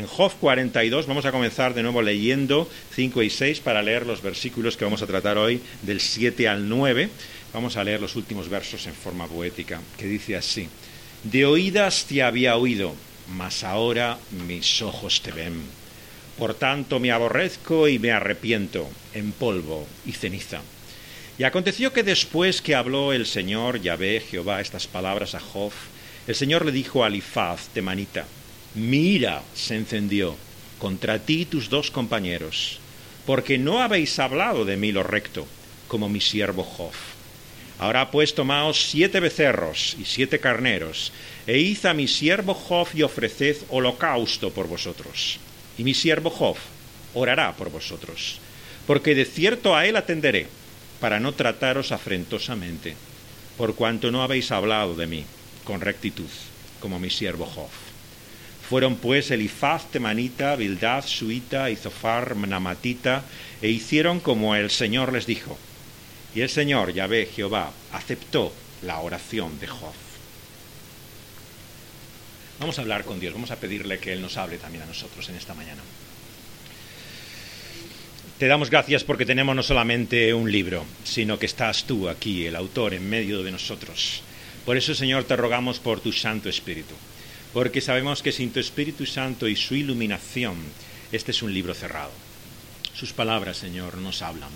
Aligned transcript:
En 0.00 0.06
Job 0.06 0.32
42 0.40 1.06
vamos 1.06 1.26
a 1.26 1.30
comenzar 1.30 1.74
de 1.74 1.82
nuevo 1.82 2.00
leyendo 2.00 2.66
5 2.94 3.22
y 3.22 3.28
6 3.28 3.60
para 3.60 3.82
leer 3.82 4.06
los 4.06 4.22
versículos 4.22 4.78
que 4.78 4.86
vamos 4.86 5.02
a 5.02 5.06
tratar 5.06 5.36
hoy 5.36 5.60
del 5.82 6.00
7 6.00 6.48
al 6.48 6.70
9. 6.70 7.10
Vamos 7.52 7.76
a 7.76 7.84
leer 7.84 8.00
los 8.00 8.16
últimos 8.16 8.48
versos 8.48 8.86
en 8.86 8.94
forma 8.94 9.26
poética, 9.26 9.78
que 9.98 10.06
dice 10.06 10.36
así. 10.36 10.70
De 11.22 11.44
oídas 11.44 12.06
te 12.08 12.22
había 12.22 12.56
oído, 12.56 12.94
mas 13.28 13.62
ahora 13.62 14.16
mis 14.48 14.80
ojos 14.80 15.20
te 15.20 15.32
ven. 15.32 15.60
Por 16.38 16.54
tanto 16.54 16.98
me 16.98 17.12
aborrezco 17.12 17.86
y 17.86 17.98
me 17.98 18.10
arrepiento 18.10 18.88
en 19.12 19.32
polvo 19.32 19.86
y 20.06 20.12
ceniza. 20.12 20.62
Y 21.36 21.44
aconteció 21.44 21.92
que 21.92 22.04
después 22.04 22.62
que 22.62 22.74
habló 22.74 23.12
el 23.12 23.26
Señor 23.26 23.82
Yahvé 23.82 24.20
Jehová 24.20 24.62
estas 24.62 24.86
palabras 24.86 25.34
a 25.34 25.40
Job, 25.40 25.72
el 26.26 26.34
Señor 26.34 26.64
le 26.64 26.72
dijo 26.72 27.04
a 27.04 27.08
Alifaz 27.08 27.68
temanita, 27.74 28.24
mi 28.74 29.14
ira 29.14 29.42
se 29.54 29.74
encendió 29.74 30.36
contra 30.78 31.18
ti 31.18 31.42
y 31.42 31.44
tus 31.44 31.68
dos 31.68 31.90
compañeros, 31.90 32.78
porque 33.26 33.58
no 33.58 33.82
habéis 33.82 34.18
hablado 34.20 34.64
de 34.64 34.76
mí 34.76 34.92
lo 34.92 35.02
recto, 35.02 35.46
como 35.88 36.08
mi 36.08 36.20
siervo 36.20 36.62
Job. 36.62 36.92
Ahora 37.80 38.10
pues 38.12 38.34
tomaos 38.34 38.90
siete 38.90 39.18
becerros 39.18 39.96
y 39.98 40.04
siete 40.04 40.38
carneros, 40.38 41.12
e 41.46 41.58
id 41.58 41.84
a 41.86 41.94
mi 41.94 42.06
siervo 42.06 42.54
Job 42.54 42.86
y 42.94 43.02
ofreced 43.02 43.56
holocausto 43.70 44.52
por 44.52 44.68
vosotros. 44.68 45.40
Y 45.76 45.82
mi 45.82 45.94
siervo 45.94 46.30
Job 46.30 46.56
orará 47.14 47.56
por 47.56 47.70
vosotros, 47.70 48.38
porque 48.86 49.16
de 49.16 49.24
cierto 49.24 49.74
a 49.74 49.86
él 49.86 49.96
atenderé, 49.96 50.46
para 51.00 51.18
no 51.18 51.32
trataros 51.32 51.90
afrentosamente, 51.90 52.94
por 53.56 53.74
cuanto 53.74 54.12
no 54.12 54.22
habéis 54.22 54.52
hablado 54.52 54.94
de 54.94 55.06
mí 55.08 55.24
con 55.64 55.80
rectitud, 55.80 56.30
como 56.78 57.00
mi 57.00 57.10
siervo 57.10 57.46
Job. 57.46 57.89
Fueron 58.70 58.98
pues 58.98 59.32
Elifaz 59.32 59.90
temanita, 59.90 60.54
Bildad 60.54 61.04
suita 61.04 61.70
y 61.70 61.74
Zofar 61.74 62.36
namatita, 62.36 63.24
e 63.60 63.68
hicieron 63.68 64.20
como 64.20 64.54
el 64.54 64.70
Señor 64.70 65.12
les 65.12 65.26
dijo. 65.26 65.58
Y 66.36 66.42
el 66.42 66.48
Señor, 66.48 66.92
Yahvé 66.92 67.26
Jehová, 67.34 67.72
aceptó 67.92 68.52
la 68.82 69.00
oración 69.00 69.58
de 69.58 69.66
Job. 69.66 69.92
Vamos 72.60 72.78
a 72.78 72.82
hablar 72.82 73.02
con 73.02 73.18
Dios, 73.18 73.34
vamos 73.34 73.50
a 73.50 73.56
pedirle 73.56 73.98
que 73.98 74.12
Él 74.12 74.22
nos 74.22 74.36
hable 74.36 74.56
también 74.56 74.84
a 74.84 74.86
nosotros 74.86 75.28
en 75.28 75.34
esta 75.34 75.54
mañana. 75.54 75.82
Te 78.38 78.46
damos 78.46 78.70
gracias 78.70 79.02
porque 79.02 79.26
tenemos 79.26 79.56
no 79.56 79.64
solamente 79.64 80.32
un 80.32 80.52
libro, 80.52 80.84
sino 81.02 81.40
que 81.40 81.46
estás 81.46 81.86
tú 81.88 82.08
aquí, 82.08 82.46
el 82.46 82.54
autor, 82.54 82.94
en 82.94 83.10
medio 83.10 83.42
de 83.42 83.50
nosotros. 83.50 84.22
Por 84.64 84.76
eso, 84.76 84.94
Señor, 84.94 85.24
te 85.24 85.34
rogamos 85.34 85.80
por 85.80 85.98
tu 85.98 86.12
Santo 86.12 86.48
Espíritu 86.48 86.94
porque 87.52 87.80
sabemos 87.80 88.22
que 88.22 88.30
sin 88.32 88.52
tu 88.52 88.60
Espíritu 88.60 89.06
Santo 89.06 89.48
y 89.48 89.56
su 89.56 89.74
iluminación, 89.74 90.56
este 91.10 91.32
es 91.32 91.42
un 91.42 91.52
libro 91.52 91.74
cerrado. 91.74 92.12
Sus 92.94 93.12
palabras, 93.12 93.56
Señor, 93.56 93.96
nos 93.98 94.22
hablan. 94.22 94.50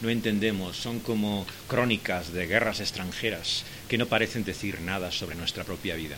No 0.00 0.08
entendemos, 0.08 0.76
son 0.76 1.00
como 1.00 1.46
crónicas 1.68 2.32
de 2.32 2.46
guerras 2.46 2.80
extranjeras 2.80 3.64
que 3.88 3.98
no 3.98 4.06
parecen 4.06 4.44
decir 4.44 4.80
nada 4.80 5.12
sobre 5.12 5.36
nuestra 5.36 5.64
propia 5.64 5.96
vida. 5.96 6.16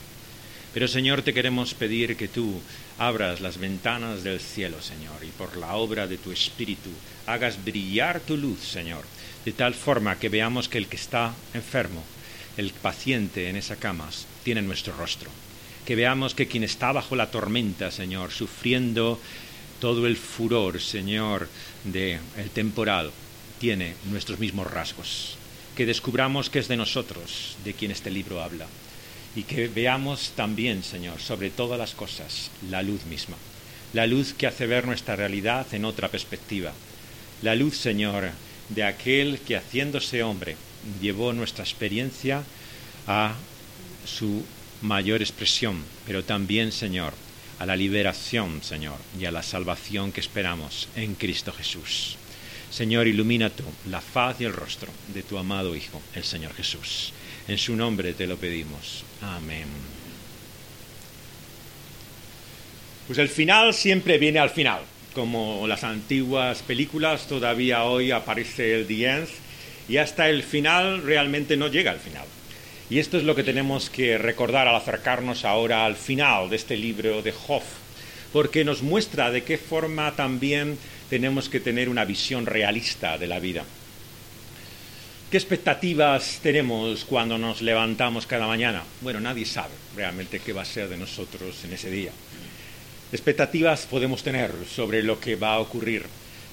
Pero 0.72 0.86
Señor, 0.86 1.22
te 1.22 1.34
queremos 1.34 1.74
pedir 1.74 2.16
que 2.16 2.28
tú 2.28 2.60
abras 2.98 3.40
las 3.40 3.58
ventanas 3.58 4.22
del 4.22 4.38
cielo, 4.38 4.80
Señor, 4.80 5.24
y 5.24 5.30
por 5.30 5.56
la 5.56 5.74
obra 5.74 6.06
de 6.06 6.18
tu 6.18 6.30
Espíritu 6.30 6.90
hagas 7.26 7.62
brillar 7.62 8.20
tu 8.20 8.36
luz, 8.36 8.60
Señor, 8.60 9.04
de 9.44 9.52
tal 9.52 9.74
forma 9.74 10.18
que 10.18 10.28
veamos 10.28 10.68
que 10.68 10.78
el 10.78 10.86
que 10.86 10.96
está 10.96 11.34
enfermo, 11.52 12.04
el 12.56 12.70
paciente 12.70 13.48
en 13.48 13.56
esa 13.56 13.76
cama, 13.76 14.08
tiene 14.44 14.62
nuestro 14.62 14.96
rostro 14.96 15.30
que 15.84 15.96
veamos 15.96 16.34
que 16.34 16.46
quien 16.46 16.64
está 16.64 16.92
bajo 16.92 17.16
la 17.16 17.30
tormenta, 17.30 17.90
Señor, 17.90 18.30
sufriendo 18.30 19.18
todo 19.80 20.06
el 20.06 20.16
furor, 20.16 20.80
Señor, 20.80 21.48
del 21.84 22.20
el 22.36 22.50
temporal, 22.50 23.10
tiene 23.58 23.94
nuestros 24.10 24.38
mismos 24.38 24.70
rasgos. 24.70 25.36
Que 25.76 25.86
descubramos 25.86 26.50
que 26.50 26.58
es 26.58 26.68
de 26.68 26.76
nosotros 26.76 27.56
de 27.64 27.74
quien 27.74 27.90
este 27.90 28.10
libro 28.10 28.42
habla. 28.42 28.66
Y 29.34 29.44
que 29.44 29.68
veamos 29.68 30.32
también, 30.36 30.84
Señor, 30.84 31.20
sobre 31.20 31.50
todas 31.50 31.78
las 31.78 31.94
cosas, 31.94 32.50
la 32.70 32.82
luz 32.82 33.04
misma. 33.06 33.36
La 33.92 34.06
luz 34.06 34.34
que 34.34 34.46
hace 34.46 34.66
ver 34.66 34.86
nuestra 34.86 35.16
realidad 35.16 35.66
en 35.72 35.84
otra 35.84 36.08
perspectiva. 36.08 36.72
La 37.42 37.54
luz, 37.54 37.76
Señor, 37.76 38.30
de 38.68 38.84
aquel 38.84 39.40
que 39.40 39.56
haciéndose 39.56 40.22
hombre 40.22 40.56
llevó 41.00 41.32
nuestra 41.32 41.64
experiencia 41.64 42.42
a 43.06 43.34
su 44.04 44.44
mayor 44.82 45.22
expresión, 45.22 45.82
pero 46.06 46.24
también, 46.24 46.72
Señor, 46.72 47.14
a 47.58 47.66
la 47.66 47.76
liberación, 47.76 48.62
Señor, 48.62 48.98
y 49.18 49.24
a 49.24 49.30
la 49.30 49.42
salvación 49.42 50.12
que 50.12 50.20
esperamos 50.20 50.88
en 50.96 51.14
Cristo 51.14 51.52
Jesús. 51.52 52.16
Señor, 52.70 53.06
ilumina 53.06 53.50
tú 53.50 53.64
la 53.90 54.00
faz 54.00 54.40
y 54.40 54.44
el 54.44 54.52
rostro 54.52 54.90
de 55.14 55.22
tu 55.22 55.38
amado 55.38 55.76
Hijo, 55.76 56.00
el 56.14 56.24
Señor 56.24 56.54
Jesús. 56.54 57.12
En 57.46 57.58
su 57.58 57.76
nombre 57.76 58.14
te 58.14 58.26
lo 58.26 58.36
pedimos. 58.36 59.04
Amén. 59.20 59.66
Pues 63.06 63.18
el 63.18 63.28
final 63.28 63.74
siempre 63.74 64.18
viene 64.18 64.38
al 64.38 64.50
final. 64.50 64.80
Como 65.14 65.66
las 65.66 65.84
antiguas 65.84 66.62
películas, 66.62 67.26
todavía 67.28 67.84
hoy 67.84 68.10
aparece 68.10 68.74
el 68.74 68.86
The 68.86 69.26
y 69.88 69.98
hasta 69.98 70.30
el 70.30 70.42
final 70.42 71.02
realmente 71.02 71.56
no 71.56 71.68
llega 71.68 71.90
al 71.90 71.98
final. 71.98 72.24
Y 72.92 72.98
esto 72.98 73.16
es 73.16 73.24
lo 73.24 73.34
que 73.34 73.42
tenemos 73.42 73.88
que 73.88 74.18
recordar 74.18 74.68
al 74.68 74.76
acercarnos 74.76 75.46
ahora 75.46 75.86
al 75.86 75.96
final 75.96 76.50
de 76.50 76.56
este 76.56 76.76
libro 76.76 77.22
de 77.22 77.32
Job, 77.32 77.62
porque 78.34 78.66
nos 78.66 78.82
muestra 78.82 79.30
de 79.30 79.44
qué 79.44 79.56
forma 79.56 80.14
también 80.14 80.76
tenemos 81.08 81.48
que 81.48 81.58
tener 81.58 81.88
una 81.88 82.04
visión 82.04 82.44
realista 82.44 83.16
de 83.16 83.26
la 83.26 83.40
vida. 83.40 83.64
¿Qué 85.30 85.38
expectativas 85.38 86.40
tenemos 86.42 87.06
cuando 87.06 87.38
nos 87.38 87.62
levantamos 87.62 88.26
cada 88.26 88.46
mañana? 88.46 88.82
Bueno, 89.00 89.20
nadie 89.20 89.46
sabe 89.46 89.72
realmente 89.96 90.40
qué 90.40 90.52
va 90.52 90.60
a 90.60 90.66
ser 90.66 90.90
de 90.90 90.98
nosotros 90.98 91.64
en 91.64 91.72
ese 91.72 91.90
día. 91.90 92.12
Expectativas 93.10 93.86
podemos 93.86 94.22
tener 94.22 94.52
sobre 94.70 95.02
lo 95.02 95.18
que 95.18 95.36
va 95.36 95.54
a 95.54 95.60
ocurrir, 95.60 96.04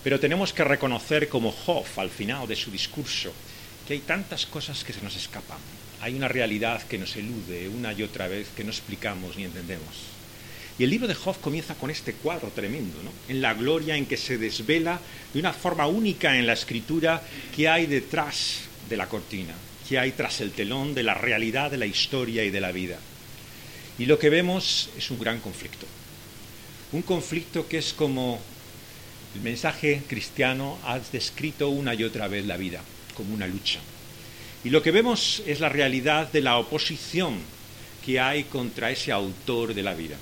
pero 0.06 0.22
tenemos 0.22 0.54
que 0.54 0.64
reconocer 0.64 1.28
como 1.28 1.52
Job 1.52 1.84
al 1.98 2.10
final 2.10 2.48
de 2.48 2.56
su 2.56 2.72
discurso 2.72 3.34
que 3.86 3.96
hay 3.96 4.00
tantas 4.00 4.46
cosas 4.46 4.86
que 4.86 4.94
se 4.94 5.02
nos 5.02 5.18
escapan, 5.18 5.58
hay 6.02 6.16
una 6.16 6.28
realidad 6.28 6.82
que 6.84 6.98
nos 6.98 7.16
elude 7.16 7.68
una 7.68 7.94
y 7.94 8.04
otra 8.04 8.28
vez 8.28 8.48
que 8.56 8.64
no 8.64 8.72
explicamos 8.72 9.36
ni 9.36 9.44
entendemos. 9.44 10.20
Y 10.78 10.84
el 10.84 10.90
libro 10.90 11.08
de 11.08 11.16
Job 11.16 11.40
comienza 11.42 11.76
con 11.76 11.90
este 11.90 12.14
cuadro 12.14 12.50
tremendo, 12.56 13.04
¿no? 13.04 13.12
en 13.28 13.42
la 13.42 13.54
gloria 13.54 13.98
en 13.98 14.06
que 14.06 14.16
se 14.16 14.38
desvela 14.38 15.00
de 15.34 15.40
una 15.40 15.52
forma 15.52 15.88
única 15.88 16.38
en 16.38 16.48
la 16.48 16.54
escritura 16.54 17.22
que 17.54 17.68
hay 17.68 17.86
detrás 17.86 18.62
de 18.90 18.96
la 18.96 19.10
cortina, 19.10 19.54
que 19.88 20.00
hay 20.00 20.14
tras 20.14 20.40
el 20.40 20.52
telón 20.52 20.94
de 20.94 21.04
la 21.04 21.16
realidad 21.16 21.70
de 21.70 21.78
la 21.78 21.86
historia 21.86 22.46
y 22.46 22.50
de 22.50 22.62
la 22.62 22.72
vida. 22.72 22.98
Y 23.98 24.06
lo 24.06 24.18
que 24.18 24.30
vemos 24.30 24.90
es 24.98 25.12
un 25.12 25.20
gran 25.20 25.42
conflicto. 25.42 25.86
Un 26.94 27.02
conflicto 27.02 27.68
que 27.68 27.80
es 27.80 27.92
como 27.92 28.40
el 29.36 29.42
mensaje 29.42 30.02
cristiano 30.08 30.80
ha 30.86 30.98
descrito 31.12 31.70
una 31.70 31.94
y 31.94 32.06
otra 32.06 32.30
vez 32.30 32.46
la 32.46 32.56
vida, 32.56 32.82
como 33.16 33.34
una 33.34 33.48
lucha 33.48 33.82
y 34.64 34.70
lo 34.70 34.84
que 34.84 34.92
vemos 34.92 35.42
es 35.46 35.62
la 35.62 35.70
realidad 35.70 36.32
de 36.32 36.42
la 36.42 36.58
oposición 36.58 37.38
que 38.06 38.20
hay 38.20 38.44
contra 38.44 38.92
ese 38.92 39.12
autor 39.12 39.74
de 39.74 39.84
la 39.84 39.94
vida. 39.94 40.18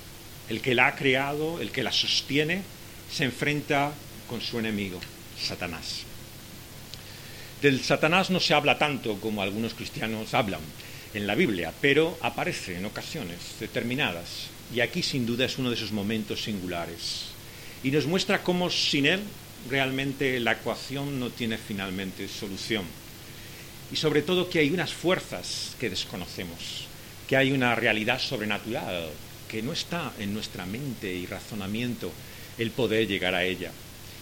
El 0.48 0.60
que 0.60 0.74
la 0.74 0.86
ha 0.86 0.94
creado, 0.94 1.60
el 1.60 1.72
que 1.72 1.82
la 1.82 1.90
sostiene, 1.90 2.62
se 3.10 3.24
enfrenta 3.24 3.92
con 4.28 4.40
su 4.40 4.58
enemigo, 4.58 5.00
Satanás. 5.40 6.02
Del 7.60 7.82
Satanás 7.82 8.30
no 8.30 8.38
se 8.38 8.54
habla 8.54 8.78
tanto 8.78 9.16
como 9.20 9.42
algunos 9.42 9.74
cristianos 9.74 10.34
hablan 10.34 10.60
en 11.14 11.26
la 11.26 11.34
Biblia, 11.34 11.72
pero 11.80 12.16
aparece 12.20 12.76
en 12.76 12.84
ocasiones 12.84 13.38
determinadas. 13.58 14.46
Y 14.72 14.80
aquí 14.80 15.02
sin 15.02 15.26
duda 15.26 15.46
es 15.46 15.58
uno 15.58 15.70
de 15.70 15.76
esos 15.76 15.90
momentos 15.90 16.44
singulares. 16.44 17.24
Y 17.82 17.90
nos 17.90 18.06
muestra 18.06 18.44
cómo 18.44 18.70
sin 18.70 19.06
él 19.06 19.20
realmente 19.68 20.38
la 20.38 20.52
ecuación 20.52 21.18
no 21.18 21.30
tiene 21.30 21.58
finalmente 21.58 22.28
solución 22.28 22.84
y 23.90 23.96
sobre 23.96 24.22
todo 24.22 24.48
que 24.48 24.58
hay 24.58 24.70
unas 24.70 24.92
fuerzas 24.92 25.74
que 25.80 25.90
desconocemos, 25.90 26.86
que 27.26 27.36
hay 27.36 27.52
una 27.52 27.74
realidad 27.74 28.18
sobrenatural 28.18 29.10
que 29.48 29.62
no 29.62 29.72
está 29.72 30.12
en 30.18 30.34
nuestra 30.34 30.66
mente 30.66 31.12
y 31.12 31.26
razonamiento 31.26 32.12
el 32.58 32.70
poder 32.70 33.06
llegar 33.06 33.34
a 33.34 33.44
ella 33.44 33.72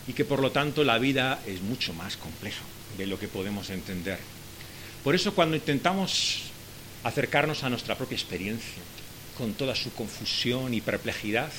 y 0.07 0.13
que 0.13 0.25
por 0.25 0.41
lo 0.41 0.53
tanto 0.53 0.85
la 0.85 0.99
vida 0.99 1.41
es 1.47 1.61
mucho 1.63 1.93
más 1.95 2.17
compleja 2.17 2.63
de 2.97 3.07
lo 3.07 3.19
que 3.19 3.27
podemos 3.27 3.71
entender. 3.71 4.19
Por 5.03 5.15
eso 5.15 5.35
cuando 5.35 5.57
intentamos 5.57 6.43
acercarnos 7.03 7.65
a 7.65 7.71
nuestra 7.71 7.97
propia 7.97 8.17
experiencia, 8.17 8.83
con 9.37 9.53
toda 9.55 9.75
su 9.75 9.93
confusión 9.93 10.73
y 10.75 10.81
perplejidad, 10.81 11.53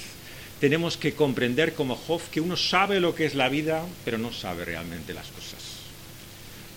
tenemos 0.59 0.97
que 0.97 1.13
comprender 1.13 1.75
como 1.75 1.95
Job 1.95 2.21
que 2.31 2.41
uno 2.41 2.57
sabe 2.57 2.99
lo 2.99 3.13
que 3.13 3.25
es 3.25 3.35
la 3.35 3.49
vida, 3.49 3.85
pero 4.03 4.17
no 4.17 4.33
sabe 4.33 4.65
realmente 4.65 5.13
las 5.13 5.27
cosas 5.27 5.66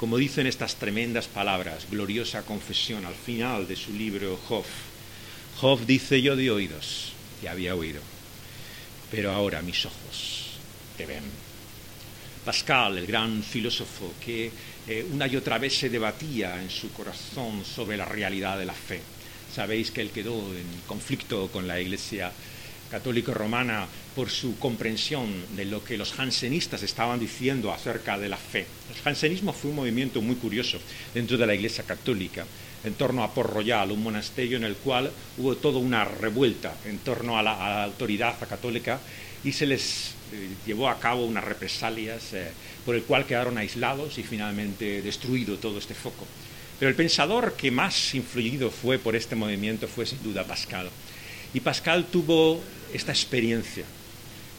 como 0.01 0.17
dicen 0.17 0.47
estas 0.47 0.77
tremendas 0.77 1.29
palabras, 1.29 1.87
gloriosa 1.91 2.41
confesión 2.41 3.05
al 3.05 3.15
final 3.15 3.69
de 3.69 3.77
su 3.77 3.93
libro 3.93 4.41
Job. 4.49 4.65
Job 5.61 5.85
dice 5.85 6.23
yo 6.23 6.37
de 6.37 6.51
oídos, 6.51 7.13
y 7.43 7.47
había 7.47 7.75
oído. 7.75 8.01
pero 9.11 9.31
ahora 9.31 9.61
mis 9.61 9.85
ojos 9.85 10.53
te 10.97 11.05
ven. 11.05 11.25
Pascal, 12.47 12.97
el 12.97 13.07
gran 13.07 13.43
filósofo 13.43 14.15
que 14.25 14.51
eh, 14.89 15.07
una 15.13 15.27
y 15.27 15.37
otra 15.37 15.59
vez 15.59 15.77
se 15.77 15.91
debatía 15.91 16.63
en 16.63 16.71
su 16.71 16.91
corazón 16.95 17.63
sobre 17.63 17.99
la 17.99 18.07
realidad 18.07 18.59
de 18.59 18.65
la 18.65 18.73
fe. 18.73 19.03
Sabéis 19.55 19.91
que 19.91 20.01
él 20.01 20.13
quedó 20.13 20.33
en 20.55 20.81
conflicto 20.87 21.49
con 21.49 21.69
la 21.69 21.79
Iglesia 21.79 22.33
católica 22.91 23.33
romana 23.33 23.87
por 24.15 24.31
su 24.31 24.59
comprensión 24.59 25.29
de 25.57 25.65
lo 25.65 25.83
que 25.85 25.97
los 25.97 26.13
jansenistas 26.13 26.83
estaban 26.83 27.21
diciendo 27.21 27.73
acerca 27.73 28.19
de 28.19 28.29
la 28.29 28.37
fe. 28.37 28.67
El 28.95 29.03
jansenismo 29.03 29.53
fue 29.53 29.71
un 29.71 29.77
movimiento 29.77 30.21
muy 30.21 30.37
curioso 30.37 30.79
dentro 31.15 31.39
de 31.39 31.47
la 31.47 31.55
Iglesia 31.55 31.85
católica, 31.85 32.45
en 32.85 32.95
torno 32.95 33.23
a 33.23 33.33
Port 33.33 33.53
Royal, 33.53 33.93
un 33.93 34.03
monasterio 34.03 34.57
en 34.57 34.65
el 34.65 34.77
cual 34.77 35.11
hubo 35.39 35.57
toda 35.57 35.79
una 35.79 36.05
revuelta 36.05 36.75
en 36.85 36.99
torno 36.99 37.39
a 37.39 37.43
la, 37.43 37.85
autoridad 37.85 38.39
católica 38.49 39.01
y 39.45 39.53
se 39.53 39.67
les 39.67 40.15
eh, 40.33 40.49
llevó 40.67 40.89
a 40.89 40.99
cabo 40.99 41.25
unas 41.25 41.45
represalias 41.45 42.33
eh, 42.33 42.51
por 42.85 42.95
el 42.95 43.03
cual 43.05 43.27
quedaron 43.27 43.59
aislados 43.59 44.19
y 44.19 44.23
finalmente 44.23 45.03
destruido 45.03 45.59
todo 45.59 45.79
este 45.79 45.95
foco. 45.95 46.27
Pero 46.79 46.89
el 46.89 46.97
pensador 46.97 47.55
que 47.55 47.71
más 47.71 48.15
influido 48.15 48.71
fue 48.71 48.99
por 48.99 49.15
este 49.15 49.37
movimiento 49.37 49.87
fue 49.87 50.07
sin 50.07 50.23
duda 50.23 50.45
Pascal. 50.45 50.89
Y 51.53 51.61
Pascal 51.61 52.07
tuvo 52.07 52.61
esta 52.93 53.13
experiencia 53.13 53.85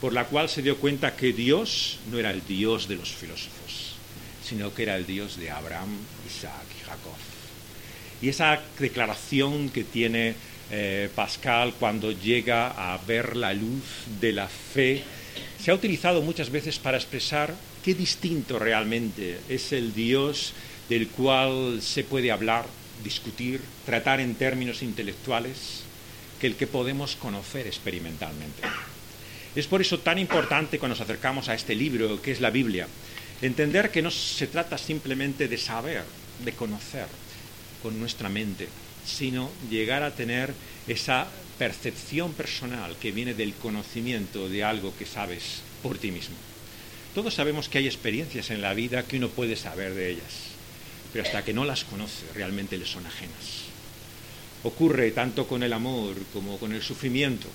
por 0.01 0.13
la 0.13 0.25
cual 0.25 0.49
se 0.49 0.63
dio 0.63 0.77
cuenta 0.77 1.15
que 1.15 1.31
Dios 1.31 1.99
no 2.09 2.17
era 2.17 2.31
el 2.31 2.45
Dios 2.45 2.87
de 2.87 2.95
los 2.95 3.11
filósofos, 3.11 3.93
sino 4.43 4.73
que 4.73 4.83
era 4.83 4.97
el 4.97 5.05
Dios 5.05 5.37
de 5.37 5.51
Abraham, 5.51 5.89
Isaac 6.27 6.65
y 6.79 6.85
Jacob. 6.85 7.13
Y 8.21 8.29
esa 8.29 8.59
declaración 8.79 9.69
que 9.69 9.83
tiene 9.83 10.33
eh, 10.71 11.09
Pascal 11.13 11.73
cuando 11.79 12.11
llega 12.11 12.69
a 12.69 12.97
ver 13.05 13.35
la 13.35 13.53
luz 13.53 13.83
de 14.19 14.31
la 14.31 14.47
fe 14.47 15.03
se 15.61 15.69
ha 15.69 15.75
utilizado 15.75 16.21
muchas 16.21 16.49
veces 16.49 16.79
para 16.79 16.97
expresar 16.97 17.53
qué 17.83 17.93
distinto 17.93 18.57
realmente 18.57 19.39
es 19.49 19.71
el 19.71 19.93
Dios 19.93 20.53
del 20.89 21.07
cual 21.07 21.79
se 21.81 22.03
puede 22.03 22.31
hablar, 22.31 22.65
discutir, 23.03 23.61
tratar 23.85 24.19
en 24.19 24.35
términos 24.35 24.81
intelectuales, 24.81 25.83
que 26.41 26.47
el 26.47 26.55
que 26.55 26.65
podemos 26.65 27.15
conocer 27.15 27.67
experimentalmente. 27.67 28.63
Es 29.55 29.67
por 29.67 29.79
eso 29.79 29.99
tan 29.99 30.17
importante 30.17 30.79
cuando 30.79 30.95
nos 30.95 31.01
acercamos 31.01 31.49
a 31.49 31.53
este 31.53 31.75
libro, 31.75 32.19
que 32.19 32.31
es 32.31 32.41
la 32.41 32.49
Biblia, 32.49 32.87
entender 33.43 33.91
que 33.91 34.01
no 34.01 34.09
se 34.09 34.47
trata 34.47 34.79
simplemente 34.79 35.47
de 35.47 35.59
saber, 35.59 36.03
de 36.43 36.53
conocer 36.53 37.05
con 37.83 37.99
nuestra 37.99 38.27
mente, 38.27 38.69
sino 39.05 39.51
llegar 39.69 40.01
a 40.01 40.15
tener 40.15 40.51
esa 40.87 41.27
percepción 41.59 42.33
personal 42.33 42.95
que 42.99 43.11
viene 43.11 43.35
del 43.35 43.53
conocimiento 43.53 44.49
de 44.49 44.63
algo 44.63 44.95
que 44.97 45.05
sabes 45.05 45.61
por 45.83 45.99
ti 45.99 46.09
mismo. 46.09 46.35
Todos 47.13 47.35
sabemos 47.35 47.69
que 47.69 47.77
hay 47.77 47.85
experiencias 47.85 48.49
en 48.49 48.61
la 48.61 48.73
vida 48.73 49.03
que 49.03 49.17
uno 49.17 49.29
puede 49.29 49.55
saber 49.55 49.93
de 49.93 50.09
ellas, 50.09 50.55
pero 51.13 51.23
hasta 51.23 51.45
que 51.45 51.53
no 51.53 51.65
las 51.65 51.83
conoce 51.83 52.25
realmente 52.33 52.79
le 52.79 52.87
son 52.87 53.05
ajenas. 53.05 53.60
Ocurre 54.63 55.11
tanto 55.11 55.47
con 55.47 55.63
el 55.63 55.73
amor 55.73 56.15
como 56.33 56.57
con 56.57 56.73
el 56.73 56.81
sufrimiento. 56.81 57.47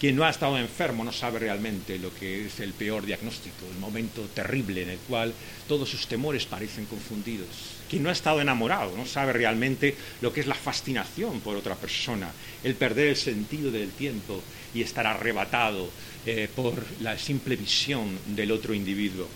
Quien 0.00 0.16
no 0.16 0.24
ha 0.24 0.30
estado 0.30 0.58
enfermo 0.58 1.04
no 1.04 1.12
sabe 1.12 1.38
realmente 1.38 1.98
lo 1.98 2.12
que 2.14 2.46
es 2.46 2.60
el 2.60 2.72
peor 2.72 3.06
diagnóstico, 3.06 3.64
el 3.72 3.78
momento 3.78 4.22
terrible 4.34 4.82
en 4.82 4.90
el 4.90 4.98
cual 4.98 5.32
todos 5.68 5.88
sus 5.88 6.08
temores 6.08 6.46
parecen 6.46 6.84
confundidos. 6.86 7.48
Quien 7.88 8.02
no 8.02 8.08
ha 8.08 8.12
estado 8.12 8.40
enamorado 8.40 8.96
no 8.96 9.06
sabe 9.06 9.32
realmente 9.32 9.94
lo 10.20 10.32
que 10.32 10.40
es 10.40 10.46
la 10.46 10.54
fascinación 10.54 11.40
por 11.40 11.56
otra 11.56 11.76
persona, 11.76 12.32
el 12.64 12.74
perder 12.74 13.08
el 13.08 13.16
sentido 13.16 13.70
del 13.70 13.92
tiempo 13.92 14.42
y 14.74 14.82
estar 14.82 15.06
arrebatado 15.06 15.88
eh, 16.26 16.48
por 16.54 16.84
la 17.00 17.16
simple 17.16 17.56
visión 17.56 18.18
del 18.26 18.50
otro 18.50 18.74
individuo. 18.74 19.28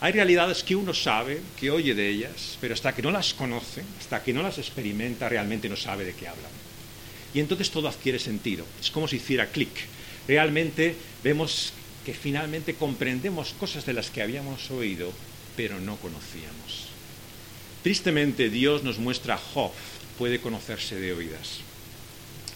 Hay 0.00 0.12
realidades 0.12 0.62
que 0.62 0.76
uno 0.76 0.94
sabe, 0.94 1.40
que 1.58 1.72
oye 1.72 1.92
de 1.92 2.08
ellas, 2.08 2.56
pero 2.60 2.74
hasta 2.74 2.94
que 2.94 3.02
no 3.02 3.10
las 3.10 3.34
conoce, 3.34 3.82
hasta 3.98 4.22
que 4.22 4.32
no 4.32 4.42
las 4.42 4.58
experimenta, 4.58 5.28
realmente 5.28 5.68
no 5.68 5.76
sabe 5.76 6.04
de 6.04 6.14
qué 6.14 6.28
hablan. 6.28 6.52
Y 7.34 7.40
entonces 7.40 7.70
todo 7.70 7.88
adquiere 7.88 8.20
sentido. 8.20 8.64
Es 8.80 8.92
como 8.92 9.08
si 9.08 9.16
hiciera 9.16 9.46
clic. 9.46 9.72
Realmente 10.28 10.94
vemos 11.24 11.72
que 12.06 12.14
finalmente 12.14 12.74
comprendemos 12.74 13.54
cosas 13.58 13.86
de 13.86 13.92
las 13.92 14.10
que 14.10 14.22
habíamos 14.22 14.70
oído, 14.70 15.12
pero 15.56 15.80
no 15.80 15.96
conocíamos. 15.96 16.88
Tristemente 17.82 18.50
Dios 18.50 18.84
nos 18.84 18.98
muestra 18.98 19.36
Job 19.36 19.72
puede 20.16 20.40
conocerse 20.40 21.00
de 21.00 21.12
oídas. 21.12 21.58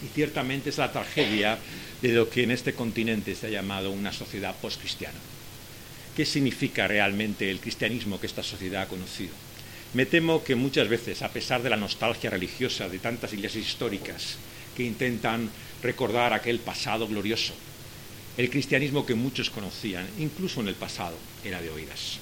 Y 0.01 0.07
ciertamente 0.07 0.69
es 0.69 0.77
la 0.77 0.93
tragedia 0.93 1.59
de 2.01 2.09
lo 2.13 2.29
que 2.29 2.43
en 2.43 2.51
este 2.51 2.73
continente 2.73 3.35
se 3.35 3.47
ha 3.47 3.49
llamado 3.49 3.91
una 3.91 4.13
sociedad 4.13 4.55
postcristiana 4.55 5.19
qué 6.15 6.25
significa 6.25 6.87
realmente 6.87 7.49
el 7.49 7.59
cristianismo 7.59 8.19
que 8.19 8.27
esta 8.27 8.43
sociedad 8.43 8.83
ha 8.83 8.87
conocido. 8.87 9.33
Me 9.93 10.05
temo 10.05 10.43
que 10.43 10.55
muchas 10.55 10.87
veces, 10.87 11.21
a 11.21 11.29
pesar 11.29 11.61
de 11.61 11.69
la 11.69 11.77
nostalgia 11.77 12.29
religiosa 12.29 12.89
de 12.89 12.99
tantas 12.99 13.33
iglesias 13.33 13.65
históricas 13.65 14.37
que 14.75 14.83
intentan 14.83 15.49
recordar 15.83 16.33
aquel 16.33 16.59
pasado 16.59 17.07
glorioso, 17.07 17.53
el 18.37 18.49
cristianismo 18.49 19.05
que 19.05 19.13
muchos 19.13 19.51
conocían, 19.51 20.07
incluso 20.17 20.61
en 20.61 20.67
el 20.67 20.75
pasado, 20.75 21.15
era 21.43 21.61
de 21.61 21.69
oídas. 21.69 22.17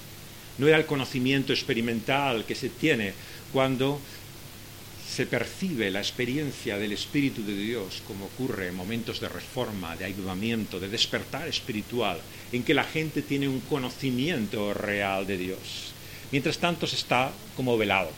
No 0.58 0.68
era 0.68 0.76
el 0.76 0.84
conocimiento 0.84 1.54
experimental 1.54 2.44
que 2.44 2.54
se 2.54 2.68
tiene 2.68 3.14
cuando 3.52 4.00
se 5.12 5.26
percibe 5.26 5.90
la 5.90 6.00
experiencia 6.00 6.78
del 6.78 6.92
Espíritu 6.92 7.44
de 7.44 7.54
Dios, 7.54 8.02
como 8.06 8.24
ocurre 8.24 8.68
en 8.68 8.74
momentos 8.74 9.20
de 9.20 9.28
reforma, 9.28 9.94
de 9.94 10.06
ayudamiento, 10.06 10.80
de 10.80 10.88
despertar 10.88 11.46
espiritual, 11.46 12.18
en 12.50 12.62
que 12.62 12.72
la 12.72 12.84
gente 12.84 13.20
tiene 13.20 13.46
un 13.46 13.60
conocimiento 13.60 14.72
real 14.72 15.26
de 15.26 15.36
Dios. 15.36 15.92
Mientras 16.30 16.56
tanto 16.56 16.86
se 16.86 16.96
está 16.96 17.30
como 17.54 17.76
velado. 17.76 18.10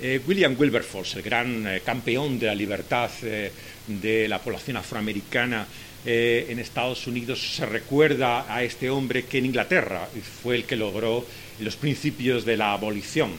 Eh, 0.00 0.22
William 0.26 0.56
Wilberforce, 0.58 1.18
el 1.18 1.22
gran 1.22 1.66
eh, 1.66 1.82
campeón 1.84 2.38
de 2.38 2.46
la 2.46 2.54
libertad 2.54 3.10
eh, 3.22 3.52
de 3.86 4.28
la 4.28 4.40
población 4.40 4.78
afroamericana 4.78 5.66
en 6.08 6.60
Estados 6.60 7.08
Unidos, 7.08 7.56
se 7.56 7.66
recuerda 7.66 8.46
a 8.48 8.62
este 8.62 8.88
hombre 8.88 9.24
que 9.24 9.38
en 9.38 9.46
Inglaterra 9.46 10.08
fue 10.40 10.54
el 10.54 10.64
que 10.64 10.76
logró 10.76 11.26
los 11.58 11.74
principios 11.74 12.44
de 12.44 12.56
la 12.56 12.74
abolición 12.74 13.32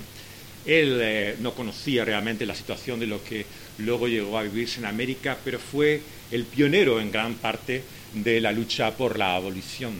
él 0.68 1.00
eh, 1.02 1.36
no 1.40 1.54
conocía 1.54 2.04
realmente 2.04 2.46
la 2.46 2.54
situación 2.54 3.00
de 3.00 3.08
lo 3.08 3.24
que 3.24 3.46
luego 3.80 4.08
llegó 4.08 4.38
a 4.38 4.44
vivirse 4.44 4.80
en 4.80 4.86
América, 4.86 5.38
pero 5.44 5.60
fue 5.60 6.02
el 6.30 6.44
pionero 6.44 7.00
en 7.00 7.10
gran 7.10 7.36
parte 7.36 7.82
de 8.14 8.42
la 8.42 8.52
lucha 8.52 8.92
por 8.96 9.18
la 9.18 9.36
abolición. 9.36 9.94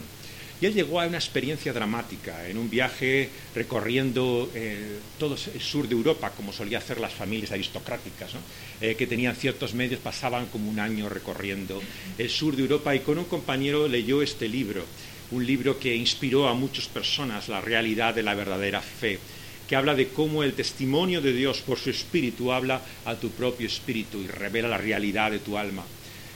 Y 0.60 0.66
él 0.66 0.74
llegó 0.74 1.00
a 1.00 1.06
una 1.06 1.18
experiencia 1.18 1.72
dramática 1.72 2.48
en 2.48 2.58
un 2.58 2.68
viaje 2.68 3.30
recorriendo 3.54 4.50
eh, 4.54 4.98
todo 5.18 5.36
el 5.54 5.60
sur 5.60 5.88
de 5.88 5.94
Europa, 5.94 6.32
como 6.36 6.52
solía 6.52 6.78
hacer 6.78 6.98
las 6.98 7.14
familias 7.14 7.52
aristocráticas, 7.52 8.32
eh, 8.80 8.96
que 8.96 9.06
tenían 9.06 9.36
ciertos 9.36 9.72
medios, 9.72 10.00
pasaban 10.00 10.46
como 10.46 10.68
un 10.68 10.80
año 10.80 11.08
recorriendo 11.08 11.80
el 12.18 12.28
sur 12.28 12.56
de 12.56 12.62
Europa 12.62 12.94
y 12.94 13.00
con 13.00 13.18
un 13.18 13.24
compañero 13.24 13.86
leyó 13.86 14.20
este 14.20 14.48
libro, 14.48 14.84
un 15.30 15.46
libro 15.46 15.78
que 15.78 15.94
inspiró 15.94 16.48
a 16.48 16.54
muchas 16.54 16.88
personas 16.88 17.48
la 17.48 17.60
realidad 17.60 18.14
de 18.14 18.24
la 18.24 18.34
verdadera 18.34 18.82
fe 18.82 19.20
que 19.68 19.76
habla 19.76 19.94
de 19.94 20.08
cómo 20.08 20.42
el 20.42 20.54
testimonio 20.54 21.20
de 21.20 21.32
Dios 21.32 21.60
por 21.60 21.78
su 21.78 21.90
espíritu 21.90 22.52
habla 22.52 22.80
a 23.04 23.16
tu 23.16 23.30
propio 23.30 23.66
espíritu 23.66 24.18
y 24.18 24.26
revela 24.26 24.66
la 24.66 24.78
realidad 24.78 25.30
de 25.30 25.40
tu 25.40 25.58
alma. 25.58 25.84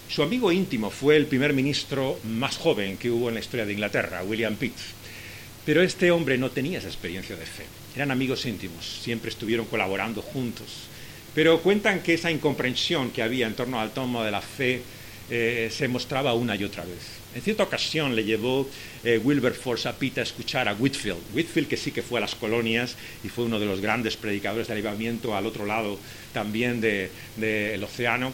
Su 0.09 0.23
amigo 0.23 0.53
íntimo 0.53 0.91
fue 0.91 1.17
el 1.17 1.25
primer 1.25 1.55
ministro 1.55 2.19
más 2.25 2.59
joven 2.59 2.99
que 2.99 3.11
hubo 3.11 3.29
en 3.29 3.35
la 3.35 3.41
historia 3.41 3.65
de 3.65 3.73
Inglaterra, 3.73 4.23
William 4.23 4.57
Pitt. 4.57 4.75
Pero 5.65 5.83
este 5.83 6.11
hombre 6.11 6.37
no 6.37 6.51
tenía 6.51 6.79
esa 6.79 6.89
experiencia 6.89 7.35
de 7.35 7.47
fe. 7.47 7.65
Eran 7.97 8.11
amigos 8.11 8.45
íntimos, 8.45 9.01
siempre 9.03 9.31
estuvieron 9.31 9.65
colaborando 9.65 10.21
juntos. 10.21 10.67
Pero 11.35 11.63
cuentan 11.63 12.03
que 12.03 12.15
esa 12.15 12.31
incomprensión 12.31 13.11
que 13.11 13.23
había 13.23 13.47
en 13.47 13.55
torno 13.55 13.81
al 13.81 13.93
tomo 13.93 14.23
de 14.23 14.31
la 14.31 14.43
fe 14.43 14.83
eh, 15.31 15.71
se 15.73 15.89
mostraba 15.89 16.35
una 16.35 16.57
y 16.57 16.65
otra 16.65 16.85
vez. 16.85 17.22
En 17.35 17.41
cierta 17.41 17.63
ocasión 17.63 18.15
le 18.15 18.25
llevó 18.25 18.69
eh, 19.05 19.19
Wilberforce 19.19 19.89
a 19.89 19.97
Pitt 19.97 20.19
a 20.19 20.23
escuchar 20.23 20.69
a 20.69 20.75
Whitfield. 20.75 21.19
Whitfield 21.33 21.69
que 21.69 21.79
sí 21.79 21.91
que 21.91 22.03
fue 22.03 22.19
a 22.19 22.21
las 22.21 22.35
colonias 22.35 22.95
y 23.25 23.29
fue 23.29 23.45
uno 23.45 23.59
de 23.59 23.65
los 23.65 23.81
grandes 23.81 24.19
predicadores 24.19 24.67
de 24.67 24.75
avivamiento 24.75 25.35
al 25.35 25.47
otro 25.47 25.65
lado 25.65 25.99
también 26.35 26.81
del 26.83 27.85
océano. 27.85 28.33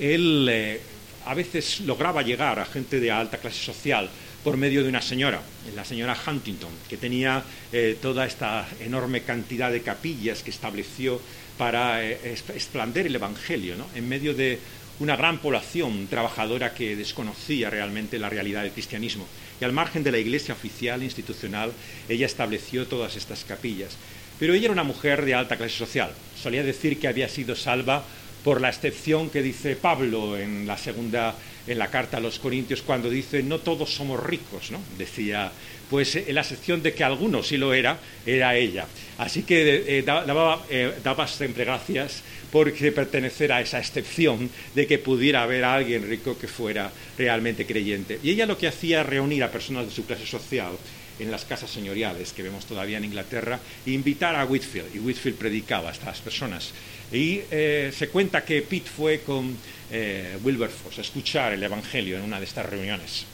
Él 0.00 0.48
eh, 0.50 0.80
a 1.26 1.34
veces 1.34 1.80
lograba 1.80 2.22
llegar 2.22 2.58
a 2.58 2.64
gente 2.64 2.98
de 2.98 3.12
alta 3.12 3.38
clase 3.38 3.62
social 3.62 4.10
por 4.42 4.56
medio 4.56 4.82
de 4.82 4.88
una 4.88 5.02
señora, 5.02 5.42
la 5.76 5.84
señora 5.84 6.16
Huntington, 6.26 6.70
que 6.88 6.96
tenía 6.96 7.44
eh, 7.72 7.96
toda 8.00 8.26
esta 8.26 8.66
enorme 8.80 9.20
cantidad 9.20 9.70
de 9.70 9.82
capillas 9.82 10.42
que 10.42 10.50
estableció 10.50 11.20
para 11.58 12.02
expander 12.02 13.06
el 13.06 13.14
Evangelio, 13.14 13.76
¿no? 13.76 13.86
en 13.94 14.08
medio 14.08 14.32
de 14.32 14.58
una 15.00 15.16
gran 15.16 15.38
población 15.38 16.06
trabajadora 16.08 16.74
que 16.74 16.94
desconocía 16.94 17.70
realmente 17.70 18.18
la 18.18 18.28
realidad 18.28 18.62
del 18.62 18.72
cristianismo. 18.72 19.26
Y 19.60 19.64
al 19.64 19.72
margen 19.72 20.04
de 20.04 20.12
la 20.12 20.18
iglesia 20.18 20.54
oficial, 20.54 21.02
institucional, 21.02 21.72
ella 22.08 22.26
estableció 22.26 22.86
todas 22.86 23.16
estas 23.16 23.44
capillas. 23.44 23.96
Pero 24.38 24.54
ella 24.54 24.66
era 24.66 24.72
una 24.72 24.84
mujer 24.84 25.24
de 25.24 25.34
alta 25.34 25.56
clase 25.56 25.76
social. 25.76 26.12
Solía 26.40 26.62
decir 26.62 26.98
que 27.00 27.08
había 27.08 27.28
sido 27.28 27.56
salva 27.56 28.04
por 28.44 28.60
la 28.60 28.68
excepción 28.68 29.30
que 29.30 29.42
dice 29.42 29.74
Pablo 29.74 30.38
en 30.38 30.66
la 30.66 30.78
segunda 30.78 31.34
en 31.66 31.78
la 31.78 31.88
carta 31.88 32.16
a 32.16 32.20
los 32.20 32.38
Corintios 32.38 32.82
cuando 32.82 33.10
dice 33.10 33.42
no 33.42 33.58
todos 33.58 33.94
somos 33.94 34.22
ricos, 34.22 34.70
¿no? 34.70 34.80
Decía, 34.96 35.52
pues 35.90 36.14
en 36.14 36.34
la 36.34 36.42
excepción 36.42 36.82
de 36.82 36.94
que 36.94 37.02
algunos 37.02 37.48
sí 37.48 37.56
lo 37.56 37.74
era, 37.74 37.98
era 38.24 38.54
ella. 38.54 38.86
Así 39.18 39.42
que 39.42 39.98
eh, 39.98 40.02
daba, 40.02 40.64
eh, 40.70 40.94
daba, 41.02 41.26
siempre 41.26 41.64
gracias 41.64 42.22
por 42.50 42.72
pertenecer 42.72 43.52
a 43.52 43.60
esa 43.60 43.78
excepción 43.78 44.48
de 44.74 44.86
que 44.86 44.98
pudiera 44.98 45.42
haber 45.42 45.64
alguien 45.64 46.08
rico 46.08 46.38
que 46.38 46.48
fuera 46.48 46.90
realmente 47.18 47.66
creyente. 47.66 48.20
Y 48.22 48.30
ella 48.30 48.46
lo 48.46 48.56
que 48.56 48.68
hacía 48.68 49.00
era 49.00 49.10
reunir 49.10 49.42
a 49.44 49.50
personas 49.50 49.86
de 49.86 49.92
su 49.92 50.06
clase 50.06 50.26
social 50.26 50.72
en 51.18 51.30
las 51.30 51.44
casas 51.44 51.70
señoriales 51.70 52.32
que 52.32 52.42
vemos 52.42 52.64
todavía 52.64 52.98
en 52.98 53.04
Inglaterra 53.04 53.60
e 53.84 53.90
invitar 53.90 54.34
a 54.36 54.44
Whitfield. 54.44 54.94
Y 54.94 54.98
Whitfield 54.98 55.36
predicaba 55.36 55.90
a 55.90 55.92
estas 55.92 56.20
personas. 56.20 56.72
Y 57.12 57.42
eh, 57.50 57.92
se 57.94 58.08
cuenta 58.08 58.44
que 58.44 58.62
Pitt 58.62 58.86
fue 58.86 59.20
con 59.20 59.56
eh, 59.90 60.38
Wilberforce 60.42 61.00
a 61.00 61.04
escuchar 61.04 61.52
el 61.52 61.62
Evangelio 61.62 62.16
en 62.16 62.22
una 62.22 62.38
de 62.38 62.46
estas 62.46 62.66
reuniones. 62.66 63.26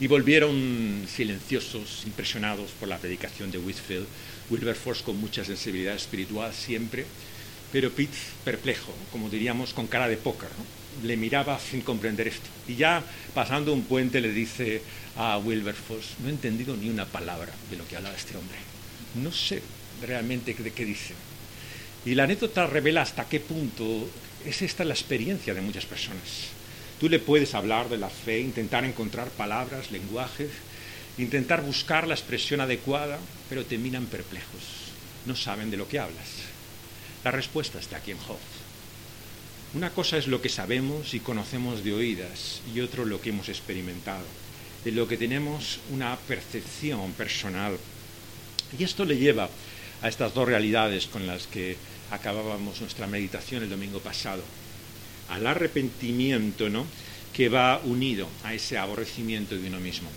Y 0.00 0.06
volvieron 0.06 1.04
silenciosos, 1.06 2.04
impresionados 2.06 2.70
por 2.72 2.88
la 2.88 2.96
predicación 2.96 3.50
de 3.50 3.58
Whitfield. 3.58 4.06
Wilberforce 4.48 5.04
con 5.04 5.20
mucha 5.20 5.44
sensibilidad 5.44 5.94
espiritual 5.94 6.52
siempre, 6.54 7.04
pero 7.70 7.90
Pitt 7.90 8.10
perplejo, 8.44 8.92
como 9.12 9.28
diríamos, 9.28 9.74
con 9.74 9.86
cara 9.86 10.08
de 10.08 10.16
póker. 10.16 10.48
Le 11.04 11.16
miraba 11.16 11.60
sin 11.60 11.82
comprender 11.82 12.28
esto. 12.28 12.48
Y 12.66 12.76
ya 12.76 13.04
pasando 13.34 13.72
un 13.72 13.84
puente 13.84 14.20
le 14.20 14.32
dice 14.32 14.82
a 15.16 15.38
Wilberforce, 15.38 16.14
no 16.20 16.28
he 16.28 16.32
entendido 16.32 16.76
ni 16.76 16.88
una 16.88 17.04
palabra 17.04 17.52
de 17.70 17.76
lo 17.76 17.86
que 17.86 17.96
hablaba 17.96 18.16
este 18.16 18.36
hombre. 18.36 18.56
No 19.22 19.30
sé 19.30 19.62
realmente 20.02 20.54
de 20.54 20.72
qué 20.72 20.84
dice. 20.84 21.14
Y 22.06 22.14
la 22.14 22.24
anécdota 22.24 22.66
revela 22.66 23.02
hasta 23.02 23.28
qué 23.28 23.38
punto 23.38 24.08
es 24.46 24.62
esta 24.62 24.84
la 24.84 24.94
experiencia 24.94 25.52
de 25.52 25.60
muchas 25.60 25.84
personas. 25.84 26.59
Tú 27.00 27.08
le 27.08 27.18
puedes 27.18 27.54
hablar 27.54 27.88
de 27.88 27.96
la 27.96 28.10
fe, 28.10 28.40
intentar 28.40 28.84
encontrar 28.84 29.30
palabras, 29.30 29.90
lenguajes, 29.90 30.50
intentar 31.16 31.62
buscar 31.62 32.06
la 32.06 32.14
expresión 32.14 32.60
adecuada, 32.60 33.18
pero 33.48 33.64
te 33.64 33.78
miran 33.78 34.04
perplejos. 34.04 34.92
No 35.24 35.34
saben 35.34 35.70
de 35.70 35.78
lo 35.78 35.88
que 35.88 35.98
hablas. 35.98 36.28
La 37.24 37.30
respuesta 37.30 37.78
está 37.78 37.96
aquí 37.96 38.10
en 38.10 38.18
Job. 38.18 38.38
Una 39.72 39.90
cosa 39.90 40.18
es 40.18 40.26
lo 40.26 40.42
que 40.42 40.50
sabemos 40.50 41.14
y 41.14 41.20
conocemos 41.20 41.82
de 41.84 41.94
oídas 41.94 42.60
y 42.74 42.80
otro 42.80 43.06
lo 43.06 43.20
que 43.20 43.30
hemos 43.30 43.48
experimentado, 43.48 44.24
de 44.84 44.92
lo 44.92 45.08
que 45.08 45.16
tenemos 45.16 45.80
una 45.90 46.14
percepción 46.16 47.12
personal. 47.12 47.78
Y 48.78 48.84
esto 48.84 49.06
le 49.06 49.16
lleva 49.16 49.48
a 50.02 50.08
estas 50.08 50.34
dos 50.34 50.46
realidades 50.46 51.06
con 51.06 51.26
las 51.26 51.46
que 51.46 51.76
acabábamos 52.10 52.80
nuestra 52.80 53.06
meditación 53.06 53.62
el 53.62 53.70
domingo 53.70 54.00
pasado, 54.00 54.42
al 55.30 55.46
arrepentimiento, 55.46 56.68
¿no? 56.68 56.86
que 57.32 57.48
va 57.48 57.80
unido 57.84 58.28
a 58.44 58.54
ese 58.54 58.76
aborrecimiento 58.76 59.56
de 59.56 59.68
uno 59.68 59.80
mismo. 59.80 60.10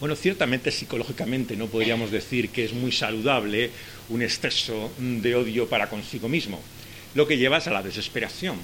Bueno, 0.00 0.14
ciertamente 0.14 0.70
psicológicamente 0.70 1.56
no 1.56 1.66
podríamos 1.66 2.12
decir 2.12 2.50
que 2.50 2.64
es 2.64 2.72
muy 2.72 2.92
saludable 2.92 3.70
un 4.08 4.22
exceso 4.22 4.92
de 4.98 5.34
odio 5.34 5.68
para 5.68 5.88
consigo 5.88 6.28
mismo, 6.28 6.62
lo 7.14 7.26
que 7.26 7.36
lleva 7.36 7.56
a 7.56 7.70
la 7.70 7.82
desesperación. 7.82 8.56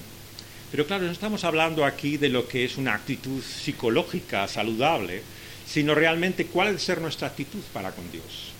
Pero 0.71 0.87
claro, 0.87 1.07
no 1.07 1.13
estamos 1.13 1.45
hablando 1.45 1.85
aquí 1.85 2.19
de 2.19 2.29
lo 2.29 2.47
que 2.47 2.65
es 2.65 2.77
una 2.77 2.95
actitud 2.95 3.43
psicológica 3.43 4.47
saludable, 4.47 5.23
sino 5.67 5.95
realmente 5.95 6.47
cuál 6.47 6.69
debe 6.69 6.79
ser 6.79 7.01
nuestra 7.01 7.29
actitud 7.29 7.63
para 7.73 7.93
con 7.93 8.11
Dios. 8.13 8.53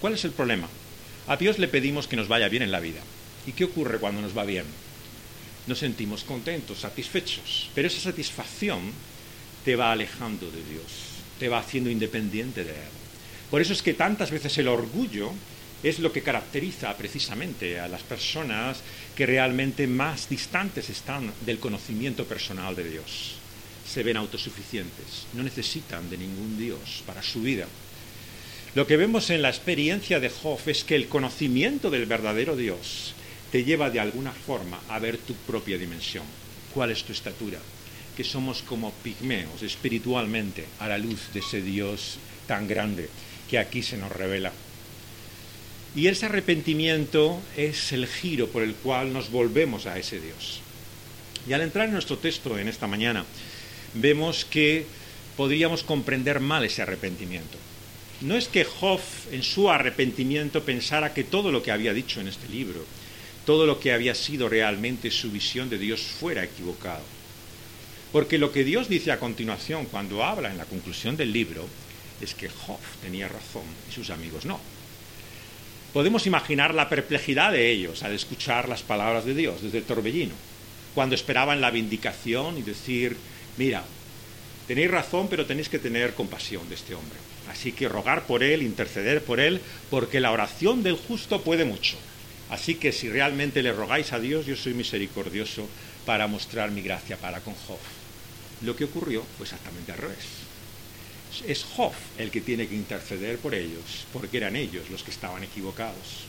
¿Cuál 0.00 0.14
es 0.14 0.24
el 0.24 0.30
problema? 0.30 0.68
A 1.26 1.36
Dios 1.36 1.58
le 1.58 1.66
pedimos 1.66 2.06
que 2.06 2.16
nos 2.16 2.28
vaya 2.28 2.48
bien 2.48 2.62
en 2.62 2.70
la 2.70 2.80
vida. 2.80 3.00
¿Y 3.46 3.52
qué 3.52 3.64
ocurre 3.64 3.98
cuando 3.98 4.20
nos 4.20 4.36
va 4.36 4.44
bien? 4.44 4.64
Nos 5.66 5.78
sentimos 5.78 6.22
contentos, 6.22 6.80
satisfechos, 6.80 7.70
pero 7.74 7.88
esa 7.88 8.00
satisfacción 8.00 8.92
te 9.64 9.74
va 9.74 9.90
alejando 9.90 10.48
de 10.50 10.62
Dios, 10.62 10.84
te 11.40 11.48
va 11.48 11.58
haciendo 11.58 11.90
independiente 11.90 12.62
de 12.62 12.70
Él. 12.70 12.94
Por 13.50 13.60
eso 13.60 13.72
es 13.72 13.82
que 13.82 13.94
tantas 13.94 14.30
veces 14.30 14.56
el 14.58 14.68
orgullo 14.68 15.32
es 15.82 15.98
lo 15.98 16.12
que 16.12 16.22
caracteriza 16.22 16.96
precisamente 16.96 17.80
a 17.80 17.88
las 17.88 18.02
personas 18.02 18.78
que 19.14 19.26
realmente 19.26 19.86
más 19.86 20.28
distantes 20.28 20.88
están 20.88 21.32
del 21.44 21.58
conocimiento 21.58 22.24
personal 22.26 22.76
de 22.76 22.88
Dios. 22.88 23.34
Se 23.86 24.02
ven 24.02 24.16
autosuficientes, 24.16 25.26
no 25.34 25.42
necesitan 25.42 26.08
de 26.10 26.18
ningún 26.18 26.58
Dios 26.58 27.02
para 27.06 27.22
su 27.22 27.42
vida. 27.42 27.66
Lo 28.76 28.86
que 28.86 28.96
vemos 28.96 29.30
en 29.30 29.42
la 29.42 29.48
experiencia 29.48 30.20
de 30.20 30.28
Job 30.28 30.60
es 30.66 30.84
que 30.84 30.94
el 30.94 31.08
conocimiento 31.08 31.90
del 31.90 32.06
verdadero 32.06 32.56
Dios 32.56 33.14
te 33.50 33.64
lleva 33.64 33.90
de 33.90 34.00
alguna 34.00 34.32
forma 34.32 34.80
a 34.88 34.98
ver 34.98 35.18
tu 35.18 35.34
propia 35.34 35.78
dimensión. 35.78 36.24
¿Cuál 36.74 36.90
es 36.90 37.04
tu 37.04 37.12
estatura? 37.12 37.58
Que 38.16 38.24
somos 38.24 38.62
como 38.62 38.92
pigmeos 38.92 39.62
espiritualmente 39.62 40.66
a 40.78 40.88
la 40.88 40.98
luz 40.98 41.32
de 41.32 41.40
ese 41.40 41.62
Dios 41.62 42.18
tan 42.46 42.66
grande 42.66 43.08
que 43.48 43.58
aquí 43.58 43.82
se 43.82 43.96
nos 43.96 44.10
revela. 44.10 44.52
Y 45.94 46.08
ese 46.08 46.26
arrepentimiento 46.26 47.40
es 47.56 47.92
el 47.92 48.06
giro 48.06 48.48
por 48.48 48.62
el 48.62 48.74
cual 48.74 49.12
nos 49.12 49.30
volvemos 49.30 49.86
a 49.86 49.98
ese 49.98 50.20
Dios. 50.20 50.60
Y 51.48 51.52
al 51.52 51.62
entrar 51.62 51.86
en 51.86 51.92
nuestro 51.92 52.18
texto 52.18 52.58
en 52.58 52.68
esta 52.68 52.86
mañana, 52.86 53.24
vemos 53.94 54.44
que 54.44 54.84
podríamos 55.36 55.82
comprender 55.82 56.40
mal 56.40 56.64
ese 56.64 56.82
arrepentimiento. 56.82 57.56
No 58.20 58.34
es 58.36 58.48
que 58.48 58.64
Job 58.64 59.00
en 59.30 59.42
su 59.42 59.70
arrepentimiento 59.70 60.62
pensara 60.64 61.14
que 61.14 61.24
todo 61.24 61.52
lo 61.52 61.62
que 61.62 61.70
había 61.70 61.92
dicho 61.92 62.20
en 62.20 62.28
este 62.28 62.48
libro, 62.48 62.84
todo 63.46 63.64
lo 63.64 63.80
que 63.80 63.92
había 63.92 64.14
sido 64.14 64.48
realmente 64.48 65.10
su 65.10 65.30
visión 65.30 65.70
de 65.70 65.78
Dios 65.78 66.02
fuera 66.02 66.44
equivocado. 66.44 67.04
Porque 68.12 68.38
lo 68.38 68.52
que 68.52 68.64
Dios 68.64 68.88
dice 68.88 69.12
a 69.12 69.20
continuación 69.20 69.86
cuando 69.86 70.24
habla 70.24 70.50
en 70.50 70.58
la 70.58 70.64
conclusión 70.64 71.16
del 71.16 71.32
libro 71.32 71.66
es 72.20 72.34
que 72.34 72.48
Job 72.48 72.80
tenía 73.00 73.28
razón 73.28 73.62
y 73.88 73.92
sus 73.92 74.10
amigos 74.10 74.44
no. 74.44 74.60
Podemos 75.92 76.26
imaginar 76.26 76.74
la 76.74 76.88
perplejidad 76.88 77.52
de 77.52 77.70
ellos 77.70 78.02
al 78.02 78.12
escuchar 78.12 78.68
las 78.68 78.82
palabras 78.82 79.24
de 79.24 79.34
Dios 79.34 79.62
desde 79.62 79.78
el 79.78 79.84
torbellino, 79.84 80.34
cuando 80.94 81.14
esperaban 81.14 81.60
la 81.60 81.70
vindicación 81.70 82.58
y 82.58 82.62
decir, 82.62 83.16
mira, 83.56 83.84
tenéis 84.66 84.90
razón, 84.90 85.28
pero 85.28 85.46
tenéis 85.46 85.68
que 85.68 85.78
tener 85.78 86.14
compasión 86.14 86.68
de 86.68 86.74
este 86.74 86.94
hombre. 86.94 87.18
Así 87.50 87.72
que 87.72 87.88
rogar 87.88 88.26
por 88.26 88.42
él, 88.42 88.62
interceder 88.62 89.22
por 89.22 89.38
él, 89.38 89.60
porque 89.88 90.20
la 90.20 90.32
oración 90.32 90.82
del 90.82 90.96
justo 90.96 91.42
puede 91.42 91.64
mucho. 91.64 91.96
Así 92.50 92.76
que 92.76 92.92
si 92.92 93.08
realmente 93.08 93.62
le 93.62 93.72
rogáis 93.72 94.12
a 94.12 94.20
Dios, 94.20 94.46
yo 94.46 94.56
soy 94.56 94.74
misericordioso 94.74 95.68
para 96.04 96.26
mostrar 96.26 96.70
mi 96.70 96.82
gracia 96.82 97.16
para 97.16 97.40
con 97.40 97.54
Job. 97.54 97.78
Lo 98.62 98.76
que 98.76 98.84
ocurrió 98.84 99.24
fue 99.36 99.44
exactamente 99.44 99.92
al 99.92 99.98
revés. 99.98 100.24
Es 101.46 101.64
Job 101.64 101.92
el 102.18 102.30
que 102.30 102.40
tiene 102.40 102.68
que 102.68 102.76
interceder 102.76 103.38
por 103.38 103.54
ellos, 103.54 104.06
porque 104.12 104.36
eran 104.36 104.56
ellos 104.56 104.88
los 104.90 105.02
que 105.02 105.10
estaban 105.10 105.42
equivocados. 105.42 106.24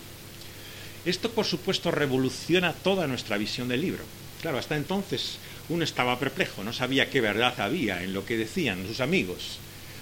Esto, 1.05 1.31
por 1.31 1.45
supuesto, 1.45 1.91
revoluciona 1.91 2.73
toda 2.73 3.07
nuestra 3.07 3.37
visión 3.37 3.67
del 3.67 3.81
libro. 3.81 4.03
Claro, 4.41 4.57
hasta 4.57 4.75
entonces 4.75 5.37
uno 5.69 5.83
estaba 5.83 6.19
perplejo, 6.19 6.63
no 6.63 6.73
sabía 6.73 7.09
qué 7.09 7.21
verdad 7.21 7.59
había 7.61 8.03
en 8.03 8.13
lo 8.13 8.25
que 8.25 8.37
decían 8.37 8.85
sus 8.87 8.99
amigos. 8.99 9.59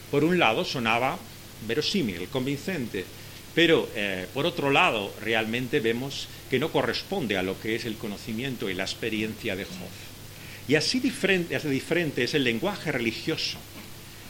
Por 0.09 0.23
un 0.23 0.39
lado 0.39 0.65
sonaba 0.65 1.19
verosímil, 1.67 2.27
convincente, 2.29 3.05
pero 3.55 3.89
eh, 3.95 4.27
por 4.33 4.45
otro 4.45 4.69
lado 4.69 5.13
realmente 5.21 5.79
vemos 5.79 6.27
que 6.49 6.59
no 6.59 6.71
corresponde 6.71 7.37
a 7.37 7.43
lo 7.43 7.59
que 7.59 7.75
es 7.75 7.85
el 7.85 7.95
conocimiento 7.95 8.69
y 8.69 8.73
la 8.73 8.83
experiencia 8.83 9.55
de 9.55 9.65
Job. 9.65 9.89
Y 10.67 10.75
así 10.75 10.99
diferente, 10.99 11.57
diferente 11.69 12.23
es 12.23 12.33
el 12.33 12.43
lenguaje 12.43 12.91
religioso 12.91 13.57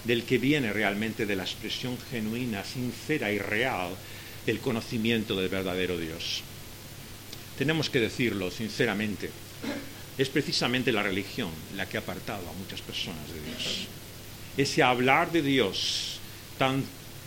del 0.03 0.23
que 0.23 0.37
viene 0.37 0.71
realmente 0.71 1.25
de 1.25 1.35
la 1.35 1.43
expresión 1.43 1.97
genuina, 2.11 2.63
sincera 2.63 3.31
y 3.31 3.39
real 3.39 3.89
del 4.45 4.59
conocimiento 4.59 5.35
del 5.35 5.49
verdadero 5.49 5.97
Dios. 5.97 6.43
Tenemos 7.57 7.89
que 7.89 7.99
decirlo 7.99 8.51
sinceramente, 8.51 9.31
es 10.17 10.29
precisamente 10.29 10.91
la 10.91 11.03
religión 11.03 11.49
la 11.75 11.87
que 11.87 11.97
ha 11.97 12.01
apartado 12.01 12.47
a 12.47 12.53
muchas 12.53 12.81
personas 12.81 13.27
de 13.33 13.41
Dios 13.41 13.87
ese 14.57 14.83
hablar 14.83 15.31
de 15.31 15.41
Dios 15.41 16.19
tan 16.57 16.83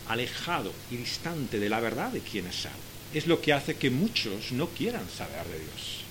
alejado 0.08 0.72
y 0.90 0.96
distante 0.96 1.58
de 1.58 1.68
la 1.68 1.80
verdad 1.80 2.10
de 2.10 2.20
quién 2.20 2.46
es 2.46 2.64
Él, 2.64 2.72
es 3.14 3.26
lo 3.26 3.40
que 3.40 3.52
hace 3.52 3.76
que 3.76 3.90
muchos 3.90 4.52
no 4.52 4.68
quieran 4.68 5.08
saber 5.08 5.44
de 5.46 5.58
Dios. 5.58 6.04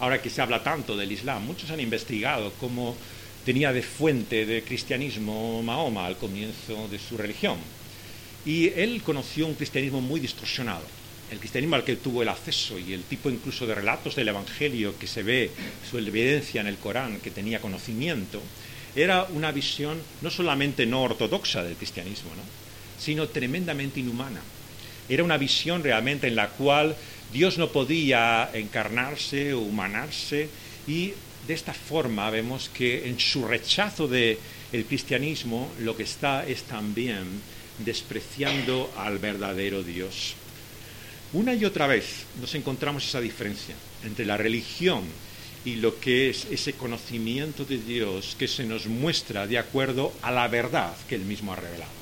Ahora 0.00 0.22
que 0.22 0.30
se 0.30 0.40
habla 0.40 0.62
tanto 0.62 0.96
del 0.96 1.10
Islam, 1.10 1.44
muchos 1.44 1.70
han 1.70 1.80
investigado 1.80 2.52
cómo 2.60 2.96
tenía 3.44 3.72
de 3.72 3.82
fuente 3.82 4.46
de 4.46 4.62
cristianismo 4.62 5.62
Mahoma 5.62 6.06
al 6.06 6.16
comienzo 6.16 6.86
de 6.88 6.98
su 6.98 7.16
religión. 7.16 7.56
Y 8.44 8.68
él 8.68 9.02
conoció 9.02 9.46
un 9.46 9.54
cristianismo 9.54 10.00
muy 10.00 10.20
distorsionado. 10.20 10.84
El 11.30 11.38
cristianismo 11.38 11.76
al 11.76 11.84
que 11.84 11.96
tuvo 11.96 12.22
el 12.22 12.28
acceso 12.28 12.78
y 12.78 12.92
el 12.92 13.02
tipo 13.02 13.28
incluso 13.28 13.66
de 13.66 13.74
relatos 13.74 14.14
del 14.14 14.28
Evangelio 14.28 14.98
que 14.98 15.06
se 15.06 15.22
ve, 15.22 15.50
su 15.90 15.98
evidencia 15.98 16.60
en 16.60 16.68
el 16.68 16.78
Corán, 16.78 17.20
que 17.20 17.30
tenía 17.30 17.60
conocimiento, 17.60 18.40
era 18.94 19.24
una 19.24 19.52
visión 19.52 20.00
no 20.22 20.30
solamente 20.30 20.86
no 20.86 21.02
ortodoxa 21.02 21.62
del 21.62 21.76
cristianismo, 21.76 22.30
sino 22.98 23.28
tremendamente 23.28 24.00
inhumana. 24.00 24.40
Era 25.08 25.24
una 25.24 25.38
visión 25.38 25.82
realmente 25.82 26.26
en 26.26 26.36
la 26.36 26.48
cual 26.48 26.96
Dios 27.32 27.58
no 27.58 27.70
podía 27.70 28.50
encarnarse 28.52 29.54
o 29.54 29.60
humanarse 29.60 30.48
y 30.86 31.12
de 31.46 31.54
esta 31.54 31.72
forma 31.72 32.28
vemos 32.30 32.68
que 32.68 33.08
en 33.08 33.18
su 33.18 33.46
rechazo 33.46 34.08
del 34.08 34.38
cristianismo 34.86 35.70
lo 35.80 35.96
que 35.96 36.02
está 36.02 36.46
es 36.46 36.64
también 36.64 37.24
despreciando 37.78 38.92
al 38.96 39.18
verdadero 39.18 39.82
Dios. 39.82 40.34
Una 41.32 41.54
y 41.54 41.64
otra 41.64 41.86
vez 41.86 42.24
nos 42.40 42.54
encontramos 42.54 43.06
esa 43.06 43.20
diferencia 43.20 43.74
entre 44.04 44.26
la 44.26 44.36
religión 44.36 45.02
y 45.68 45.76
lo 45.76 46.00
que 46.00 46.30
es 46.30 46.46
ese 46.50 46.72
conocimiento 46.72 47.66
de 47.66 47.76
Dios 47.76 48.34
que 48.38 48.48
se 48.48 48.64
nos 48.64 48.86
muestra 48.86 49.46
de 49.46 49.58
acuerdo 49.58 50.14
a 50.22 50.30
la 50.30 50.48
verdad 50.48 50.94
que 51.06 51.14
Él 51.14 51.22
mismo 51.22 51.52
ha 51.52 51.56
revelado. 51.56 51.92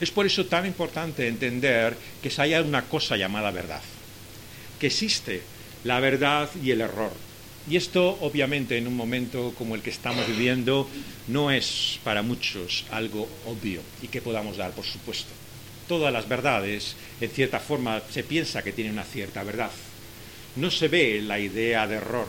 Es 0.00 0.12
por 0.12 0.26
eso 0.26 0.46
tan 0.46 0.64
importante 0.64 1.26
entender 1.26 1.96
que 2.22 2.30
hay 2.40 2.54
una 2.54 2.82
cosa 2.82 3.16
llamada 3.16 3.50
verdad, 3.50 3.82
que 4.78 4.86
existe 4.86 5.42
la 5.82 5.98
verdad 5.98 6.48
y 6.62 6.70
el 6.70 6.82
error. 6.82 7.12
Y 7.68 7.76
esto, 7.76 8.16
obviamente, 8.20 8.78
en 8.78 8.86
un 8.86 8.96
momento 8.96 9.52
como 9.58 9.74
el 9.74 9.82
que 9.82 9.90
estamos 9.90 10.26
viviendo, 10.28 10.88
no 11.26 11.50
es 11.50 11.98
para 12.04 12.22
muchos 12.22 12.84
algo 12.92 13.28
obvio 13.44 13.82
y 14.02 14.06
que 14.06 14.22
podamos 14.22 14.56
dar, 14.56 14.70
por 14.70 14.84
supuesto. 14.84 15.30
Todas 15.88 16.12
las 16.12 16.28
verdades, 16.28 16.94
en 17.20 17.30
cierta 17.30 17.58
forma, 17.58 18.00
se 18.08 18.22
piensa 18.22 18.62
que 18.62 18.72
tienen 18.72 18.92
una 18.92 19.04
cierta 19.04 19.42
verdad. 19.42 19.70
No 20.56 20.70
se 20.70 20.88
ve 20.88 21.22
la 21.22 21.38
idea 21.38 21.86
de 21.86 21.96
error. 21.96 22.28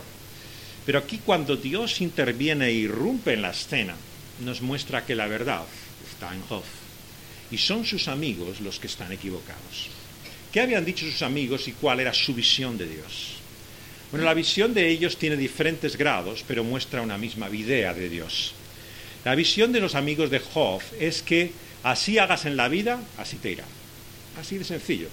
Pero 0.84 0.98
aquí 0.98 1.18
cuando 1.24 1.56
Dios 1.56 2.00
interviene 2.00 2.66
e 2.66 2.72
irrumpe 2.72 3.34
en 3.34 3.42
la 3.42 3.50
escena, 3.50 3.94
nos 4.40 4.62
muestra 4.62 5.04
que 5.04 5.14
la 5.14 5.26
verdad 5.26 5.62
está 6.10 6.34
en 6.34 6.42
Job 6.42 6.64
y 7.50 7.58
son 7.58 7.84
sus 7.84 8.08
amigos 8.08 8.60
los 8.60 8.80
que 8.80 8.86
están 8.86 9.12
equivocados. 9.12 9.88
¿Qué 10.50 10.60
habían 10.60 10.84
dicho 10.84 11.04
sus 11.04 11.22
amigos 11.22 11.68
y 11.68 11.72
cuál 11.72 12.00
era 12.00 12.12
su 12.12 12.34
visión 12.34 12.78
de 12.78 12.88
Dios? 12.88 13.34
Bueno, 14.10 14.26
la 14.26 14.34
visión 14.34 14.74
de 14.74 14.88
ellos 14.88 15.16
tiene 15.16 15.36
diferentes 15.36 15.96
grados, 15.96 16.44
pero 16.46 16.64
muestra 16.64 17.02
una 17.02 17.18
misma 17.18 17.48
idea 17.50 17.94
de 17.94 18.08
Dios. 18.08 18.52
La 19.24 19.34
visión 19.34 19.72
de 19.72 19.80
los 19.80 19.94
amigos 19.94 20.30
de 20.30 20.40
Job 20.40 20.82
es 20.98 21.22
que 21.22 21.52
así 21.82 22.18
hagas 22.18 22.44
en 22.44 22.56
la 22.56 22.68
vida, 22.68 23.00
así 23.18 23.36
te 23.36 23.52
irá. 23.52 23.64
Así 24.38 24.58
de 24.58 24.64
sencillo. 24.64 25.08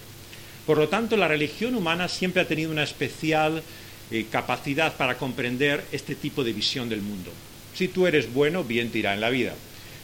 Por 0.69 0.77
lo 0.77 0.87
tanto, 0.87 1.17
la 1.17 1.27
religión 1.27 1.73
humana 1.73 2.07
siempre 2.07 2.43
ha 2.43 2.47
tenido 2.47 2.69
una 2.69 2.83
especial 2.83 3.63
eh, 4.11 4.27
capacidad 4.31 4.95
para 4.95 5.17
comprender 5.17 5.83
este 5.91 6.13
tipo 6.13 6.43
de 6.43 6.53
visión 6.53 6.89
del 6.89 7.01
mundo. 7.01 7.31
Si 7.73 7.87
tú 7.87 8.05
eres 8.05 8.31
bueno, 8.31 8.63
bien 8.63 8.91
te 8.91 8.99
irá 8.99 9.15
en 9.15 9.19
la 9.19 9.31
vida. 9.31 9.55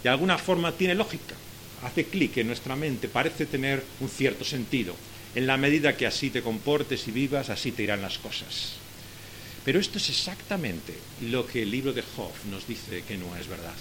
De 0.02 0.10
alguna 0.10 0.40
forma 0.40 0.72
tiene 0.72 0.96
lógica 0.96 1.36
hace 1.84 2.06
clic 2.06 2.38
en 2.38 2.48
nuestra 2.48 2.76
mente, 2.76 3.08
parece 3.08 3.46
tener 3.46 3.84
un 4.00 4.10
cierto 4.10 4.44
sentido. 4.44 4.96
En 5.36 5.46
la 5.46 5.56
medida 5.56 5.96
que 5.96 6.08
así 6.08 6.32
te 6.32 6.42
comportes 6.42 7.08
y 7.08 7.12
vivas, 7.12 7.52
así 7.52 7.72
te 7.72 7.84
irán 7.84 8.02
las 8.02 8.18
cosas. 8.18 8.74
Pero 9.64 9.80
esto 9.80 10.00
es 10.00 10.10
exactamente 10.10 10.96
lo 11.30 11.46
que 11.46 11.62
el 11.62 11.70
libro 11.70 11.94
de 11.94 12.02
Job 12.02 12.32
nos 12.50 12.68
dice 12.68 13.04
que 13.08 13.18
no 13.18 13.36
es 13.36 13.48
verdad. 13.48 13.76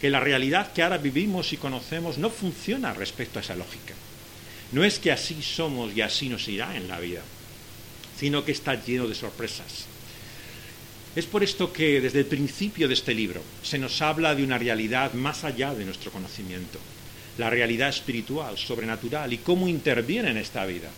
Que 0.00 0.08
la 0.08 0.20
realidad 0.20 0.72
que 0.72 0.84
ahora 0.84 0.98
vivimos 0.98 1.52
y 1.52 1.56
conocemos 1.56 2.16
no 2.16 2.30
funciona 2.30 2.94
respecto 2.94 3.40
a 3.40 3.42
esa 3.42 3.56
lógica. 3.56 3.94
No 4.74 4.82
es 4.82 4.98
que 4.98 5.12
así 5.12 5.40
somos 5.40 5.96
y 5.96 6.00
así 6.00 6.28
nos 6.28 6.48
irá 6.48 6.76
en 6.76 6.88
la 6.88 6.98
vida, 6.98 7.22
sino 8.18 8.44
que 8.44 8.50
está 8.50 8.74
lleno 8.74 9.06
de 9.06 9.14
sorpresas. 9.14 9.86
Es 11.14 11.26
por 11.26 11.44
esto 11.44 11.72
que 11.72 12.00
desde 12.00 12.18
el 12.18 12.26
principio 12.26 12.88
de 12.88 12.94
este 12.94 13.14
libro 13.14 13.40
se 13.62 13.78
nos 13.78 14.02
habla 14.02 14.34
de 14.34 14.42
una 14.42 14.58
realidad 14.58 15.12
más 15.12 15.44
allá 15.44 15.72
de 15.72 15.84
nuestro 15.84 16.10
conocimiento, 16.10 16.80
la 17.38 17.50
realidad 17.50 17.88
espiritual, 17.88 18.58
sobrenatural 18.58 19.32
y 19.32 19.38
cómo 19.38 19.68
interviene 19.68 20.32
en 20.32 20.38
esta 20.38 20.66
vida. 20.66 20.90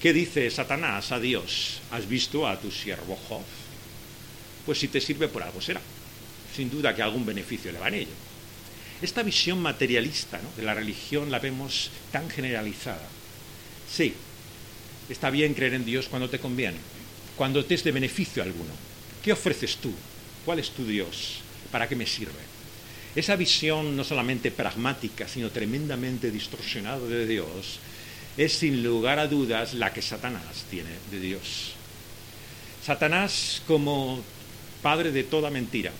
¿Qué 0.00 0.14
dice 0.14 0.50
Satanás 0.50 1.12
a 1.12 1.20
Dios? 1.20 1.82
¿Has 1.90 2.08
visto 2.08 2.48
a 2.48 2.58
tu 2.58 2.70
siervo 2.70 3.18
Job? 3.28 3.42
Pues 4.64 4.78
si 4.78 4.88
te 4.88 5.02
sirve 5.02 5.28
por 5.28 5.42
algo 5.42 5.60
será. 5.60 5.82
Sin 6.54 6.70
duda 6.70 6.94
que 6.94 7.02
algún 7.02 7.26
beneficio 7.26 7.70
le 7.70 7.78
va 7.78 7.88
en 7.88 7.94
ello. 7.94 8.25
Esta 9.02 9.22
visión 9.22 9.60
materialista 9.60 10.40
de 10.56 10.62
la 10.62 10.74
religión 10.74 11.30
la 11.30 11.38
vemos 11.38 11.90
tan 12.12 12.30
generalizada. 12.30 13.06
Sí, 13.90 14.14
está 15.08 15.30
bien 15.30 15.54
creer 15.54 15.74
en 15.74 15.84
Dios 15.84 16.08
cuando 16.08 16.30
te 16.30 16.38
conviene, 16.38 16.78
cuando 17.36 17.64
te 17.64 17.74
es 17.74 17.84
de 17.84 17.92
beneficio 17.92 18.42
alguno, 18.42 18.72
¿Qué 19.26 19.32
ofreces 19.32 19.78
tú? 19.78 19.92
¿Cuál 20.44 20.60
es 20.60 20.70
tu 20.70 20.86
Dios? 20.86 21.40
¿Para 21.72 21.88
qué 21.88 21.96
me 21.96 22.06
sirve? 22.06 22.38
Esa 23.16 23.34
visión 23.34 23.96
no 23.96 24.04
solamente 24.04 24.52
pragmática, 24.52 25.26
sino 25.26 25.50
tremendamente 25.50 26.30
distorsionada 26.30 27.04
de 27.08 27.26
Dios, 27.26 27.80
es 28.36 28.52
sin 28.52 28.84
lugar 28.84 29.18
a 29.18 29.26
dudas 29.26 29.74
la 29.74 29.92
que 29.92 30.00
Satanás 30.00 30.64
tiene 30.70 30.90
de 31.10 31.18
Dios. 31.18 31.72
Satanás, 32.84 33.62
como 33.66 34.22
padre 34.80 35.10
de 35.10 35.24
toda 35.24 35.50
mentira, 35.50 35.90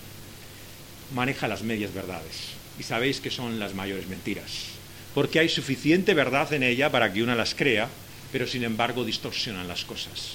maneja 1.13 1.49
las 1.49 1.63
medias 1.63 1.93
verdades. 1.93 2.56
Y 2.79 2.83
sabéis 2.83 3.19
que 3.19 3.31
son 3.31 3.59
las 3.59 3.73
mayores 3.73 4.07
mentiras. 4.07 4.65
Porque 5.13 5.39
hay 5.39 5.49
suficiente 5.49 6.13
verdad 6.13 6.53
en 6.53 6.63
ella 6.63 6.91
para 6.91 7.11
que 7.11 7.23
una 7.23 7.35
las 7.35 7.55
crea, 7.55 7.89
pero 8.31 8.45
sin 8.45 8.63
embargo 8.63 9.03
distorsionan 9.03 9.67
las 9.67 9.83
cosas. 9.83 10.33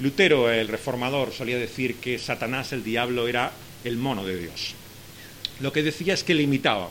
Lutero, 0.00 0.50
el 0.50 0.68
reformador, 0.68 1.32
solía 1.32 1.56
decir 1.56 1.96
que 1.96 2.18
Satanás, 2.18 2.72
el 2.72 2.82
diablo, 2.82 3.28
era 3.28 3.52
el 3.84 3.96
mono 3.96 4.24
de 4.26 4.36
Dios. 4.36 4.74
Lo 5.60 5.72
que 5.72 5.82
decía 5.82 6.14
es 6.14 6.24
que 6.24 6.34
limitaba, 6.34 6.90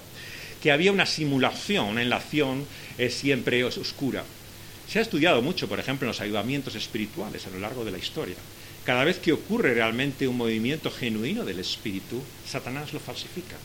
que 0.61 0.71
había 0.71 0.91
una 0.91 1.05
simulación 1.05 1.99
en 1.99 2.09
la 2.09 2.15
acción 2.15 2.65
siempre 3.09 3.63
oscura. 3.65 4.23
Se 4.87 4.99
ha 4.99 5.01
estudiado 5.01 5.41
mucho, 5.41 5.67
por 5.67 5.79
ejemplo, 5.79 6.05
en 6.05 6.09
los 6.09 6.21
ayudamientos 6.21 6.75
espirituales 6.75 7.45
a 7.45 7.49
lo 7.49 7.59
largo 7.59 7.83
de 7.83 7.91
la 7.91 7.97
historia. 7.97 8.35
Cada 8.85 9.03
vez 9.03 9.19
que 9.19 9.33
ocurre 9.33 9.73
realmente 9.73 10.27
un 10.27 10.37
movimiento 10.37 10.89
genuino 10.91 11.43
del 11.43 11.59
espíritu, 11.59 12.21
Satanás 12.47 12.93
lo 12.93 12.99
falsifica. 12.99 13.55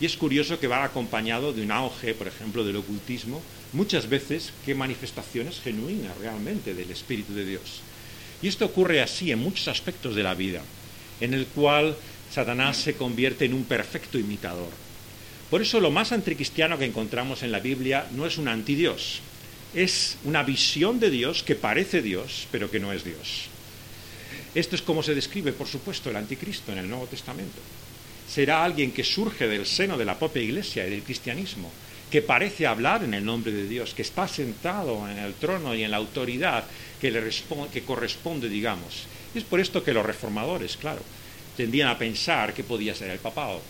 Y 0.00 0.06
es 0.06 0.16
curioso 0.16 0.58
que 0.58 0.66
va 0.66 0.82
acompañado 0.82 1.52
de 1.52 1.62
un 1.62 1.70
auge, 1.70 2.14
por 2.14 2.26
ejemplo, 2.26 2.64
del 2.64 2.76
ocultismo, 2.76 3.42
muchas 3.72 4.08
veces 4.08 4.52
que 4.64 4.74
manifestaciones 4.74 5.60
genuinas 5.60 6.16
realmente 6.18 6.72
del 6.74 6.90
espíritu 6.90 7.34
de 7.34 7.44
Dios. 7.44 7.82
Y 8.40 8.48
esto 8.48 8.64
ocurre 8.64 9.02
así 9.02 9.30
en 9.30 9.38
muchos 9.38 9.68
aspectos 9.68 10.14
de 10.14 10.22
la 10.22 10.34
vida, 10.34 10.62
en 11.20 11.34
el 11.34 11.46
cual 11.46 11.96
Satanás 12.32 12.78
se 12.78 12.94
convierte 12.94 13.44
en 13.44 13.52
un 13.52 13.64
perfecto 13.64 14.18
imitador. 14.18 14.70
Por 15.50 15.60
eso 15.60 15.80
lo 15.80 15.90
más 15.90 16.12
anticristiano 16.12 16.78
que 16.78 16.86
encontramos 16.86 17.42
en 17.42 17.52
la 17.52 17.60
Biblia 17.60 18.06
no 18.12 18.24
es 18.24 18.38
un 18.38 18.48
antidios, 18.48 19.20
es 19.74 20.16
una 20.24 20.42
visión 20.42 20.98
de 20.98 21.10
Dios 21.10 21.42
que 21.42 21.56
parece 21.56 22.00
Dios, 22.00 22.46
pero 22.50 22.70
que 22.70 22.80
no 22.80 22.92
es 22.92 23.04
Dios. 23.04 23.48
Esto 24.54 24.76
es 24.76 24.82
como 24.82 25.02
se 25.02 25.14
describe, 25.14 25.52
por 25.52 25.66
supuesto, 25.66 26.08
el 26.08 26.16
anticristo 26.16 26.72
en 26.72 26.78
el 26.78 26.88
Nuevo 26.88 27.06
Testamento. 27.06 27.60
Será 28.30 28.64
alguien 28.64 28.92
que 28.92 29.02
surge 29.02 29.48
del 29.48 29.66
seno 29.66 29.98
de 29.98 30.04
la 30.04 30.16
propia 30.16 30.40
iglesia 30.40 30.86
y 30.86 30.90
del 30.90 31.02
cristianismo, 31.02 31.68
que 32.12 32.22
parece 32.22 32.64
hablar 32.64 33.02
en 33.02 33.14
el 33.14 33.24
nombre 33.24 33.50
de 33.50 33.66
Dios, 33.66 33.92
que 33.92 34.02
está 34.02 34.28
sentado 34.28 35.08
en 35.08 35.18
el 35.18 35.34
trono 35.34 35.74
y 35.74 35.82
en 35.82 35.90
la 35.90 35.96
autoridad 35.96 36.64
que, 37.00 37.10
le 37.10 37.82
corresponde, 37.84 38.48
digamos. 38.48 39.06
Es 39.34 39.42
por 39.42 39.58
esto 39.58 39.82
que 39.82 39.92
los 39.92 40.06
reformadores, 40.06 40.76
claro, 40.76 41.02
tendían 41.56 41.88
a 41.88 41.98
pensar 41.98 42.54
que 42.54 42.62
podía 42.62 42.94
ser 42.94 43.10
el 43.10 43.18
papado, 43.18 43.60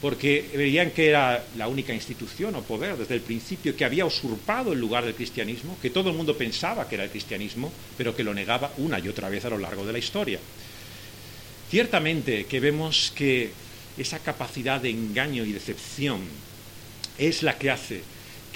porque 0.00 0.50
veían 0.52 0.90
que 0.90 1.08
era 1.08 1.44
la 1.56 1.68
única 1.68 1.94
institución 1.94 2.56
o 2.56 2.62
poder 2.62 2.96
desde 2.96 3.14
el 3.14 3.20
principio 3.20 3.76
que 3.76 3.84
había 3.84 4.04
usurpado 4.04 4.72
el 4.72 4.80
lugar 4.80 5.04
del 5.04 5.14
cristianismo, 5.14 5.78
que 5.80 5.90
todo 5.90 6.10
el 6.10 6.16
mundo 6.16 6.36
pensaba 6.36 6.88
que 6.88 6.96
era 6.96 7.04
el 7.04 7.10
cristianismo, 7.10 7.72
pero 7.96 8.16
que 8.16 8.24
lo 8.24 8.34
negaba 8.34 8.72
una 8.78 8.98
y 8.98 9.06
otra 9.06 9.28
vez 9.28 9.44
a 9.44 9.50
lo 9.50 9.58
largo 9.58 9.86
de 9.86 9.92
la 9.92 9.98
historia. 10.00 10.40
Ciertamente 11.70 12.44
que 12.44 12.60
vemos 12.60 13.12
que 13.14 13.61
esa 13.98 14.18
capacidad 14.18 14.80
de 14.80 14.90
engaño 14.90 15.44
y 15.44 15.52
decepción 15.52 16.20
es 17.18 17.42
la 17.42 17.58
que 17.58 17.70
hace 17.70 18.02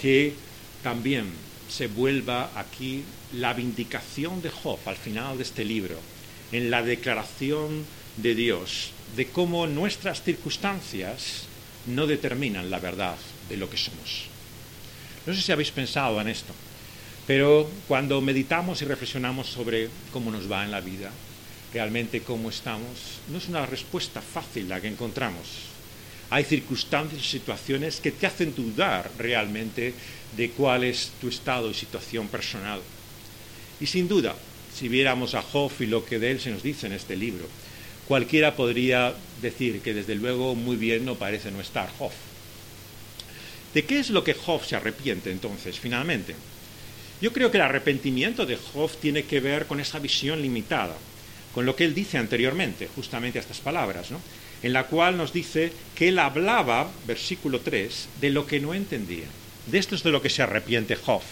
que 0.01 0.35
también 0.83 1.27
se 1.69 1.89
vuelva 1.89 2.51
aquí 2.55 3.05
la 3.33 3.55
vindicación 3.55 4.41
de 4.43 4.51
Job 4.51 4.79
al 4.87 4.97
final 4.97 5.37
de 5.37 5.43
este 5.43 5.65
libro, 5.65 5.99
en 6.53 6.71
la 6.71 6.83
declaración 6.83 7.85
de 8.17 8.35
Dios 8.35 8.93
de 9.15 9.27
cómo 9.29 9.67
nuestras 9.67 10.23
circunstancias 10.23 11.45
no 11.87 12.07
determinan 12.07 12.71
la 12.71 12.79
verdad 12.79 13.17
de 13.49 13.57
lo 13.57 13.71
que 13.71 13.77
somos. 13.77 14.27
No 15.27 15.35
sé 15.35 15.43
si 15.43 15.53
habéis 15.53 15.71
pensado 15.71 16.21
en 16.21 16.29
esto, 16.29 16.53
pero 17.27 17.69
cuando 17.89 18.21
meditamos 18.21 18.83
y 18.83 18.85
reflexionamos 18.85 19.49
sobre 19.49 19.89
cómo 20.13 20.31
nos 20.31 20.51
va 20.51 20.65
en 20.65 20.71
la 20.71 20.81
vida, 20.81 21.11
realmente 21.73 22.23
cómo 22.23 22.51
estamos, 22.51 23.21
no 23.31 23.39
es 23.39 23.49
una 23.49 23.67
respuesta 23.67 24.21
fácil 24.21 24.69
la 24.69 24.81
que 24.81 24.89
encontramos. 24.89 25.47
Hay 26.31 26.45
circunstancias 26.45 27.21
y 27.21 27.25
situaciones 27.25 28.01
que 28.01 28.11
te 28.11 28.27
hacen 28.27 28.55
dudar 28.55 29.11
realmente 29.19 29.95
de 30.37 30.51
cuál 30.51 30.85
es 30.85 31.13
tu 31.21 31.29
estado 31.29 31.71
y 31.71 31.75
situación 31.75 32.29
personal. 32.29 32.81
Y 33.81 33.87
sin 33.87 34.09
duda, 34.09 34.35
si 34.75 34.89
viéramos 34.89 35.35
a 35.35 35.43
Job 35.43 35.71
y 35.81 35.87
lo 35.87 36.05
que 36.05 36.19
de 36.19 36.33
él 36.33 36.41
se 36.41 36.51
nos 36.51 36.63
dice 36.63 36.87
en 36.87 36.93
este 36.93 37.17
libro, 37.17 37.47
cualquiera 38.09 38.57
podría 38.57 39.15
decir 39.41 39.81
que 39.81 39.95
desde 39.95 40.15
luego 40.15 40.55
muy 40.55 40.77
bien 40.77 41.05
no 41.05 41.15
parece 41.15 41.51
no 41.51 41.61
estar 41.61 41.91
Job. 41.99 42.13
¿De 43.73 43.85
qué 43.85 43.99
es 43.99 44.11
lo 44.11 44.25
que 44.25 44.35
Job 44.35 44.65
se 44.65 44.77
arrepiente 44.77 45.31
entonces, 45.31 45.79
finalmente? 45.79 46.35
Yo 47.21 47.33
creo 47.33 47.51
que 47.51 47.59
el 47.59 47.63
arrepentimiento 47.63 48.45
de 48.47 48.57
Job 48.57 48.91
tiene 49.01 49.25
que 49.25 49.41
ver 49.41 49.67
con 49.67 49.81
esa 49.81 49.99
visión 49.99 50.43
limitada, 50.43 50.97
con 51.57 51.65
lo 51.65 51.75
que 51.75 51.87
él 51.87 51.95
dice 51.95 52.19
anteriormente, 52.19 52.87
justamente 52.95 53.39
a 53.39 53.41
estas 53.41 53.61
palabras, 53.61 54.11
¿no? 54.11 54.21
en 54.63 54.75
la 54.75 54.89
cual 54.89 55.17
nos 55.17 55.33
dice 55.33 55.73
que 55.95 56.09
él 56.09 56.19
hablaba, 56.19 56.91
versículo 57.07 57.61
3, 57.61 58.09
de 58.21 58.29
lo 58.29 58.47
que 58.47 58.61
no 58.61 58.75
entendía. 58.75 59.25
De 59.65 59.79
esto 59.79 59.95
es 59.95 60.03
de 60.03 60.11
lo 60.11 60.21
que 60.21 60.29
se 60.29 60.43
arrepiente 60.43 60.97
Job, 60.97 61.23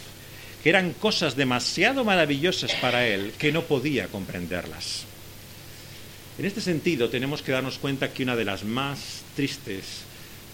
que 0.62 0.70
eran 0.70 0.94
cosas 0.94 1.36
demasiado 1.36 2.04
maravillosas 2.04 2.74
para 2.76 3.06
él 3.06 3.34
que 3.36 3.52
no 3.52 3.64
podía 3.64 4.06
comprenderlas. 4.06 5.04
En 6.38 6.46
este 6.46 6.62
sentido, 6.62 7.10
tenemos 7.10 7.42
que 7.42 7.52
darnos 7.52 7.76
cuenta 7.76 8.14
que 8.14 8.22
una 8.22 8.34
de 8.34 8.46
las 8.46 8.64
más 8.64 9.24
tristes 9.36 10.04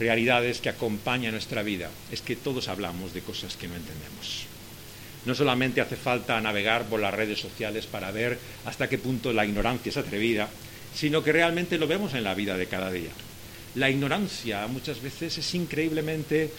realidades 0.01 0.61
que 0.61 0.69
acompaña 0.69 1.31
nuestra 1.31 1.63
vida 1.63 1.91
es 2.11 2.23
que 2.23 2.35
todos 2.35 2.67
hablamos 2.67 3.15
de 3.15 3.21
cosas 3.21 3.55
que 3.55 3.69
no 3.69 3.77
entendemos. 3.77 4.50
No 5.27 5.35
solamente 5.35 5.81
hace 5.81 5.97
falta 5.97 6.41
navegar 6.41 6.87
por 6.87 7.01
las 7.01 7.13
redes 7.13 7.39
sociales 7.39 7.87
para 7.87 8.11
ver 8.11 8.39
hasta 8.65 8.89
qué 8.89 8.99
punto 8.99 9.33
la 9.33 9.45
ignorancia 9.45 9.91
es 9.91 9.97
atrevida, 9.97 10.49
sino 10.95 11.23
que 11.23 11.33
realmente 11.33 11.79
lo 11.79 11.87
vemos 11.87 12.15
en 12.15 12.25
la 12.25 12.35
vida 12.35 12.57
de 12.57 12.67
cada 12.67 12.91
día. 12.91 13.11
La 13.75 13.91
ignorancia 13.91 14.67
muchas 14.67 15.01
veces 15.03 15.37
es 15.37 15.55
increíblemente 15.55 16.51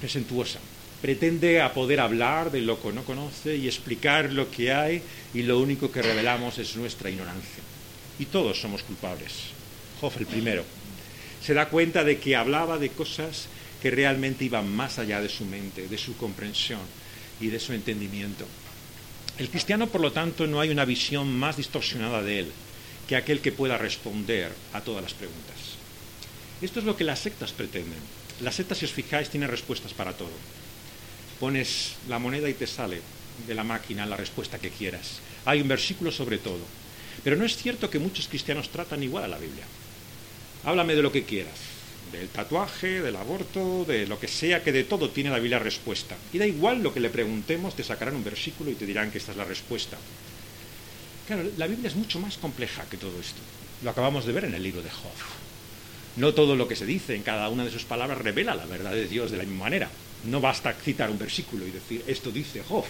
presentuosa. 0.00 0.58
Pretende 1.00 1.60
a 1.60 1.72
poder 1.72 2.00
hablar 2.00 2.50
de 2.50 2.62
lo 2.62 2.80
que 2.80 2.92
no 2.92 3.04
conoce 3.04 3.56
y 3.56 3.68
explicar 3.68 4.32
lo 4.32 4.50
que 4.50 4.72
hay 4.72 5.02
y 5.32 5.42
lo 5.42 5.60
único 5.60 5.90
que 5.92 6.02
revelamos 6.02 6.58
es 6.58 6.76
nuestra 6.76 7.10
ignorancia. 7.10 7.62
Y 8.18 8.26
todos 8.26 8.60
somos 8.60 8.82
culpables. 8.82 9.32
Hoff 10.00 10.16
el 10.18 10.26
primero. 10.26 10.64
Se 11.42 11.54
da 11.54 11.68
cuenta 11.68 12.04
de 12.04 12.18
que 12.18 12.36
hablaba 12.36 12.78
de 12.78 12.90
cosas 12.90 13.46
que 13.80 13.90
realmente 13.90 14.44
iban 14.44 14.68
más 14.74 14.98
allá 14.98 15.20
de 15.20 15.28
su 15.28 15.44
mente, 15.44 15.88
de 15.88 15.98
su 15.98 16.16
comprensión 16.16 16.80
y 17.40 17.48
de 17.48 17.60
su 17.60 17.72
entendimiento. 17.72 18.46
El 19.38 19.50
cristiano, 19.50 19.88
por 19.88 20.00
lo 20.00 20.12
tanto, 20.12 20.46
no 20.46 20.60
hay 20.60 20.70
una 20.70 20.84
visión 20.84 21.36
más 21.36 21.56
distorsionada 21.56 22.22
de 22.22 22.40
él 22.40 22.52
que 23.08 23.16
aquel 23.16 23.40
que 23.40 23.52
pueda 23.52 23.76
responder 23.76 24.52
a 24.72 24.80
todas 24.80 25.02
las 25.02 25.14
preguntas. 25.14 25.56
Esto 26.62 26.78
es 26.78 26.86
lo 26.86 26.96
que 26.96 27.04
las 27.04 27.18
sectas 27.18 27.52
pretenden. 27.52 27.98
Las 28.40 28.54
sectas, 28.54 28.78
si 28.78 28.84
os 28.84 28.92
fijáis, 28.92 29.28
tienen 29.28 29.50
respuestas 29.50 29.92
para 29.92 30.12
todo. 30.12 30.32
Pones 31.40 31.94
la 32.08 32.18
moneda 32.18 32.48
y 32.48 32.54
te 32.54 32.66
sale 32.66 33.02
de 33.46 33.54
la 33.54 33.64
máquina 33.64 34.06
la 34.06 34.16
respuesta 34.16 34.58
que 34.58 34.70
quieras. 34.70 35.18
Hay 35.44 35.60
un 35.60 35.68
versículo 35.68 36.12
sobre 36.12 36.38
todo. 36.38 36.64
Pero 37.22 37.36
no 37.36 37.44
es 37.44 37.56
cierto 37.56 37.90
que 37.90 37.98
muchos 37.98 38.28
cristianos 38.28 38.70
tratan 38.70 39.02
igual 39.02 39.24
a 39.24 39.28
la 39.28 39.38
Biblia. 39.38 39.64
Háblame 40.64 40.94
de 40.94 41.02
lo 41.02 41.12
que 41.12 41.24
quieras, 41.24 41.58
del 42.12 42.28
tatuaje, 42.28 43.00
del 43.00 43.16
aborto, 43.16 43.84
de 43.84 44.06
lo 44.06 44.18
que 44.18 44.28
sea, 44.28 44.62
que 44.62 44.72
de 44.72 44.84
todo 44.84 45.10
tiene 45.10 45.30
la 45.30 45.38
Biblia 45.38 45.58
respuesta. 45.58 46.16
Y 46.32 46.38
da 46.38 46.46
igual 46.46 46.82
lo 46.82 46.92
que 46.92 47.00
le 47.00 47.10
preguntemos, 47.10 47.74
te 47.74 47.84
sacarán 47.84 48.16
un 48.16 48.24
versículo 48.24 48.70
y 48.70 48.74
te 48.74 48.86
dirán 48.86 49.10
que 49.10 49.18
esta 49.18 49.32
es 49.32 49.38
la 49.38 49.44
respuesta. 49.44 49.96
Claro, 51.26 51.50
la 51.56 51.66
Biblia 51.66 51.88
es 51.88 51.96
mucho 51.96 52.20
más 52.20 52.36
compleja 52.36 52.84
que 52.90 52.96
todo 52.96 53.18
esto. 53.20 53.40
Lo 53.82 53.90
acabamos 53.90 54.26
de 54.26 54.32
ver 54.32 54.44
en 54.44 54.54
el 54.54 54.62
libro 54.62 54.82
de 54.82 54.90
Job. 54.90 55.12
No 56.16 56.32
todo 56.32 56.54
lo 56.54 56.68
que 56.68 56.76
se 56.76 56.86
dice 56.86 57.14
en 57.14 57.22
cada 57.22 57.48
una 57.48 57.64
de 57.64 57.70
sus 57.70 57.84
palabras 57.84 58.18
revela 58.18 58.54
la 58.54 58.66
verdad 58.66 58.92
de 58.92 59.08
Dios 59.08 59.30
de 59.30 59.38
la 59.38 59.44
misma 59.44 59.64
manera. 59.64 59.90
No 60.24 60.40
basta 60.40 60.72
citar 60.72 61.10
un 61.10 61.18
versículo 61.18 61.66
y 61.66 61.70
decir, 61.70 62.04
esto 62.06 62.30
dice 62.30 62.62
Job. 62.62 62.84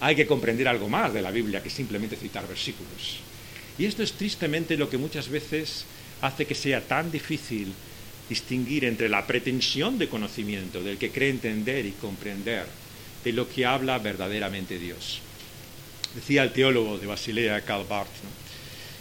Hay 0.00 0.16
que 0.16 0.26
comprender 0.26 0.68
algo 0.68 0.88
más 0.88 1.12
de 1.12 1.22
la 1.22 1.30
Biblia 1.30 1.62
que 1.62 1.70
simplemente 1.70 2.16
citar 2.16 2.46
versículos. 2.48 3.18
Y 3.78 3.84
esto 3.84 4.02
es 4.02 4.12
tristemente 4.12 4.76
lo 4.76 4.88
que 4.88 4.96
muchas 4.96 5.28
veces 5.28 5.84
hace 6.22 6.46
que 6.46 6.54
sea 6.54 6.80
tan 6.80 7.10
difícil 7.10 7.72
distinguir 8.28 8.84
entre 8.84 9.08
la 9.08 9.26
pretensión 9.26 9.98
de 9.98 10.08
conocimiento 10.08 10.82
del 10.82 10.98
que 10.98 11.10
cree 11.10 11.30
entender 11.30 11.86
y 11.86 11.92
comprender 11.92 12.66
de 13.24 13.32
lo 13.32 13.48
que 13.48 13.66
habla 13.66 13.98
verdaderamente 13.98 14.78
Dios. 14.78 15.20
Decía 16.14 16.42
el 16.42 16.52
teólogo 16.52 16.98
de 16.98 17.06
Basilea, 17.06 17.60
Karl 17.62 17.86
Barth, 17.88 18.08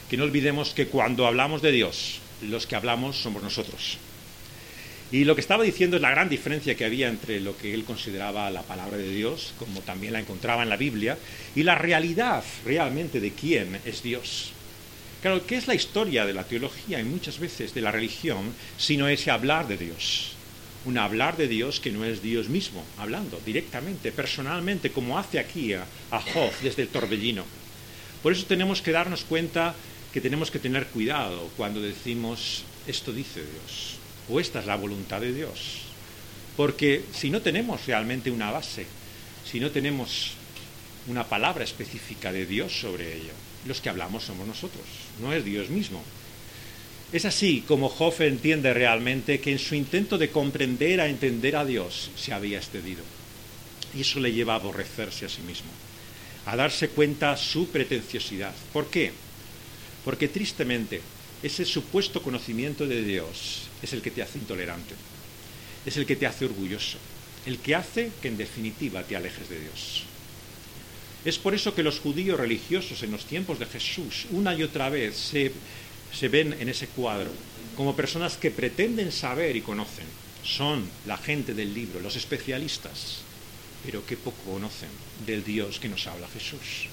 que 0.09 0.17
no 0.17 0.23
olvidemos 0.23 0.73
que 0.73 0.87
cuando 0.87 1.25
hablamos 1.25 1.61
de 1.61 1.71
Dios, 1.71 2.19
los 2.41 2.67
que 2.67 2.75
hablamos 2.75 3.17
somos 3.17 3.41
nosotros. 3.41 3.97
Y 5.11 5.23
lo 5.23 5.35
que 5.35 5.41
estaba 5.41 5.63
diciendo 5.63 5.95
es 5.95 6.01
la 6.01 6.09
gran 6.09 6.29
diferencia 6.29 6.75
que 6.75 6.85
había 6.85 7.07
entre 7.07 7.39
lo 7.39 7.55
que 7.57 7.73
él 7.73 7.83
consideraba 7.85 8.49
la 8.49 8.63
palabra 8.63 8.97
de 8.97 9.09
Dios, 9.09 9.53
como 9.57 9.81
también 9.81 10.13
la 10.13 10.19
encontraba 10.19 10.63
en 10.63 10.69
la 10.69 10.77
Biblia, 10.77 11.17
y 11.55 11.63
la 11.63 11.75
realidad 11.75 12.43
realmente 12.65 13.19
de 13.19 13.31
quién 13.31 13.79
es 13.85 14.01
Dios. 14.01 14.54
Claro, 15.25 15.43
¿qué 15.47 15.55
es 15.55 15.65
la 15.65 15.73
historia 15.73 16.23
de 16.23 16.33
la 16.33 16.43
teología 16.43 16.99
y 16.99 17.03
muchas 17.03 17.39
veces 17.39 17.73
de 17.73 17.81
la 17.81 17.89
religión, 17.91 18.53
sino 18.77 19.07
ese 19.07 19.31
hablar 19.31 19.67
de 19.67 19.75
Dios? 19.75 20.33
un 20.85 20.99
hablar 20.99 21.35
de 21.35 21.47
Dios 21.47 21.79
que 21.79 21.91
no 21.91 22.05
es 22.05 22.21
Dios 22.21 22.47
mismo, 22.47 22.83
hablando 22.99 23.41
directamente, 23.43 24.11
personalmente, 24.11 24.91
como 24.91 25.17
hace 25.17 25.39
aquí 25.39 25.73
a, 25.73 25.87
Job 26.11 26.51
desde 26.61 26.83
el 26.83 26.89
torbellino. 26.89 27.43
Por 28.21 28.33
eso 28.33 28.45
tenemos 28.45 28.83
que 28.83 28.91
darnos 28.91 29.23
cuenta 29.23 29.73
que 30.13 30.21
tenemos 30.21 30.51
que 30.51 30.59
tener 30.59 30.85
cuidado 30.85 31.49
cuando 31.57 31.81
decimos 31.81 32.63
esto 32.85 33.11
dice 33.11 33.41
Dios 33.41 33.97
o 34.29 34.39
esta 34.39 34.59
es 34.59 34.67
la 34.67 34.75
voluntad 34.75 35.21
de 35.21 35.33
Dios. 35.33 35.85
Porque 36.55 37.03
si 37.15 37.31
no 37.31 37.41
tenemos 37.41 37.87
realmente 37.87 38.29
una 38.29 38.51
base, 38.51 38.85
si 39.43 39.59
no 39.59 39.71
tenemos 39.71 40.33
una 41.07 41.23
palabra 41.23 41.63
específica 41.63 42.31
de 42.31 42.45
Dios 42.45 42.79
sobre 42.79 43.15
ello, 43.15 43.33
los 43.65 43.81
que 43.81 43.89
hablamos 43.89 44.23
somos 44.23 44.47
nosotros, 44.47 44.83
no 45.21 45.33
es 45.33 45.43
Dios 45.43 45.69
mismo. 45.69 46.01
Es 47.11 47.25
así 47.25 47.63
como 47.67 47.89
Job 47.89 48.13
entiende 48.21 48.73
realmente 48.73 49.39
que 49.39 49.51
en 49.51 49.59
su 49.59 49.75
intento 49.75 50.17
de 50.17 50.29
comprender 50.29 51.01
a 51.01 51.07
entender 51.07 51.55
a 51.55 51.65
Dios 51.65 52.11
se 52.15 52.33
había 52.33 52.57
excedido. 52.57 53.03
Y 53.95 54.01
eso 54.01 54.19
le 54.19 54.33
lleva 54.33 54.53
a 54.53 54.57
aborrecerse 54.57 55.25
a 55.25 55.29
sí 55.29 55.41
mismo, 55.41 55.69
a 56.45 56.55
darse 56.55 56.89
cuenta 56.89 57.37
su 57.37 57.69
pretenciosidad. 57.69 58.53
¿Por 58.73 58.89
qué? 58.89 59.13
Porque 60.03 60.27
tristemente 60.27 61.01
ese 61.41 61.63
supuesto 61.63 62.21
conocimiento 62.21 62.87
de 62.87 63.03
Dios 63.03 63.67
es 63.81 63.93
el 63.93 64.01
que 64.01 64.11
te 64.11 64.21
hace 64.21 64.39
intolerante, 64.39 64.95
es 65.85 65.95
el 65.97 66.05
que 66.05 66.15
te 66.15 66.25
hace 66.25 66.45
orgulloso, 66.45 66.97
el 67.45 67.59
que 67.59 67.75
hace 67.75 68.11
que 68.21 68.27
en 68.27 68.37
definitiva 68.37 69.03
te 69.03 69.15
alejes 69.15 69.47
de 69.49 69.59
Dios. 69.59 70.03
Es 71.25 71.37
por 71.37 71.55
eso 71.55 71.73
que 71.73 71.83
los 71.83 71.99
judíos 71.99 72.39
religiosos 72.39 73.01
en 73.03 73.11
los 73.11 73.25
tiempos 73.25 73.59
de 73.59 73.65
Jesús 73.65 74.27
una 74.31 74.53
y 74.53 74.63
otra 74.63 74.89
vez 74.89 75.17
se 75.17 75.51
se 76.15 76.29
ven 76.29 76.55
en 76.59 76.69
ese 76.69 76.87
cuadro 76.87 77.29
como 77.75 77.95
personas 77.95 78.37
que 78.37 78.51
pretenden 78.51 79.11
saber 79.11 79.55
y 79.55 79.61
conocen. 79.61 80.05
Son 80.43 80.87
la 81.05 81.17
gente 81.17 81.53
del 81.53 81.73
libro, 81.73 81.99
los 81.99 82.15
especialistas, 82.15 83.17
pero 83.85 84.05
que 84.05 84.15
poco 84.15 84.53
conocen 84.53 84.89
del 85.25 85.43
Dios 85.43 85.79
que 85.79 85.89
nos 85.89 86.07
habla 86.07 86.27
Jesús. 86.29 86.87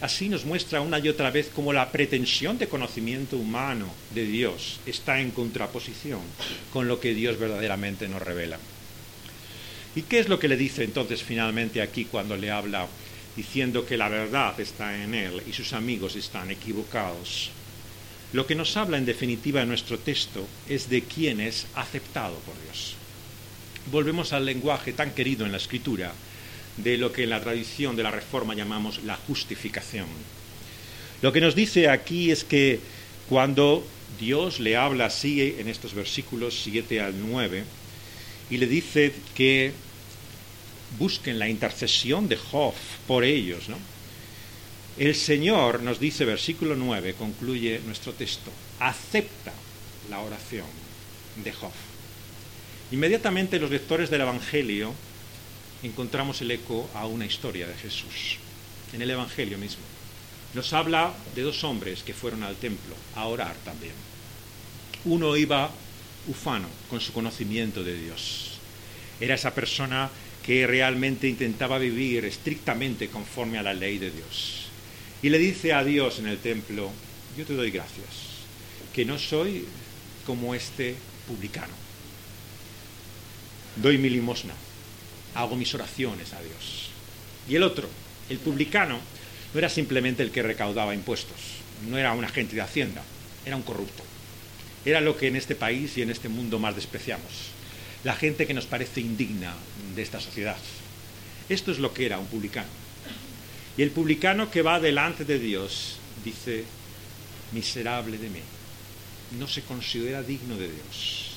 Así 0.00 0.28
nos 0.28 0.44
muestra 0.44 0.80
una 0.80 0.98
y 0.98 1.08
otra 1.08 1.30
vez 1.30 1.50
cómo 1.54 1.72
la 1.72 1.92
pretensión 1.92 2.58
de 2.58 2.66
conocimiento 2.66 3.36
humano 3.36 3.86
de 4.12 4.24
Dios 4.24 4.80
está 4.84 5.20
en 5.20 5.30
contraposición 5.30 6.20
con 6.72 6.88
lo 6.88 6.98
que 6.98 7.14
Dios 7.14 7.38
verdaderamente 7.38 8.08
nos 8.08 8.22
revela. 8.22 8.58
¿Y 9.94 10.02
qué 10.02 10.18
es 10.18 10.28
lo 10.28 10.40
que 10.40 10.48
le 10.48 10.56
dice 10.56 10.82
entonces 10.82 11.22
finalmente 11.22 11.80
aquí 11.80 12.06
cuando 12.06 12.36
le 12.36 12.50
habla 12.50 12.88
diciendo 13.36 13.86
que 13.86 13.96
la 13.96 14.08
verdad 14.08 14.58
está 14.60 15.02
en 15.02 15.14
él 15.14 15.42
y 15.46 15.52
sus 15.52 15.72
amigos 15.72 16.16
están 16.16 16.50
equivocados? 16.50 17.50
Lo 18.32 18.46
que 18.46 18.54
nos 18.54 18.76
habla 18.76 18.96
en 18.96 19.04
definitiva 19.04 19.62
en 19.62 19.68
nuestro 19.68 19.98
texto 19.98 20.46
es 20.68 20.88
de 20.88 21.02
quién 21.02 21.40
es 21.40 21.66
aceptado 21.74 22.34
por 22.40 22.54
Dios. 22.64 22.94
Volvemos 23.90 24.32
al 24.32 24.46
lenguaje 24.46 24.92
tan 24.92 25.12
querido 25.12 25.44
en 25.44 25.52
la 25.52 25.58
escritura 25.58 26.12
de 26.76 26.96
lo 26.96 27.12
que 27.12 27.24
en 27.24 27.30
la 27.30 27.40
tradición 27.40 27.96
de 27.96 28.02
la 28.02 28.10
Reforma 28.10 28.54
llamamos 28.54 29.02
la 29.04 29.16
justificación. 29.16 30.06
Lo 31.20 31.32
que 31.32 31.40
nos 31.40 31.54
dice 31.54 31.88
aquí 31.88 32.30
es 32.30 32.44
que 32.44 32.80
cuando 33.28 33.86
Dios 34.18 34.60
le 34.60 34.76
habla 34.76 35.06
así 35.06 35.56
en 35.58 35.68
estos 35.68 35.94
versículos 35.94 36.60
7 36.62 37.00
al 37.00 37.14
9 37.20 37.64
y 38.50 38.56
le 38.56 38.66
dice 38.66 39.12
que 39.34 39.72
busquen 40.98 41.38
la 41.38 41.48
intercesión 41.48 42.28
de 42.28 42.36
Job 42.36 42.74
por 43.06 43.24
ellos, 43.24 43.68
¿no? 43.68 43.78
El 44.98 45.14
Señor, 45.14 45.82
nos 45.82 45.98
dice 45.98 46.24
versículo 46.24 46.76
9, 46.76 47.14
concluye 47.14 47.80
nuestro 47.86 48.12
texto, 48.12 48.50
acepta 48.78 49.52
la 50.10 50.20
oración 50.20 50.66
de 51.42 51.52
Job. 51.52 51.72
Inmediatamente 52.90 53.58
los 53.58 53.70
lectores 53.70 54.10
del 54.10 54.20
Evangelio 54.20 54.92
encontramos 55.82 56.42
el 56.42 56.50
eco 56.50 56.90
a 56.94 57.06
una 57.06 57.24
historia 57.24 57.66
de 57.66 57.74
Jesús, 57.74 58.36
en 58.92 59.00
el 59.00 59.10
Evangelio 59.10 59.56
mismo. 59.56 59.82
Nos 60.52 60.74
habla 60.74 61.14
de 61.34 61.40
dos 61.40 61.64
hombres 61.64 62.02
que 62.02 62.12
fueron 62.12 62.42
al 62.42 62.56
templo 62.56 62.94
a 63.14 63.26
orar 63.26 63.56
también. 63.64 63.94
Uno 65.06 65.36
iba 65.38 65.70
ufano 66.28 66.68
con 66.90 67.00
su 67.00 67.12
conocimiento 67.12 67.82
de 67.82 67.98
Dios. 67.98 68.58
Era 69.18 69.34
esa 69.34 69.54
persona 69.54 70.10
que 70.44 70.66
realmente 70.66 71.28
intentaba 71.28 71.78
vivir 71.78 72.24
estrictamente 72.24 73.08
conforme 73.08 73.58
a 73.58 73.62
la 73.62 73.74
ley 73.74 73.98
de 73.98 74.10
Dios 74.10 74.62
y 75.22 75.30
le 75.30 75.38
dice 75.38 75.72
a 75.72 75.84
Dios 75.84 76.18
en 76.18 76.26
el 76.26 76.38
templo, 76.38 76.90
yo 77.38 77.46
te 77.46 77.54
doy 77.54 77.70
gracias, 77.70 78.08
que 78.92 79.04
no 79.04 79.18
soy 79.20 79.64
como 80.26 80.52
este 80.54 80.96
publicano. 81.28 81.72
Doy 83.76 83.98
mi 83.98 84.10
limosna, 84.10 84.54
hago 85.36 85.54
mis 85.54 85.72
oraciones 85.74 86.32
a 86.32 86.42
Dios. 86.42 86.90
Y 87.48 87.54
el 87.54 87.62
otro, 87.62 87.88
el 88.28 88.38
publicano, 88.38 88.98
no 89.54 89.58
era 89.58 89.68
simplemente 89.68 90.24
el 90.24 90.32
que 90.32 90.42
recaudaba 90.42 90.92
impuestos, 90.92 91.38
no 91.88 91.96
era 91.96 92.12
un 92.14 92.24
agente 92.24 92.56
de 92.56 92.62
Hacienda, 92.62 93.04
era 93.46 93.54
un 93.54 93.62
corrupto. 93.62 94.02
Era 94.84 95.00
lo 95.00 95.16
que 95.16 95.28
en 95.28 95.36
este 95.36 95.54
país 95.54 95.96
y 95.96 96.02
en 96.02 96.10
este 96.10 96.28
mundo 96.28 96.58
más 96.58 96.74
despreciamos. 96.74 97.30
La 98.04 98.14
gente 98.14 98.46
que 98.46 98.54
nos 98.54 98.66
parece 98.66 99.00
indigna 99.00 99.54
de 99.94 100.02
esta 100.02 100.20
sociedad. 100.20 100.56
Esto 101.48 101.70
es 101.70 101.78
lo 101.78 101.92
que 101.94 102.06
era 102.06 102.18
un 102.18 102.26
publicano. 102.26 102.68
Y 103.76 103.82
el 103.82 103.90
publicano 103.90 104.50
que 104.50 104.62
va 104.62 104.80
delante 104.80 105.24
de 105.24 105.38
Dios 105.38 105.98
dice, 106.24 106.64
miserable 107.52 108.18
de 108.18 108.28
mí, 108.28 108.40
no 109.38 109.46
se 109.46 109.62
considera 109.62 110.22
digno 110.22 110.56
de 110.56 110.70
Dios. 110.70 111.36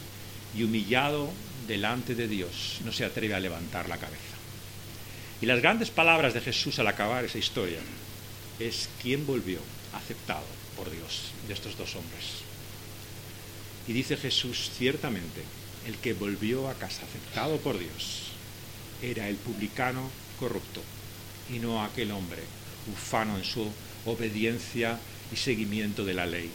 Y 0.58 0.63
humillado 0.63 1.30
delante 1.67 2.15
de 2.15 2.28
Dios, 2.28 2.80
no 2.84 2.91
se 2.91 3.06
atreve 3.06 3.34
a 3.34 3.39
levantar 3.39 3.88
la 3.88 3.97
cabeza. 3.97 4.36
Y 5.41 5.45
las 5.45 5.62
grandes 5.62 5.89
palabras 5.89 6.34
de 6.34 6.41
Jesús 6.41 6.80
al 6.80 6.88
acabar 6.88 7.25
esa 7.25 7.38
historia 7.38 7.80
es 8.60 8.89
quién 9.01 9.25
volvió 9.25 9.60
aceptado 9.93 10.45
por 10.75 10.89
Dios 10.89 11.32
de 11.47 11.54
estos 11.54 11.78
dos 11.78 11.95
hombres. 11.95 12.43
Y 13.88 13.93
dice 13.93 14.17
Jesús, 14.17 14.71
ciertamente, 14.78 15.43
el 15.86 15.95
que 15.98 16.13
volvió 16.13 16.69
a 16.69 16.74
casa 16.74 17.04
aceptado 17.04 17.58
por 17.58 17.78
Dios 17.78 18.32
era 19.02 19.28
el 19.30 19.36
publicano 19.36 20.10
corrupto 20.39 20.82
y 21.50 21.60
no 21.60 21.84
aquel 21.84 22.12
hombre 22.12 22.41
ufano 22.91 23.38
en 23.38 23.43
su 23.43 23.71
obediencia 24.06 25.00
y 25.32 25.36
seguimiento 25.36 26.06
de 26.06 26.13
la 26.13 26.26
ley. 26.26 26.50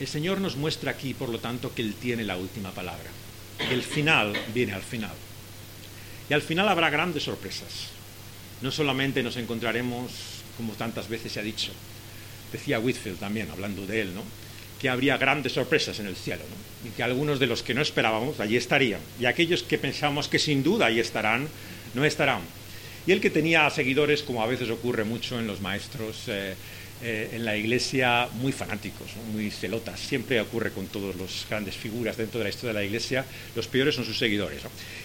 El 0.00 0.06
Señor 0.06 0.40
nos 0.40 0.56
muestra 0.56 0.90
aquí, 0.90 1.14
por 1.14 1.28
lo 1.28 1.38
tanto, 1.38 1.74
que 1.74 1.82
Él 1.82 1.94
tiene 1.94 2.24
la 2.24 2.36
última 2.36 2.72
palabra. 2.72 3.10
El 3.70 3.82
final 3.82 4.32
viene 4.54 4.72
al 4.72 4.82
final. 4.82 5.14
Y 6.28 6.34
al 6.34 6.42
final 6.42 6.68
habrá 6.68 6.90
grandes 6.90 7.24
sorpresas. 7.24 7.90
No 8.62 8.70
solamente 8.70 9.22
nos 9.22 9.36
encontraremos, 9.36 10.10
como 10.56 10.72
tantas 10.72 11.08
veces 11.08 11.32
se 11.32 11.40
ha 11.40 11.42
dicho, 11.42 11.72
decía 12.52 12.80
Whitfield 12.80 13.18
también, 13.18 13.50
hablando 13.50 13.86
de 13.86 14.00
él, 14.00 14.14
¿no? 14.14 14.22
Que 14.82 14.88
habría 14.88 15.16
grandes 15.16 15.52
sorpresas 15.52 16.00
en 16.00 16.06
el 16.06 16.16
cielo, 16.16 16.42
y 16.84 16.90
que 16.90 17.04
algunos 17.04 17.38
de 17.38 17.46
los 17.46 17.62
que 17.62 17.72
no 17.72 17.80
esperábamos 17.80 18.40
allí 18.40 18.56
estarían, 18.56 19.00
y 19.20 19.26
aquellos 19.26 19.62
que 19.62 19.78
pensamos 19.78 20.26
que 20.26 20.40
sin 20.40 20.64
duda 20.64 20.86
allí 20.86 20.98
estarán, 20.98 21.46
no 21.94 22.04
estarán. 22.04 22.40
Y 23.06 23.12
el 23.12 23.20
que 23.20 23.30
tenía 23.30 23.70
seguidores, 23.70 24.24
como 24.24 24.42
a 24.42 24.46
veces 24.46 24.70
ocurre 24.70 25.04
mucho 25.04 25.38
en 25.38 25.46
los 25.46 25.60
maestros 25.60 26.24
eh, 26.26 26.54
eh, 27.04 27.30
en 27.32 27.44
la 27.44 27.56
iglesia, 27.56 28.28
muy 28.40 28.52
fanáticos, 28.52 29.10
muy 29.32 29.50
celotas. 29.50 29.98
Siempre 30.00 30.40
ocurre 30.40 30.70
con 30.70 30.86
todas 30.86 31.16
las 31.16 31.46
grandes 31.48 31.76
figuras 31.76 32.16
dentro 32.16 32.38
de 32.38 32.44
la 32.44 32.50
historia 32.50 32.72
de 32.72 32.80
la 32.80 32.84
iglesia, 32.84 33.24
los 33.54 33.68
peores 33.68 33.94
son 33.94 34.04
sus 34.04 34.18
seguidores. 34.18 34.62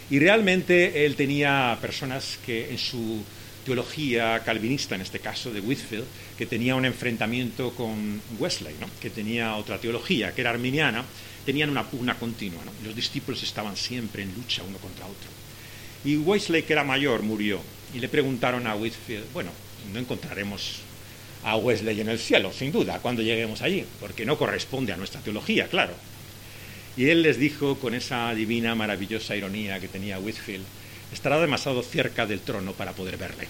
Y 0.09 0.19
realmente 0.19 1.05
él 1.05 1.15
tenía 1.15 1.77
personas 1.81 2.39
que 2.45 2.69
en 2.69 2.77
su 2.79 3.23
teología 3.67 4.41
calvinista, 4.45 4.95
en 4.95 5.01
este 5.01 5.19
caso 5.19 5.51
de 5.51 5.59
Whitfield, 5.59 6.05
que 6.37 6.45
tenía 6.45 6.73
un 6.75 6.85
enfrentamiento 6.85 7.71
con 7.71 8.21
Wesley, 8.39 8.73
que 9.01 9.09
tenía 9.09 9.57
otra 9.57 9.77
teología, 9.77 10.33
que 10.33 10.39
era 10.39 10.51
arminiana, 10.51 11.03
tenían 11.45 11.69
una 11.69 11.83
pugna 11.83 12.15
continua. 12.15 12.63
Los 12.85 12.95
discípulos 12.95 13.43
estaban 13.43 13.75
siempre 13.75 14.23
en 14.23 14.33
lucha 14.33 14.63
uno 14.63 14.77
contra 14.77 15.05
otro. 15.05 15.29
Y 16.05 16.15
Wesley, 16.15 16.63
que 16.63 16.71
era 16.71 16.85
mayor, 16.85 17.23
murió. 17.23 17.59
Y 17.93 17.99
le 17.99 18.07
preguntaron 18.07 18.67
a 18.67 18.75
Whitfield, 18.75 19.33
bueno, 19.33 19.51
no 19.91 19.99
encontraremos 19.99 20.79
a 21.43 21.57
Wesley 21.57 21.99
en 21.99 22.07
el 22.07 22.19
cielo, 22.19 22.53
sin 22.53 22.71
duda, 22.71 22.99
cuando 22.99 23.21
lleguemos 23.21 23.61
allí, 23.61 23.83
porque 23.99 24.25
no 24.25 24.37
corresponde 24.37 24.93
a 24.93 24.97
nuestra 24.97 25.19
teología, 25.19 25.67
claro. 25.67 25.93
Y 26.95 27.09
él 27.09 27.21
les 27.21 27.37
dijo 27.37 27.77
con 27.79 27.93
esa 27.93 28.33
divina, 28.33 28.75
maravillosa 28.75 29.35
ironía 29.35 29.81
que 29.81 29.89
tenía 29.89 30.19
Whitfield, 30.19 30.63
estará 31.13 31.39
demasiado 31.39 31.81
cerca 31.83 32.25
del 32.25 32.41
trono 32.41 32.73
para 32.73 32.93
poder 32.93 33.17
verle. 33.17 33.47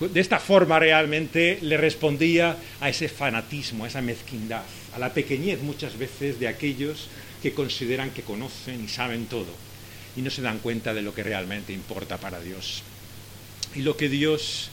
De 0.00 0.20
esta 0.20 0.38
forma 0.38 0.78
realmente 0.78 1.58
le 1.62 1.78
respondía 1.78 2.56
a 2.80 2.88
ese 2.90 3.08
fanatismo, 3.08 3.84
a 3.84 3.88
esa 3.88 4.02
mezquindad, 4.02 4.62
a 4.94 4.98
la 4.98 5.14
pequeñez 5.14 5.62
muchas 5.62 5.96
veces 5.96 6.38
de 6.38 6.48
aquellos 6.48 7.08
que 7.42 7.54
consideran 7.54 8.10
que 8.10 8.22
conocen 8.22 8.84
y 8.84 8.88
saben 8.88 9.24
todo 9.26 9.54
y 10.14 10.20
no 10.20 10.30
se 10.30 10.42
dan 10.42 10.58
cuenta 10.58 10.92
de 10.92 11.02
lo 11.02 11.14
que 11.14 11.22
realmente 11.22 11.72
importa 11.72 12.18
para 12.18 12.40
Dios. 12.40 12.82
Y 13.74 13.80
lo 13.80 13.96
que 13.96 14.10
Dios 14.10 14.70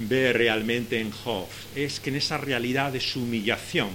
ve 0.00 0.32
realmente 0.32 1.00
en 1.00 1.12
Job 1.12 1.46
es 1.76 2.00
que 2.00 2.10
en 2.10 2.16
esa 2.16 2.36
realidad 2.36 2.92
de 2.92 3.00
su 3.00 3.22
humillación 3.22 3.90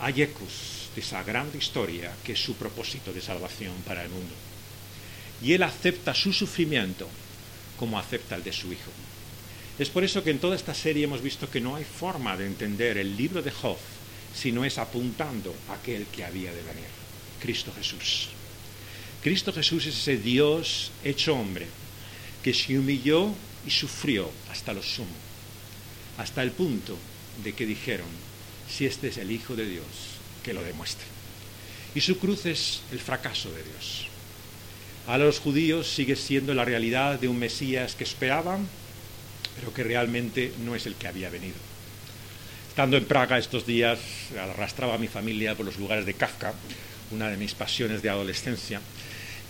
hay 0.00 0.22
ecos 0.22 0.90
de 0.94 1.00
esa 1.00 1.22
gran 1.22 1.48
historia 1.58 2.12
que 2.24 2.32
es 2.32 2.40
su 2.40 2.56
propósito 2.56 3.12
de 3.12 3.22
salvación 3.22 3.74
para 3.86 4.04
el 4.04 4.10
mundo 4.10 4.34
y 5.42 5.52
él 5.52 5.62
acepta 5.62 6.14
su 6.14 6.32
sufrimiento 6.32 7.08
como 7.78 7.98
acepta 7.98 8.34
el 8.34 8.44
de 8.44 8.52
su 8.52 8.72
hijo. 8.72 8.90
Es 9.78 9.88
por 9.88 10.02
eso 10.02 10.24
que 10.24 10.30
en 10.30 10.40
toda 10.40 10.56
esta 10.56 10.74
serie 10.74 11.04
hemos 11.04 11.22
visto 11.22 11.48
que 11.48 11.60
no 11.60 11.76
hay 11.76 11.84
forma 11.84 12.36
de 12.36 12.46
entender 12.46 12.98
el 12.98 13.16
libro 13.16 13.42
de 13.42 13.52
Job 13.52 13.76
si 14.34 14.50
no 14.50 14.64
es 14.64 14.78
apuntando 14.78 15.54
a 15.68 15.74
aquel 15.74 16.06
que 16.06 16.24
había 16.24 16.52
de 16.52 16.62
venir, 16.62 16.90
Cristo 17.40 17.72
Jesús. 17.76 18.28
Cristo 19.22 19.52
Jesús 19.52 19.86
es 19.86 19.96
ese 19.96 20.16
Dios 20.16 20.90
hecho 21.04 21.34
hombre 21.34 21.66
que 22.42 22.54
se 22.54 22.78
humilló 22.78 23.32
y 23.66 23.70
sufrió 23.70 24.30
hasta 24.50 24.72
lo 24.72 24.82
sumo, 24.82 25.06
hasta 26.18 26.42
el 26.42 26.50
punto 26.50 26.96
de 27.44 27.52
que 27.52 27.66
dijeron, 27.66 28.08
si 28.68 28.86
este 28.86 29.08
es 29.08 29.18
el 29.18 29.30
Hijo 29.30 29.54
de 29.54 29.68
Dios, 29.68 29.86
que 30.42 30.52
lo 30.52 30.62
demuestre. 30.62 31.06
Y 31.94 32.00
su 32.00 32.18
cruz 32.18 32.46
es 32.46 32.80
el 32.92 33.00
fracaso 33.00 33.50
de 33.50 33.62
Dios 33.62 34.07
a 35.08 35.16
los 35.16 35.40
judíos 35.40 35.88
sigue 35.88 36.16
siendo 36.16 36.52
la 36.52 36.66
realidad 36.66 37.18
de 37.18 37.28
un 37.28 37.38
Mesías 37.38 37.94
que 37.94 38.04
esperaban, 38.04 38.68
pero 39.58 39.72
que 39.72 39.82
realmente 39.82 40.52
no 40.64 40.74
es 40.74 40.84
el 40.84 40.96
que 40.96 41.08
había 41.08 41.30
venido. 41.30 41.56
Estando 42.68 42.98
en 42.98 43.06
Praga 43.06 43.38
estos 43.38 43.66
días, 43.66 43.98
arrastraba 44.38 44.94
a 44.94 44.98
mi 44.98 45.08
familia 45.08 45.54
por 45.54 45.64
los 45.64 45.78
lugares 45.78 46.04
de 46.04 46.12
Kafka, 46.12 46.52
una 47.10 47.30
de 47.30 47.38
mis 47.38 47.54
pasiones 47.54 48.02
de 48.02 48.10
adolescencia. 48.10 48.82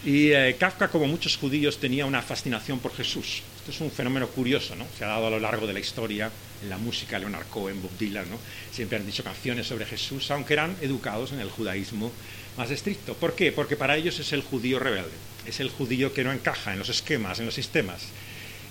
Y 0.04 0.30
eh, 0.30 0.54
Kafka, 0.58 0.88
como 0.88 1.08
muchos 1.08 1.36
judíos, 1.36 1.78
tenía 1.78 2.06
una 2.06 2.22
fascinación 2.22 2.78
por 2.78 2.94
Jesús. 2.94 3.42
Esto 3.58 3.72
es 3.72 3.80
un 3.80 3.90
fenómeno 3.90 4.28
curioso, 4.28 4.76
¿no? 4.76 4.86
Se 4.96 5.04
ha 5.04 5.08
dado 5.08 5.26
a 5.26 5.30
lo 5.30 5.40
largo 5.40 5.66
de 5.66 5.72
la 5.72 5.80
historia, 5.80 6.30
en 6.62 6.70
la 6.70 6.78
música, 6.78 7.18
Leonard 7.18 7.48
Cohen, 7.48 7.82
Bob 7.82 7.90
Dylan, 7.98 8.30
¿no? 8.30 8.38
Siempre 8.70 8.98
han 8.98 9.06
dicho 9.06 9.24
canciones 9.24 9.66
sobre 9.66 9.86
Jesús, 9.86 10.30
aunque 10.30 10.52
eran 10.52 10.76
educados 10.80 11.32
en 11.32 11.40
el 11.40 11.50
judaísmo 11.50 12.12
más 12.56 12.70
estricto. 12.70 13.14
¿Por 13.14 13.34
qué? 13.34 13.50
Porque 13.50 13.76
para 13.76 13.96
ellos 13.96 14.20
es 14.20 14.32
el 14.32 14.42
judío 14.42 14.78
rebelde, 14.78 15.10
es 15.48 15.61
el 15.61 15.70
judío 15.70 16.12
que 16.12 16.24
no 16.24 16.32
encaja 16.32 16.72
en 16.72 16.78
los 16.78 16.88
esquemas, 16.88 17.38
en 17.38 17.46
los 17.46 17.54
sistemas. 17.54 18.02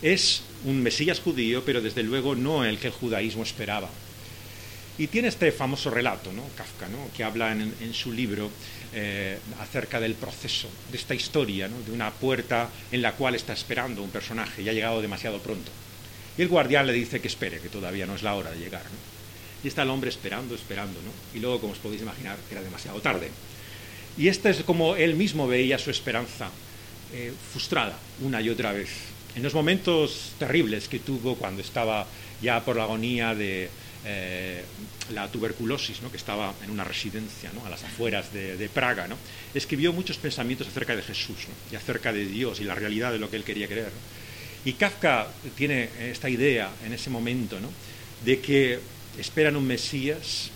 Es 0.02 0.44
un 0.66 0.82
Mesías 0.84 1.20
judío, 1.20 1.63
pero 1.66 1.82
desde 1.82 2.04
luego 2.04 2.36
no 2.36 2.63
el 2.63 2.78
que 2.78 2.88
el 2.88 2.94
judaísmo 2.94 3.44
esperaba. 3.44 3.90
Y 5.00 5.08
tiene 5.08 5.28
este 5.28 5.52
famoso 5.52 5.92
relato, 5.92 6.34
¿no? 6.34 6.44
Kafka, 6.56 6.88
¿no? 6.88 6.98
que 7.16 7.24
habla 7.24 7.52
en, 7.52 7.94
su 7.94 8.12
libro 8.12 8.50
eh, 8.94 9.38
acerca 9.60 10.00
del 10.00 10.16
proceso, 10.16 10.68
de 10.92 10.98
esta 10.98 11.13
historia, 11.13 11.68
¿no? 11.68 11.80
de 11.82 11.92
una 11.92 12.10
puerta 12.12 12.70
en 12.92 13.04
la 13.04 13.13
cual 13.13 13.36
está 13.36 13.54
esperando 13.54 14.02
un 14.02 14.10
personaje 14.10 14.63
y 14.63 14.70
ha 14.70 14.74
llegado 14.74 15.02
demasiado 15.02 15.40
pronto. 15.40 15.72
Y 16.36 16.42
el 16.42 16.48
guardián 16.48 16.88
le 16.88 16.94
dice 16.94 17.20
que 17.20 17.28
espere, 17.28 17.60
que 17.60 17.70
todavía 17.70 18.08
no 18.08 18.16
es 18.16 18.24
la 18.24 18.34
hora 18.34 18.52
de 18.52 18.60
llegar. 18.60 18.84
Y 19.63 19.68
está 19.68 19.84
el 19.84 19.90
hombre 19.90 20.10
esperando, 20.10 20.56
esperando, 20.56 21.00
y 21.34 21.40
luego, 21.40 21.60
como 21.60 21.74
os 21.74 21.80
podéis 21.80 22.02
imaginar, 22.02 22.38
era 22.52 22.62
demasiado 22.62 23.00
tarde. 23.00 23.30
Y 24.18 24.30
esta 24.30 24.50
es 24.50 24.63
como 24.63 24.96
él 24.96 25.16
mismo 25.16 25.48
veía 25.48 25.78
su 25.78 25.92
esperanza 25.92 26.50
eh, 27.13 27.34
frustrada 27.52 27.98
una 28.22 28.41
y 28.41 28.50
otra 28.50 28.72
vez. 28.72 28.89
En 29.36 29.43
los 29.43 29.54
momentos 29.54 30.34
terribles 30.39 30.88
que 30.88 31.00
tuvo 31.00 31.36
cuando 31.36 31.62
estaba 31.62 32.08
ya 32.41 32.63
por 32.63 32.76
la 32.76 32.84
agonía 32.84 33.36
de 33.36 33.70
eh, 34.06 34.63
la 35.13 35.28
tuberculosis, 35.30 36.02
¿no? 36.02 36.10
que 36.10 36.17
estaba 36.17 36.54
en 36.63 36.72
una 36.72 36.84
residencia 36.84 37.52
¿no? 37.54 37.65
a 37.65 37.70
las 37.70 37.84
afueras 37.84 38.32
de, 38.32 38.70
Praga, 38.74 39.08
¿no? 39.08 39.17
escribió 39.54 39.93
muchos 39.93 40.17
pensamientos 40.17 40.67
acerca 40.67 40.96
de 40.96 41.02
Jesús 41.02 41.48
y 41.72 41.76
acerca 41.76 42.12
de 42.12 42.26
Dios 42.26 42.60
y 42.60 42.63
la 42.63 42.76
realidad 42.76 43.12
de 43.12 43.20
lo 43.20 43.30
que 43.30 43.38
él 43.38 43.43
quería 43.43 43.67
creer. 43.67 43.91
Y 44.65 44.74
Kafka 44.74 45.28
tiene 45.56 45.89
esta 46.00 46.30
idea 46.30 46.70
en 46.86 46.93
ese 46.93 47.10
momento 47.10 47.58
de 48.24 48.39
que 48.39 48.80
esperan 49.17 49.56
un 49.56 49.67
Mesías 49.67 50.52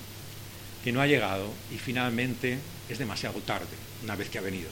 que 0.83 0.91
no 0.91 1.01
ha 1.01 1.07
llegado 1.07 1.51
y 1.73 1.77
finalmente 1.77 2.57
es 2.89 2.99
demasiado 2.99 3.39
tarde 3.39 3.75
una 4.03 4.15
vez 4.15 4.29
que 4.29 4.37
ha 4.37 4.41
venido. 4.41 4.69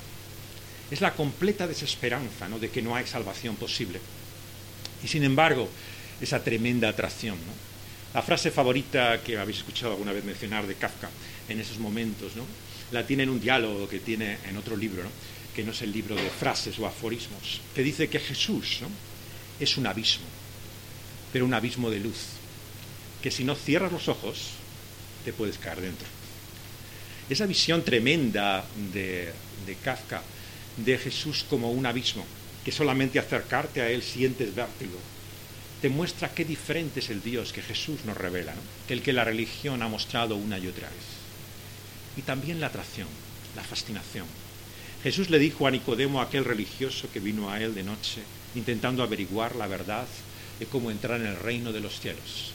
Es 0.92 1.02
la 1.02 1.14
completa 1.14 1.68
desesperanza 1.68 2.48
¿no? 2.50 2.60
de 2.60 2.70
que 2.70 2.82
no 2.82 2.96
hay 2.96 3.06
salvación 3.06 3.56
posible. 3.56 4.00
Y 5.04 5.08
sin 5.08 5.24
embargo, 5.24 5.70
esa 6.22 6.44
tremenda 6.44 6.90
atracción. 6.90 7.38
La 8.14 8.22
frase 8.22 8.50
favorita 8.50 9.22
que 9.22 9.38
habéis 9.38 9.60
escuchado 9.60 9.92
alguna 9.92 10.14
vez 10.14 10.24
mencionar 10.24 10.66
de 10.66 10.76
Kafka 10.76 11.10
en 11.48 11.60
esos 11.60 11.78
momentos, 11.78 12.36
¿no? 12.36 12.44
la 12.92 13.06
tiene 13.06 13.24
en 13.24 13.30
un 13.30 13.40
diálogo 13.40 13.88
que 13.88 14.00
tiene 14.00 14.38
en 14.48 14.58
otro 14.58 14.76
libro, 14.76 15.04
que 15.56 15.64
no 15.64 15.72
es 15.72 15.82
el 15.82 15.92
libro 15.92 16.16
de 16.16 16.30
frases 16.30 16.78
o 16.80 16.88
aforismos, 16.88 17.62
que 17.76 17.84
dice 17.84 18.10
que 18.10 18.20
Jesús 18.20 18.80
es 19.60 19.78
un 19.78 19.88
abismo, 19.88 20.26
pero 21.32 21.46
un 21.46 21.54
abismo 21.54 21.90
de 21.90 22.00
luz, 22.00 22.40
que 23.22 23.32
si 23.32 23.44
no 23.44 23.56
cierras 23.56 23.92
los 23.92 24.08
ojos, 24.08 24.52
te 25.24 25.34
puedes 25.34 25.58
caer 25.58 25.82
dentro. 25.82 26.08
Esa 27.30 27.46
visión 27.46 27.84
tremenda 27.84 28.66
de, 28.92 29.34
Kafka 29.84 30.24
de 30.78 30.98
Jesús 30.98 31.46
como 31.50 31.72
un 31.72 31.86
abismo, 31.86 32.26
que 32.64 32.72
solamente 32.72 33.20
acercarte 33.20 33.82
a 33.82 33.90
Él 33.90 34.02
sientes 34.02 34.54
vértigo, 34.54 35.00
te 35.82 35.90
muestra 35.90 36.34
qué 36.34 36.44
diferente 36.44 37.00
es 37.00 37.10
el 37.10 37.22
Dios 37.24 37.54
que 37.54 37.62
Jesús 37.62 38.04
nos 38.06 38.18
revela, 38.18 38.54
que 38.88 38.94
el 38.94 39.02
que 39.02 39.14
la 39.14 39.24
religión 39.24 39.82
ha 39.82 39.88
mostrado 39.88 40.36
una 40.36 40.58
y 40.60 40.68
otra 40.68 40.90
vez. 40.90 41.06
Y 42.18 42.22
también 42.22 42.60
la 42.60 42.68
atracción, 42.68 43.08
la 43.56 43.64
fascinación. 43.64 44.26
Jesús 45.04 45.30
le 45.30 45.40
dijo 45.40 45.68
a 45.68 45.72
Nicodemo, 45.72 46.22
aquel 46.22 46.44
religioso 46.44 47.10
que 47.14 47.22
vino 47.22 47.50
a 47.50 47.62
él 47.62 47.74
de 47.74 47.84
noche, 47.84 48.22
intentando 48.56 49.04
averiguar 49.04 49.56
la 49.56 49.68
verdad 49.68 50.06
de 50.60 50.66
cómo 50.66 50.92
entrar 50.92 51.22
en 51.22 51.28
el 51.28 51.38
reino 51.38 51.72
de 51.72 51.80
los 51.80 52.02
cielos. 52.02 52.52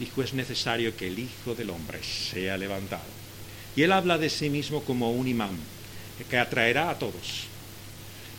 Dijo, 0.00 0.24
es 0.24 0.34
necesario 0.34 0.96
que 0.96 1.06
el 1.06 1.20
Hijo 1.20 1.54
del 1.54 1.70
Hombre 1.70 2.00
sea 2.02 2.56
levantado. 2.56 3.04
Y 3.76 3.82
él 3.82 3.92
habla 3.92 4.18
de 4.18 4.30
sí 4.30 4.50
mismo 4.50 4.82
como 4.82 5.12
un 5.12 5.28
imán, 5.28 5.56
que 6.28 6.38
atraerá 6.38 6.90
a 6.90 6.98
todos. 6.98 7.46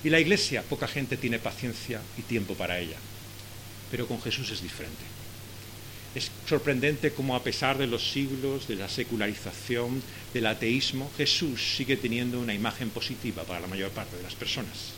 Y 0.05 0.11
la 0.11 0.19
iglesia, 0.19 0.61
poca 0.61 0.87
gente 0.87 1.17
tiene 1.17 1.39
paciencia 1.39 1.99
y 2.15 2.21
tiempo 2.21 2.53
para 2.53 2.77
ella. 2.77 2.97
Pero 3.89 4.05
con 4.05 4.21
Jesús 4.21 4.51
es 4.51 4.61
diferente. 4.61 5.01
Es 6.13 6.29
sorprendente 6.47 7.11
cómo 7.11 7.35
a 7.35 7.41
pesar 7.43 7.79
de 7.79 7.87
los 7.87 8.11
siglos, 8.11 8.67
de 8.67 8.75
la 8.75 8.87
secularización, 8.87 10.03
del 10.31 10.45
ateísmo, 10.45 11.11
Jesús 11.17 11.75
sigue 11.75 11.97
teniendo 11.97 12.39
una 12.39 12.53
imagen 12.53 12.91
positiva 12.91 13.45
para 13.45 13.61
la 13.61 13.67
mayor 13.67 13.89
parte 13.89 14.15
de 14.15 14.21
las 14.21 14.35
personas. 14.35 14.93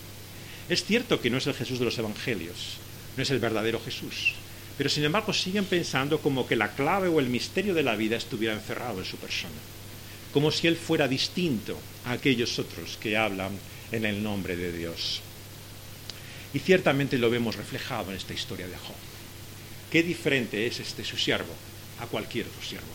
Es 0.67 0.83
cierto 0.83 1.21
que 1.21 1.29
no 1.29 1.37
es 1.37 1.47
el 1.47 1.53
Jesús 1.53 1.79
de 1.79 1.85
los 1.85 1.97
Evangelios, 1.97 2.75
no 3.15 3.23
es 3.23 3.29
el 3.31 3.39
verdadero 3.39 3.79
Jesús, 3.79 4.33
pero 4.77 4.89
sin 4.89 5.05
embargo 5.05 5.31
siguen 5.31 5.63
pensando 5.63 6.19
como 6.19 6.45
que 6.45 6.57
la 6.57 6.73
clave 6.73 7.07
o 7.07 7.21
el 7.21 7.29
misterio 7.29 7.73
de 7.73 7.83
la 7.83 7.95
vida 7.95 8.17
estuviera 8.17 8.53
encerrado 8.53 8.99
en 8.99 9.05
su 9.05 9.15
persona, 9.15 9.55
como 10.33 10.51
si 10.51 10.67
Él 10.67 10.75
fuera 10.75 11.07
distinto 11.07 11.79
a 12.03 12.11
aquellos 12.11 12.59
otros 12.59 12.97
que 12.97 13.15
hablan 13.15 13.57
en 13.91 14.05
el 14.05 14.23
nombre 14.23 14.55
de 14.55 14.71
Dios. 14.71 15.21
Y 16.53 16.59
ciertamente 16.59 17.17
lo 17.17 17.29
vemos 17.29 17.55
reflejado 17.55 18.11
en 18.11 18.17
esta 18.17 18.33
historia 18.33 18.67
de 18.67 18.77
Job. 18.77 18.95
Qué 19.91 20.03
diferente 20.03 20.67
es 20.67 20.79
este 20.79 21.03
su 21.03 21.17
siervo 21.17 21.53
a 21.99 22.07
cualquier 22.07 22.47
otro 22.47 22.61
siervo. 22.61 22.87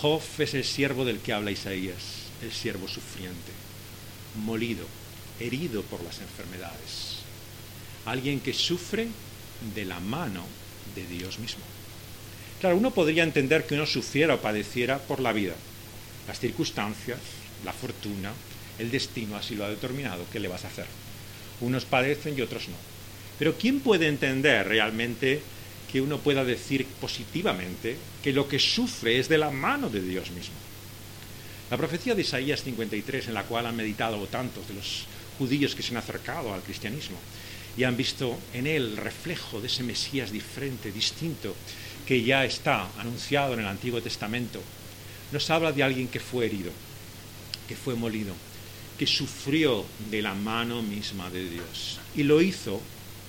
Job 0.00 0.22
es 0.38 0.54
el 0.54 0.64
siervo 0.64 1.04
del 1.04 1.20
que 1.20 1.32
habla 1.32 1.50
Isaías, 1.50 2.28
el 2.42 2.52
siervo 2.52 2.88
sufriente, 2.88 3.52
molido, 4.44 4.86
herido 5.40 5.82
por 5.82 6.02
las 6.02 6.20
enfermedades. 6.20 7.20
Alguien 8.04 8.40
que 8.40 8.52
sufre 8.52 9.08
de 9.74 9.84
la 9.84 10.00
mano 10.00 10.44
de 10.94 11.06
Dios 11.06 11.38
mismo. 11.38 11.62
Claro, 12.60 12.76
uno 12.76 12.90
podría 12.90 13.22
entender 13.22 13.66
que 13.66 13.74
uno 13.74 13.86
sufriera 13.86 14.34
o 14.34 14.40
padeciera 14.40 14.98
por 14.98 15.20
la 15.20 15.32
vida. 15.32 15.54
Las 16.26 16.40
circunstancias, 16.40 17.18
la 17.64 17.72
fortuna, 17.72 18.32
el 18.78 18.90
destino 18.90 19.36
así 19.36 19.54
lo 19.54 19.64
ha 19.64 19.70
determinado. 19.70 20.24
¿Qué 20.32 20.40
le 20.40 20.48
vas 20.48 20.64
a 20.64 20.68
hacer? 20.68 20.86
Unos 21.60 21.84
padecen 21.84 22.36
y 22.36 22.42
otros 22.42 22.68
no. 22.68 22.76
Pero 23.38 23.56
¿quién 23.56 23.80
puede 23.80 24.08
entender 24.08 24.66
realmente 24.66 25.40
que 25.90 26.00
uno 26.00 26.18
pueda 26.18 26.44
decir 26.44 26.86
positivamente 27.00 27.96
que 28.22 28.32
lo 28.32 28.48
que 28.48 28.58
sufre 28.58 29.18
es 29.18 29.28
de 29.28 29.38
la 29.38 29.50
mano 29.50 29.88
de 29.88 30.02
Dios 30.02 30.30
mismo? 30.30 30.54
La 31.70 31.76
profecía 31.76 32.14
de 32.14 32.22
Isaías 32.22 32.62
53, 32.62 33.28
en 33.28 33.34
la 33.34 33.44
cual 33.44 33.66
han 33.66 33.76
meditado 33.76 34.26
tantos 34.26 34.68
de 34.68 34.74
los 34.74 35.06
judíos 35.38 35.74
que 35.74 35.82
se 35.82 35.92
han 35.92 35.96
acercado 35.96 36.52
al 36.52 36.62
cristianismo 36.62 37.16
y 37.76 37.84
han 37.84 37.96
visto 37.96 38.38
en 38.52 38.66
él 38.66 38.96
reflejo 38.96 39.60
de 39.60 39.66
ese 39.66 39.82
Mesías 39.82 40.30
diferente, 40.30 40.92
distinto, 40.92 41.54
que 42.06 42.22
ya 42.22 42.44
está 42.44 42.88
anunciado 42.98 43.54
en 43.54 43.60
el 43.60 43.66
Antiguo 43.66 44.00
Testamento, 44.00 44.60
nos 45.32 45.50
habla 45.50 45.72
de 45.72 45.82
alguien 45.82 46.06
que 46.06 46.20
fue 46.20 46.46
herido, 46.46 46.70
que 47.66 47.74
fue 47.74 47.94
molido, 47.94 48.34
que 48.98 49.06
sufrió 49.06 49.84
de 50.10 50.22
la 50.22 50.34
mano 50.34 50.82
misma 50.82 51.30
de 51.30 51.48
Dios 51.48 51.98
y 52.14 52.22
lo 52.22 52.40
hizo 52.40 52.80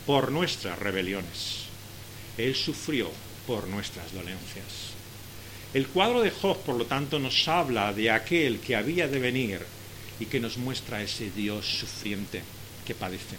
por 0.06 0.32
nuestras 0.32 0.78
rebeliones. 0.78 1.66
Él 2.38 2.56
sufrió 2.56 3.10
por 3.48 3.68
nuestras 3.68 4.14
dolencias. 4.14 4.94
El 5.74 5.88
cuadro 5.88 6.22
de 6.22 6.32
Job, 6.32 6.58
por 6.64 6.76
lo 6.76 6.86
tanto, 6.86 7.20
nos 7.20 7.48
habla 7.48 7.94
de 7.94 8.12
aquel 8.12 8.60
que 8.60 8.76
había 8.76 9.08
de 9.08 9.20
venir 9.20 9.60
y 10.20 10.26
que 10.26 10.40
nos 10.40 10.58
muestra 10.58 11.02
ese 11.02 11.32
Dios 11.32 11.66
sufriente 11.66 12.44
que 12.86 12.96
padece. 12.96 13.38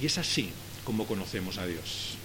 Y 0.00 0.06
es 0.06 0.18
así 0.18 0.50
como 0.84 1.06
conocemos 1.06 1.58
a 1.58 1.66
Dios. 1.66 2.16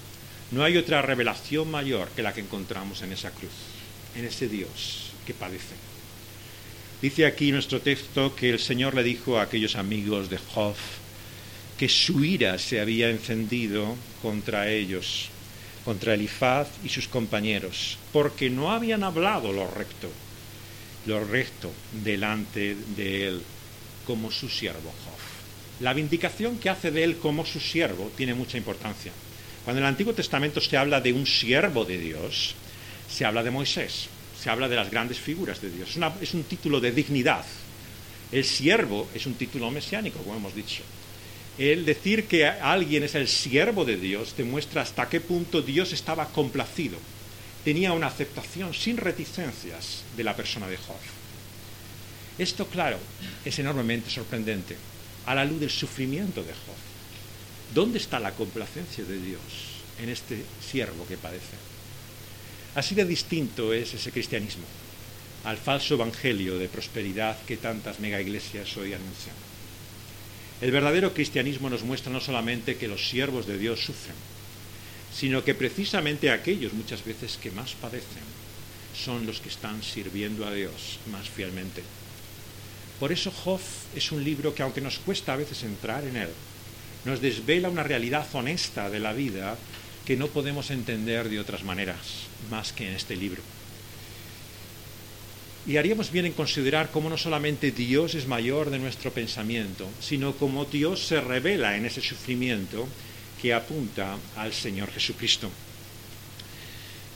No 0.52 0.64
hay 0.64 0.78
otra 0.78 1.02
revelación 1.02 1.72
mayor 1.72 2.10
que 2.10 2.22
la 2.22 2.34
que 2.34 2.42
encontramos 2.42 3.02
en 3.02 3.12
esa 3.12 3.32
cruz, 3.32 3.52
en 4.16 4.26
ese 4.26 4.48
Dios 4.48 5.12
que 5.26 5.34
padece. 5.34 5.93
Dice 7.04 7.26
aquí 7.26 7.52
nuestro 7.52 7.82
texto 7.82 8.34
que 8.34 8.50
el 8.50 8.60
Señor 8.60 8.96
le 8.96 9.04
dijo 9.04 9.38
a 9.38 9.42
aquellos 9.42 9.76
amigos 9.76 10.30
de 10.30 10.38
Job 10.38 10.74
que 11.78 11.90
su 11.90 12.24
ira 12.24 12.58
se 12.58 12.80
había 12.80 13.10
encendido 13.10 13.98
contra 14.22 14.70
ellos, 14.70 15.28
contra 15.84 16.14
Elifaz 16.14 16.70
y 16.82 16.88
sus 16.88 17.10
compañeros, 17.10 17.98
porque 18.14 18.50
no 18.50 18.72
habían 18.72 19.04
hablado 19.04 19.52
lo 19.52 19.70
recto, 19.70 20.10
lo 21.06 21.22
recto 21.26 21.74
delante 22.06 22.78
de 22.96 23.28
él 23.28 23.42
como 24.08 24.32
su 24.32 24.48
siervo 24.48 24.94
Job. 25.04 25.82
La 25.82 25.94
vindicación 25.94 26.58
que 26.58 26.70
hace 26.70 26.90
de 26.90 27.04
él 27.04 27.18
como 27.18 27.46
su 27.46 27.60
siervo 27.60 28.14
tiene 28.16 28.34
mucha 28.34 28.58
importancia. 28.58 29.12
Cuando 29.66 29.80
en 29.82 29.84
el 29.84 29.90
Antiguo 29.90 30.14
Testamento 30.14 30.62
se 30.62 30.78
habla 30.78 31.02
de 31.02 31.12
un 31.12 31.28
siervo 31.28 31.84
de 31.84 31.98
Dios, 31.98 32.56
se 33.10 33.26
habla 33.26 33.44
de 33.44 33.52
Moisés, 33.52 34.08
se 34.44 34.50
habla 34.50 34.68
de 34.68 34.76
las 34.76 34.92
grandes 34.92 35.20
figuras 35.20 35.62
de 35.62 35.70
Dios. 35.70 35.98
es 36.22 36.34
un 36.34 36.44
título 36.44 36.82
de 36.82 36.92
dignidad. 36.92 37.46
El 38.30 38.44
siervo 38.44 39.08
es 39.16 39.26
un 39.26 39.36
título 39.36 39.72
mesiánico, 39.72 40.20
como 40.20 40.36
hemos 40.36 40.54
dicho. 40.54 40.84
El 41.58 41.86
decir 41.86 42.26
que 42.26 42.46
alguien 42.46 43.04
es 43.04 43.16
el 43.16 43.30
siervo 43.30 43.86
de 43.86 43.96
Dios 43.96 44.36
demuestra 44.36 44.82
hasta 44.82 45.08
qué 45.08 45.22
punto 45.22 45.62
Dios 45.62 45.94
estaba 45.94 46.28
complacido. 46.28 46.98
Tenía 47.64 47.94
una 47.94 48.08
aceptación 48.08 48.74
sin 48.74 48.98
reticencias 48.98 50.04
de 50.18 50.24
la 50.26 50.36
persona 50.36 50.68
de 50.68 50.76
Job. 50.76 50.98
Esto, 52.38 52.68
claro, 52.68 52.98
es 53.46 53.58
enormemente 53.60 54.10
sorprendente 54.10 54.76
a 55.26 55.36
la 55.36 55.46
luz 55.46 55.62
del 55.62 55.70
sufrimiento 55.70 56.44
de 56.44 56.52
Job. 56.52 56.76
¿Dónde 57.74 57.98
está 57.98 58.20
la 58.20 58.34
complacencia 58.34 59.06
de 59.06 59.22
Dios 59.22 59.42
en 60.02 60.10
este 60.10 60.44
siervo 60.70 61.08
que 61.08 61.16
padece? 61.16 61.73
Así 62.76 62.96
de 62.96 63.06
distinto 63.06 63.74
es 63.74 63.94
ese 63.94 64.12
cristianismo 64.12 64.66
al 65.44 65.58
falso 65.58 65.96
evangelio 65.96 66.58
de 66.58 66.70
prosperidad 66.70 67.38
que 67.46 67.58
tantas 67.58 68.00
mega 68.00 68.22
iglesias 68.22 68.78
hoy 68.78 68.94
anuncian. 68.94 69.36
El 70.62 70.72
verdadero 70.72 71.14
cristianismo 71.14 71.70
nos 71.70 71.84
muestra 71.84 72.12
no 72.12 72.22
solamente 72.22 72.78
que 72.78 72.88
los 72.88 73.10
siervos 73.10 73.46
de 73.46 73.58
Dios 73.58 73.84
sufren, 73.84 74.16
sino 75.14 75.44
que 75.44 75.54
precisamente 75.54 76.32
aquellos 76.32 76.74
muchas 76.74 77.04
veces 77.04 77.38
que 77.42 77.52
más 77.52 77.74
padecen 77.74 78.24
son 78.96 79.26
los 79.26 79.42
que 79.42 79.50
están 79.50 79.84
sirviendo 79.84 80.48
a 80.48 80.54
Dios 80.54 81.00
más 81.12 81.30
fielmente. 81.30 81.84
Por 83.00 83.12
eso 83.12 83.32
Job 83.32 83.60
es 83.96 84.12
un 84.12 84.24
libro 84.24 84.56
que 84.56 84.64
aunque 84.64 84.82
nos 84.82 85.00
cuesta 85.00 85.34
a 85.34 85.38
veces 85.38 85.64
entrar 85.64 86.06
en 86.06 86.16
él, 86.16 86.30
nos 87.04 87.20
desvela 87.20 87.70
una 87.70 87.84
realidad 87.84 88.26
honesta 88.34 88.90
de 88.90 89.00
la 89.00 89.12
vida 89.12 89.58
que 90.06 90.18
no 90.18 90.28
podemos 90.28 90.72
entender 90.72 91.30
de 91.30 91.40
otras 91.40 91.64
maneras 91.64 91.98
más 92.50 92.74
que 92.74 92.88
en 92.88 92.96
este 92.96 93.16
libro. 93.16 93.42
Y 95.66 95.78
haríamos 95.78 96.12
bien 96.12 96.26
en 96.26 96.34
considerar 96.34 96.92
cómo 96.92 97.10
no 97.10 97.18
solamente 97.18 97.72
Dios 97.72 98.16
es 98.16 98.28
mayor 98.28 98.70
de 98.70 98.80
nuestro 98.80 99.12
pensamiento, 99.12 99.88
sino 100.02 100.34
cómo 100.34 100.66
Dios 100.66 101.08
se 101.08 101.22
revela 101.22 101.78
en 101.78 101.86
ese 101.86 102.02
sufrimiento 102.02 102.86
que 103.42 103.54
apunta 103.54 104.18
al 104.36 104.54
Señor 104.54 104.92
Jesucristo. 104.92 105.50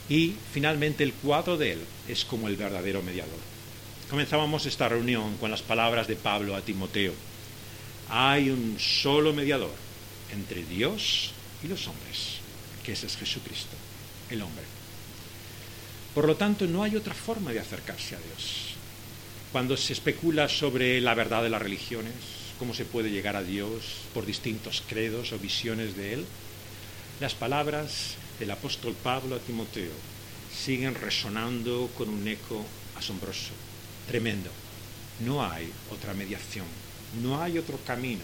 Y 0.09 0.35
finalmente 0.53 1.03
el 1.03 1.11
cuadro 1.11 1.57
de 1.57 1.73
Él 1.73 1.79
es 2.07 2.23
como 2.23 2.47
el 2.47 2.55
verdadero 2.55 3.03
mediador. 3.03 3.39
Comenzábamos 4.09 4.65
esta 4.65 4.87
reunión 4.87 5.35
con 5.37 5.51
las 5.51 5.61
palabras 5.61 6.07
de 6.07 6.15
Pablo 6.15 6.55
a 6.55 6.61
Timoteo. 6.61 7.13
Hay 8.09 8.49
un 8.49 8.77
solo 8.79 9.33
mediador 9.33 9.73
entre 10.33 10.63
Dios 10.63 11.31
y 11.61 11.67
los 11.67 11.85
hombres, 11.87 12.36
que 12.87 12.93
ese 12.93 13.07
es 13.07 13.17
Jesucristo, 13.17 13.75
el 14.29 14.41
hombre. 14.41 14.63
Por 16.15 16.25
lo 16.25 16.37
tanto, 16.37 16.65
no 16.67 16.83
hay 16.83 16.95
otra 16.95 17.13
forma 17.13 17.51
de 17.51 17.59
acercarse 17.59 18.15
a 18.15 18.19
Dios. 18.19 18.75
Cuando 19.51 19.75
se 19.75 19.91
especula 19.91 20.47
sobre 20.47 21.01
la 21.01 21.13
verdad 21.13 21.43
de 21.43 21.49
las 21.49 21.61
religiones, 21.61 22.13
cómo 22.57 22.73
se 22.73 22.85
puede 22.85 23.11
llegar 23.11 23.35
a 23.35 23.43
Dios 23.43 24.07
por 24.13 24.25
distintos 24.25 24.81
credos 24.87 25.33
o 25.33 25.37
visiones 25.37 25.97
de 25.97 26.13
Él, 26.13 26.25
las 27.19 27.33
palabras 27.33 28.15
del 28.39 28.51
apóstol 28.51 28.95
Pablo 29.03 29.35
a 29.35 29.39
Timoteo 29.39 29.91
siguen 30.57 30.95
resonando 30.95 31.89
con 31.97 32.07
un 32.07 32.25
eco 32.25 32.65
asombroso, 32.95 33.51
tremendo. 34.07 34.49
No 35.25 35.43
hay 35.43 35.69
otra 35.91 36.13
mediación, 36.13 36.67
no 37.21 37.41
hay 37.43 37.57
otro 37.57 37.77
camino, 37.85 38.23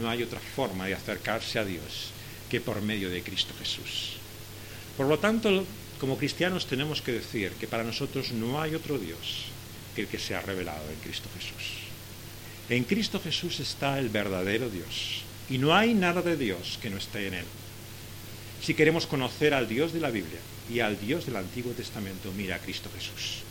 no 0.00 0.08
hay 0.08 0.22
otra 0.22 0.38
forma 0.38 0.86
de 0.86 0.94
acercarse 0.94 1.58
a 1.58 1.64
Dios 1.64 2.12
que 2.50 2.60
por 2.60 2.82
medio 2.82 3.10
de 3.10 3.22
Cristo 3.22 3.54
Jesús. 3.58 4.16
Por 4.96 5.06
lo 5.06 5.18
tanto, 5.18 5.64
como 6.00 6.16
cristianos 6.16 6.66
tenemos 6.66 7.02
que 7.02 7.12
decir 7.12 7.52
que 7.52 7.66
para 7.66 7.84
nosotros 7.84 8.32
no 8.32 8.60
hay 8.60 8.74
otro 8.74 8.98
Dios 8.98 9.46
que 9.94 10.02
el 10.02 10.08
que 10.08 10.18
se 10.18 10.34
ha 10.34 10.40
revelado 10.40 10.88
en 10.90 10.98
Cristo 11.00 11.28
Jesús. 11.36 11.88
En 12.68 12.84
Cristo 12.84 13.20
Jesús 13.20 13.60
está 13.60 13.98
el 13.98 14.08
verdadero 14.08 14.68
Dios, 14.68 15.22
Y 15.50 15.56
no 15.56 15.74
hay 15.74 15.94
nada 15.94 16.20
de 16.20 16.36
Dios 16.36 16.78
que 16.82 16.90
no 16.90 16.98
esté 16.98 17.26
en 17.26 17.34
él. 17.34 17.46
Si 18.62 18.74
queremos 18.74 19.06
conocer 19.06 19.54
al 19.54 19.66
Dios 19.66 19.94
de 19.94 20.00
la 20.00 20.10
Biblia 20.10 20.40
y 20.70 20.80
al 20.80 21.00
Dios 21.00 21.24
del 21.24 21.36
Antiguo 21.36 21.72
Testamento, 21.72 22.30
mira 22.36 22.56
a 22.56 22.58
Cristo 22.58 22.90
Jesús. 22.94 23.42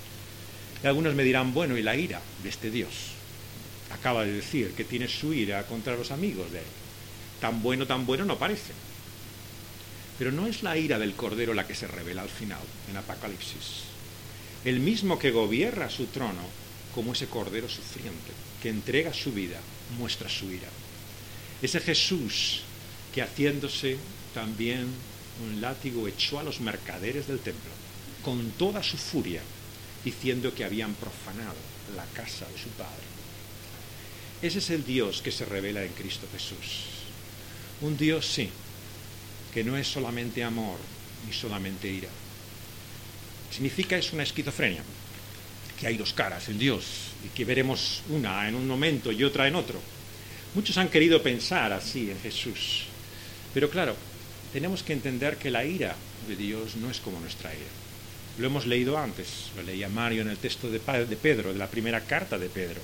Y 0.83 0.85
algunos 0.85 1.15
me 1.15 1.23
dirán, 1.23 1.55
bueno, 1.55 1.75
¿y 1.75 1.81
la 1.81 1.95
ira 1.95 2.21
de 2.43 2.49
este 2.49 2.69
Dios? 2.69 2.91
Acaba 3.91 4.25
de 4.25 4.33
decir 4.33 4.73
que 4.73 4.83
tiene 4.83 5.07
su 5.07 5.33
ira 5.33 5.65
contra 5.65 5.95
los 5.95 6.11
amigos 6.11 6.51
de 6.51 6.59
él. 6.59 6.65
Tan 7.41 7.63
bueno, 7.63 7.87
tan 7.87 8.05
bueno 8.05 8.25
no 8.25 8.37
parece. 8.37 8.73
Pero 10.17 10.31
no 10.31 10.47
es 10.47 10.63
la 10.63 10.77
ira 10.77 10.97
del 10.97 11.13
Cordero 11.13 11.53
la 11.53 11.67
que 11.67 11.75
se 11.75 11.87
revela 11.87 12.23
al 12.23 12.29
final, 12.29 12.61
en 12.89 12.97
Apocalipsis. 12.97 13.83
El 14.65 14.79
mismo 14.79 15.19
que 15.19 15.31
gobierna 15.31 15.89
su 15.89 16.07
trono 16.07 16.41
como 16.95 17.13
ese 17.13 17.27
Cordero 17.27 17.69
sufriente, 17.69 18.31
que 18.61 18.69
entrega 18.69 19.13
su 19.13 19.31
vida, 19.31 19.59
muestra 19.99 20.27
su 20.29 20.51
ira. 20.51 20.69
Ese 21.61 21.79
Jesús 21.79 22.61
que 23.13 23.21
haciéndose 23.21 23.97
también 24.33 24.87
un 25.43 25.61
látigo 25.61 26.07
echó 26.07 26.39
a 26.39 26.43
los 26.43 26.59
mercaderes 26.59 27.27
del 27.27 27.39
templo, 27.39 27.71
con 28.23 28.51
toda 28.51 28.81
su 28.81 28.97
furia, 28.97 29.41
diciendo 30.03 30.53
que 30.53 30.65
habían 30.65 30.93
profanado 30.95 31.55
la 31.95 32.05
casa 32.13 32.45
de 32.47 32.57
su 32.57 32.69
Padre. 32.69 33.05
Ese 34.41 34.59
es 34.59 34.69
el 34.69 34.85
Dios 34.85 35.21
que 35.21 35.31
se 35.31 35.45
revela 35.45 35.83
en 35.83 35.93
Cristo 35.93 36.27
Jesús. 36.31 36.85
Un 37.81 37.97
Dios, 37.97 38.25
sí, 38.25 38.49
que 39.53 39.63
no 39.63 39.77
es 39.77 39.87
solamente 39.87 40.43
amor 40.43 40.77
ni 41.25 41.33
solamente 41.33 41.87
ira. 41.87 42.09
Significa 43.51 43.97
es 43.97 44.13
una 44.13 44.23
esquizofrenia, 44.23 44.83
que 45.79 45.87
hay 45.87 45.97
dos 45.97 46.13
caras 46.13 46.49
en 46.49 46.59
Dios 46.59 46.83
y 47.25 47.29
que 47.29 47.45
veremos 47.45 48.01
una 48.09 48.47
en 48.47 48.55
un 48.55 48.67
momento 48.67 49.11
y 49.11 49.23
otra 49.23 49.47
en 49.47 49.55
otro. 49.55 49.79
Muchos 50.55 50.77
han 50.77 50.89
querido 50.89 51.21
pensar 51.21 51.71
así 51.73 52.09
en 52.09 52.19
Jesús, 52.19 52.83
pero 53.53 53.69
claro, 53.69 53.95
tenemos 54.53 54.83
que 54.83 54.93
entender 54.93 55.37
que 55.37 55.51
la 55.51 55.65
ira 55.65 55.95
de 56.27 56.35
Dios 56.35 56.75
no 56.75 56.89
es 56.89 56.99
como 56.99 57.19
nuestra 57.19 57.53
ira. 57.53 57.65
Lo 58.37 58.47
hemos 58.47 58.65
leído 58.65 58.97
antes, 58.97 59.49
lo 59.55 59.63
leía 59.63 59.89
Mario 59.89 60.21
en 60.21 60.29
el 60.29 60.37
texto 60.37 60.69
de 60.69 60.79
Pedro, 60.79 61.53
de 61.53 61.59
la 61.59 61.69
primera 61.69 62.01
carta 62.01 62.37
de 62.37 62.49
Pedro. 62.49 62.81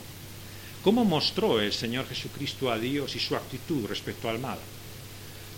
¿Cómo 0.84 1.06
mostró 1.06 1.62
el 1.62 1.72
Señor 1.72 2.08
Jesucristo 2.08 2.72
a 2.72 2.78
Dios 2.78 3.16
y 3.16 3.20
su 3.20 3.36
actitud 3.36 3.86
respecto 3.88 4.30
al 4.30 4.40
mal? 4.40 4.58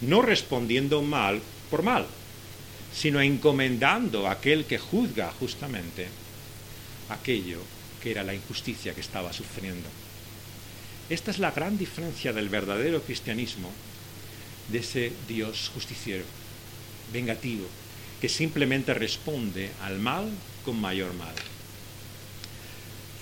No 0.02 0.22
respondiendo 0.22 1.02
mal 1.02 1.42
por 1.70 1.84
mal, 1.84 2.06
sino 2.94 3.22
encomendando 3.22 4.28
a 4.28 4.32
aquel 4.32 4.66
que 4.66 4.78
juzga 4.78 5.32
justamente 5.40 6.08
aquello 7.10 7.60
que 8.02 8.12
era 8.12 8.24
la 8.24 8.34
injusticia 8.34 8.94
que 8.94 9.02
estaba 9.02 9.34
sufriendo. 9.34 9.88
Esta 11.10 11.32
es 11.32 11.40
la 11.40 11.52
gran 11.52 11.78
diferencia 11.78 12.34
del 12.34 12.50
verdadero 12.50 13.02
cristianismo 13.02 13.72
de 14.70 14.80
ese 14.80 15.12
Dios 15.28 15.70
justiciero, 15.74 16.26
vengativo, 17.14 17.68
que 18.20 18.30
simplemente 18.30 18.94
responde 18.94 19.70
al 19.82 20.00
mal 20.00 20.30
con 20.64 20.80
mayor 20.80 21.14
mal. 21.14 21.36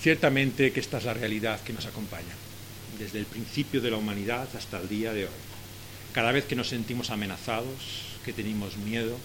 Ciertamente 0.00 0.72
que 0.72 0.80
esta 0.80 0.98
es 0.98 1.04
la 1.04 1.14
realidad 1.14 1.60
que 1.60 1.72
nos 1.72 1.86
acompaña, 1.86 2.34
desde 2.98 3.18
el 3.18 3.26
principio 3.26 3.80
de 3.80 3.90
la 3.90 3.96
humanidad 3.96 4.48
hasta 4.56 4.80
el 4.80 4.88
día 4.88 5.12
de 5.12 5.24
hoy 5.24 5.53
cada 6.14 6.30
vez 6.30 6.44
que 6.44 6.54
nos 6.54 6.68
sentimos 6.68 7.10
amenazados, 7.10 8.14
que 8.24 8.32
tenemos 8.32 8.76
miedo, 8.76 9.18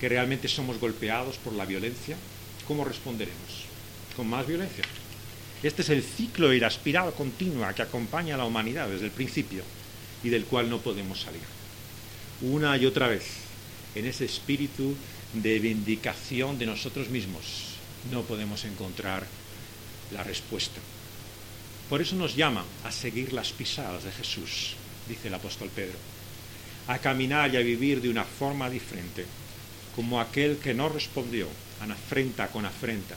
que 0.00 0.08
realmente 0.08 0.48
somos 0.48 0.80
golpeados 0.80 1.36
por 1.36 1.52
la 1.52 1.66
violencia, 1.66 2.16
¿cómo 2.66 2.84
responderemos? 2.84 3.68
Con 4.16 4.26
más 4.26 4.46
violencia. 4.46 4.84
Este 5.62 5.82
es 5.82 5.90
el 5.90 6.02
ciclo 6.02 6.52
y 6.52 6.60
la 6.60 6.68
espiral 6.68 7.12
continua 7.12 7.74
que 7.74 7.82
acompaña 7.82 8.34
a 8.34 8.38
la 8.38 8.44
humanidad 8.46 8.88
desde 8.88 9.04
el 9.04 9.10
principio 9.10 9.62
y 10.24 10.30
del 10.30 10.46
cual 10.46 10.70
no 10.70 10.78
podemos 10.78 11.20
salir. 11.20 11.42
Una 12.40 12.76
y 12.78 12.86
otra 12.86 13.08
vez, 13.08 13.24
en 13.94 14.06
ese 14.06 14.24
espíritu 14.24 14.96
de 15.34 15.58
vindicación 15.58 16.58
de 16.58 16.66
nosotros 16.66 17.10
mismos, 17.10 17.76
no 18.10 18.22
podemos 18.22 18.64
encontrar 18.64 19.26
la 20.12 20.22
respuesta. 20.22 20.80
Por 21.90 22.00
eso 22.00 22.16
nos 22.16 22.36
llama 22.36 22.64
a 22.84 22.90
seguir 22.90 23.32
las 23.32 23.52
pisadas 23.52 24.04
de 24.04 24.12
Jesús, 24.12 24.76
dice 25.08 25.28
el 25.28 25.34
apóstol 25.34 25.70
Pedro, 25.74 25.98
a 26.88 26.98
caminar 26.98 27.52
y 27.52 27.56
a 27.56 27.60
vivir 27.60 28.00
de 28.00 28.08
una 28.08 28.24
forma 28.24 28.70
diferente, 28.70 29.26
como 29.94 30.20
aquel 30.20 30.58
que 30.58 30.74
no 30.74 30.88
respondió 30.88 31.48
a 31.80 31.92
afrenta 31.92 32.48
con 32.48 32.64
afrenta, 32.64 33.16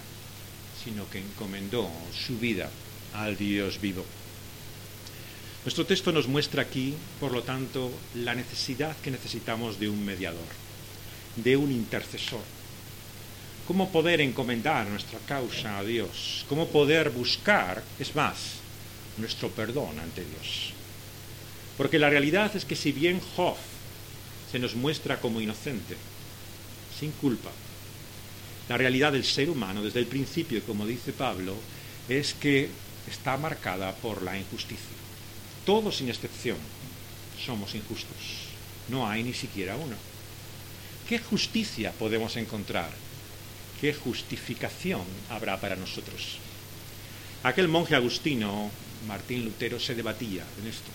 sino 0.84 1.10
que 1.10 1.20
encomendó 1.20 1.90
su 2.14 2.38
vida 2.38 2.70
al 3.14 3.38
Dios 3.38 3.80
vivo. 3.82 4.06
Nuestro 5.66 5.86
texto 5.86 6.12
nos 6.12 6.28
muestra 6.28 6.62
aquí, 6.62 6.94
por 7.20 7.32
lo 7.32 7.44
tanto, 7.44 7.92
la 8.16 8.34
necesidad 8.34 8.96
que 8.98 9.12
necesitamos 9.12 9.80
de 9.80 9.90
un 9.90 10.04
mediador, 10.04 10.48
de 11.36 11.58
un 11.58 11.72
intercesor. 11.72 12.42
Cómo 13.68 13.92
poder 13.92 14.22
encomendar 14.22 14.88
nuestra 14.88 15.20
causa 15.28 15.78
a 15.78 15.84
Dios, 15.84 16.46
cómo 16.48 16.70
poder 16.70 17.12
buscar, 17.12 17.84
es 18.00 18.16
más, 18.16 18.60
nuestro 19.18 19.50
perdón 19.50 20.00
ante 20.00 20.24
Dios. 20.24 20.74
Porque 21.80 21.98
la 21.98 22.10
realidad 22.10 22.54
es 22.58 22.66
que 22.66 22.76
si 22.76 22.92
bien 22.92 23.22
Job 23.38 23.56
se 24.52 24.60
nos 24.60 24.76
muestra 24.76 25.22
como 25.22 25.40
inocente, 25.40 25.96
sin 27.00 27.12
culpa, 27.12 27.52
la 28.68 28.76
realidad 28.76 29.14
del 29.14 29.24
ser 29.24 29.50
humano 29.50 29.82
desde 29.82 30.02
el 30.02 30.06
principio, 30.06 30.62
como 30.66 30.86
dice 30.86 31.14
Pablo, 31.14 31.56
es 32.10 32.34
que 32.34 32.68
está 33.08 33.38
marcada 33.38 33.96
por 33.96 34.24
la 34.24 34.38
injusticia. 34.38 34.98
Todos 35.66 35.96
sin 35.96 36.10
excepción 36.10 36.58
somos 37.46 37.74
injustos. 37.74 38.50
No 38.90 39.08
hay 39.08 39.24
ni 39.24 39.34
siquiera 39.34 39.78
uno. 39.78 39.96
¿Qué 41.08 41.18
justicia 41.18 41.94
podemos 41.94 42.36
encontrar? 42.36 42.92
¿Qué 43.80 43.94
justificación 43.94 45.04
habrá 45.30 45.62
para 45.62 45.78
nosotros? 45.78 46.40
Aquel 47.44 47.70
monje 47.70 47.96
agustino, 47.96 48.70
Martín 49.08 49.46
Lutero, 49.46 49.80
se 49.80 49.96
debatía 49.96 50.44
en 50.62 50.68
esto 50.68 50.92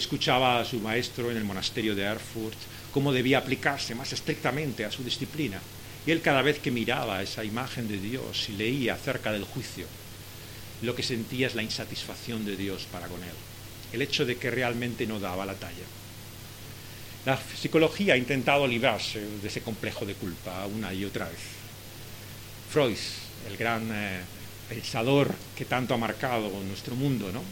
escuchaba 0.00 0.60
a 0.60 0.64
su 0.64 0.78
maestro 0.80 1.30
en 1.30 1.36
el 1.36 1.44
monasterio 1.44 1.94
de 1.94 2.02
Erfurt 2.02 2.58
cómo 2.92 3.12
debía 3.12 3.38
aplicarse 3.38 3.94
más 3.94 4.12
estrictamente 4.12 4.84
a 4.84 4.90
su 4.90 5.02
disciplina. 5.02 5.60
Y 6.06 6.10
él 6.10 6.20
cada 6.20 6.42
vez 6.42 6.58
que 6.60 6.70
miraba 6.70 7.22
esa 7.22 7.44
imagen 7.44 7.88
de 7.88 7.98
Dios 7.98 8.48
y 8.48 8.52
leía 8.52 8.94
acerca 8.94 9.32
del 9.32 9.44
juicio, 9.44 9.86
lo 10.82 10.94
que 10.94 11.02
sentía 11.02 11.46
es 11.46 11.54
la 11.54 11.62
insatisfacción 11.62 12.44
de 12.44 12.56
Dios 12.56 12.86
para 12.92 13.08
con 13.08 13.22
él, 13.22 13.34
el 13.92 14.02
hecho 14.02 14.24
de 14.24 14.36
que 14.36 14.50
realmente 14.50 15.06
no 15.06 15.18
daba 15.18 15.46
la 15.46 15.54
talla. 15.54 15.84
La 17.24 17.36
psicología 17.38 18.14
ha 18.14 18.16
intentado 18.16 18.66
librarse 18.68 19.20
de 19.20 19.48
ese 19.48 19.62
complejo 19.62 20.06
de 20.06 20.14
culpa 20.14 20.64
una 20.66 20.94
y 20.94 21.04
otra 21.04 21.28
vez. 21.28 21.40
Freud, 22.70 22.96
el 23.48 23.56
gran 23.56 23.90
eh, 23.92 24.20
pensador 24.68 25.34
que 25.56 25.64
tanto 25.64 25.94
ha 25.94 25.98
marcado 25.98 26.50
nuestro 26.62 26.94
mundo, 26.94 27.32
¿no? 27.32 27.42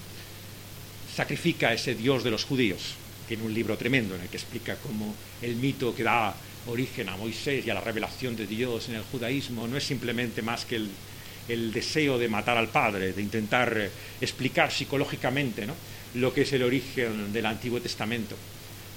Sacrifica 1.15 1.69
a 1.69 1.75
ese 1.75 1.95
Dios 1.95 2.25
de 2.25 2.31
los 2.31 2.45
judíos. 2.45 2.95
Tiene 3.29 3.45
un 3.45 3.55
libro 3.55 3.77
tremendo 3.77 4.17
en 4.17 4.23
el 4.23 4.29
que 4.29 4.37
explica 4.37 4.77
cómo 4.77 5.15
el 5.41 5.57
mito 5.57 5.95
que 5.95 6.03
da 6.03 6.35
origen 6.67 7.09
a 7.09 7.17
Moisés 7.17 7.65
y 7.67 7.71
a 7.71 7.75
la 7.75 7.81
revelación 7.81 8.37
de 8.37 8.47
Dios 8.47 8.89
en 8.89 8.97
el 8.97 9.03
judaísmo 9.03 9.69
no 9.69 9.77
es 9.77 9.85
simplemente 9.85 10.43
más 10.43 10.65
que 10.65 10.77
el, 10.77 11.73
deseo 11.73 12.19
de 12.19 12.29
matar 12.29 12.57
al 12.57 12.69
padre, 12.69 13.13
de 13.13 13.23
intentar 13.23 13.77
eh, 13.77 13.91
explicar 14.21 14.73
psicológicamente 14.73 15.67
¿no? 15.67 15.75
lo 16.15 16.33
que 16.33 16.43
es 16.43 16.53
el 16.53 16.63
origen 16.63 17.33
del 17.33 17.47
Antiguo 17.47 17.81
Testamento. 17.81 18.35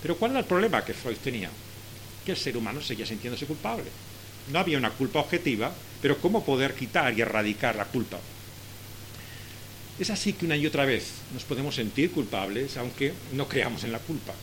Pero 0.01 0.15
¿cuál 0.15 0.31
era 0.31 0.39
el 0.39 0.45
problema 0.45 0.83
que 0.83 0.93
Freud 0.93 1.17
tenía? 1.17 1.49
Que 2.25 2.31
el 2.31 2.37
ser 2.37 2.57
humano 2.57 2.81
seguía 2.81 3.05
sintiéndose 3.05 3.45
culpable. 3.45 3.85
No 4.51 4.59
había 4.59 4.77
una 4.77 4.91
culpa 4.91 5.19
objetiva, 5.19 5.73
pero 6.01 6.17
¿cómo 6.19 6.45
poder 6.45 6.73
quitar 6.73 7.17
y 7.17 7.21
erradicar 7.21 7.75
la 7.75 7.85
culpa? 7.85 8.17
Es 9.99 10.11
así 10.11 10.33
que 10.33 10.45
una 10.45 10.55
y 10.55 10.67
otra 10.67 10.85
vez 10.85 11.05
nos 11.33 11.43
podemos 11.43 11.73
sentir 11.73 12.11
culpables 12.11 12.77
aunque 12.77 13.13
no 13.33 13.47
creamos 13.47 13.83
en 13.83 13.91
la 13.91 13.99
culpa. 13.99 14.33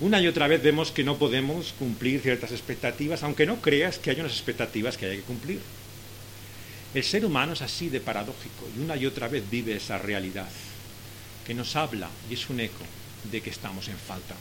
Una 0.00 0.20
y 0.20 0.26
otra 0.26 0.46
vez 0.46 0.62
vemos 0.62 0.90
que 0.90 1.04
no 1.04 1.16
podemos 1.16 1.72
cumplir 1.78 2.20
ciertas 2.20 2.52
expectativas 2.52 3.22
aunque 3.22 3.46
no 3.46 3.62
creas 3.62 3.98
que 3.98 4.10
hay 4.10 4.20
unas 4.20 4.32
expectativas 4.32 4.98
que 4.98 5.06
hay 5.06 5.16
que 5.18 5.22
cumplir. 5.22 5.60
El 6.92 7.02
ser 7.02 7.24
humano 7.24 7.54
es 7.54 7.62
así 7.62 7.88
de 7.88 8.00
paradójico 8.00 8.68
y 8.76 8.82
una 8.82 8.96
y 8.96 9.06
otra 9.06 9.28
vez 9.28 9.48
vive 9.50 9.74
esa 9.74 9.96
realidad 9.96 10.50
que 11.46 11.54
nos 11.54 11.76
habla 11.76 12.10
y 12.30 12.34
es 12.34 12.50
un 12.50 12.60
eco 12.60 12.84
de 13.30 13.40
que 13.40 13.50
estamos 13.50 13.88
en 13.88 13.96
falta, 13.96 14.34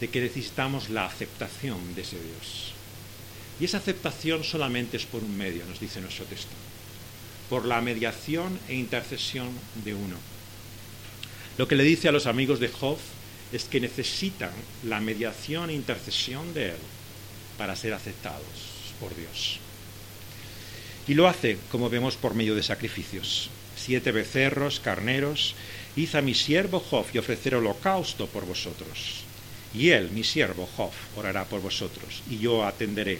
de 0.00 0.08
que 0.08 0.20
necesitamos 0.20 0.90
la 0.90 1.06
aceptación 1.06 1.94
de 1.94 2.02
ese 2.02 2.16
Dios. 2.16 2.72
Y 3.60 3.64
esa 3.66 3.78
aceptación 3.78 4.42
solamente 4.42 4.96
es 4.96 5.06
por 5.06 5.22
un 5.22 5.36
medio, 5.36 5.64
nos 5.66 5.78
dice 5.78 6.00
nuestro 6.00 6.24
texto 6.24 6.54
por 7.48 7.64
la 7.64 7.80
mediación 7.80 8.58
e 8.68 8.74
intercesión 8.74 9.48
de 9.84 9.94
uno. 9.94 10.16
Lo 11.56 11.66
que 11.66 11.76
le 11.76 11.84
dice 11.84 12.08
a 12.08 12.12
los 12.12 12.26
amigos 12.26 12.60
de 12.60 12.68
Job 12.68 12.98
es 13.52 13.64
que 13.64 13.80
necesitan 13.80 14.52
la 14.84 15.00
mediación 15.00 15.70
e 15.70 15.74
intercesión 15.74 16.54
de 16.54 16.70
él 16.70 16.80
para 17.56 17.76
ser 17.76 17.94
aceptados 17.94 18.42
por 19.00 19.14
Dios. 19.16 19.58
Y 21.06 21.14
lo 21.14 21.26
hace, 21.26 21.58
como 21.70 21.88
vemos, 21.88 22.16
por 22.16 22.34
medio 22.34 22.54
de 22.54 22.62
sacrificios. 22.62 23.50
Siete 23.76 24.12
becerros, 24.12 24.80
carneros, 24.80 25.54
Id 25.96 26.14
a 26.14 26.22
mi 26.22 26.34
siervo 26.34 26.78
Job 26.78 27.06
y 27.12 27.18
ofrecer 27.18 27.56
holocausto 27.56 28.28
por 28.28 28.44
vosotros. 28.44 29.24
Y 29.74 29.90
él, 29.90 30.10
mi 30.12 30.22
siervo 30.22 30.68
Job, 30.76 30.92
orará 31.16 31.44
por 31.44 31.60
vosotros, 31.60 32.22
y 32.30 32.38
yo 32.38 32.64
atenderé, 32.64 33.18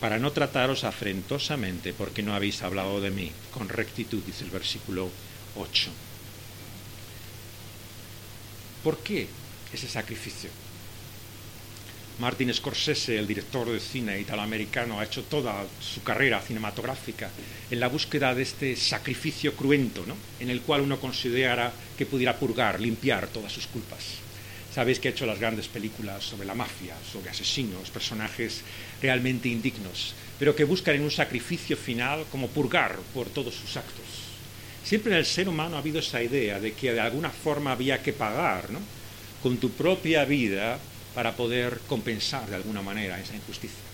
para 0.00 0.18
no 0.18 0.32
trataros 0.32 0.84
afrentosamente, 0.84 1.92
porque 1.92 2.22
no 2.22 2.34
habéis 2.34 2.62
hablado 2.62 3.00
de 3.00 3.10
mí 3.10 3.32
con 3.50 3.68
rectitud, 3.68 4.22
dice 4.24 4.44
el 4.44 4.50
versículo 4.50 5.10
8. 5.56 5.90
¿Por 8.82 8.98
qué 8.98 9.26
ese 9.72 9.88
sacrificio? 9.88 10.50
Martin 12.18 12.52
Scorsese, 12.52 13.18
el 13.18 13.26
director 13.26 13.70
de 13.70 13.78
cine 13.78 14.18
italoamericano, 14.18 14.98
ha 14.98 15.04
hecho 15.04 15.24
toda 15.24 15.66
su 15.80 16.02
carrera 16.02 16.40
cinematográfica 16.40 17.30
en 17.70 17.78
la 17.78 17.88
búsqueda 17.88 18.34
de 18.34 18.42
este 18.42 18.74
sacrificio 18.74 19.54
cruento, 19.54 20.04
¿no? 20.06 20.16
en 20.40 20.48
el 20.48 20.62
cual 20.62 20.80
uno 20.80 20.98
considera 20.98 21.72
que 21.98 22.06
pudiera 22.06 22.38
purgar, 22.38 22.80
limpiar 22.80 23.26
todas 23.28 23.52
sus 23.52 23.66
culpas. 23.66 24.02
Sabéis 24.74 24.98
que 24.98 25.08
ha 25.08 25.10
hecho 25.10 25.26
las 25.26 25.40
grandes 25.40 25.68
películas 25.68 26.24
sobre 26.24 26.46
la 26.46 26.54
mafia, 26.54 26.94
sobre 27.10 27.30
asesinos, 27.30 27.90
personajes 27.90 28.62
realmente 29.00 29.48
indignos, 29.48 30.14
pero 30.38 30.54
que 30.54 30.64
buscan 30.64 30.96
en 30.96 31.02
un 31.02 31.10
sacrificio 31.10 31.76
final 31.76 32.24
como 32.30 32.48
purgar 32.48 32.96
por 33.14 33.28
todos 33.28 33.54
sus 33.54 33.76
actos. 33.76 34.04
Siempre 34.84 35.12
en 35.12 35.18
el 35.18 35.26
ser 35.26 35.48
humano 35.48 35.76
ha 35.76 35.80
habido 35.80 35.98
esa 35.98 36.22
idea 36.22 36.60
de 36.60 36.72
que 36.72 36.92
de 36.92 37.00
alguna 37.00 37.30
forma 37.30 37.72
había 37.72 38.02
que 38.02 38.12
pagar 38.12 38.70
¿no? 38.70 38.78
con 39.42 39.56
tu 39.58 39.70
propia 39.70 40.24
vida 40.24 40.78
para 41.14 41.34
poder 41.34 41.80
compensar 41.88 42.48
de 42.48 42.56
alguna 42.56 42.82
manera 42.82 43.20
esa 43.20 43.34
injusticia. 43.34 43.84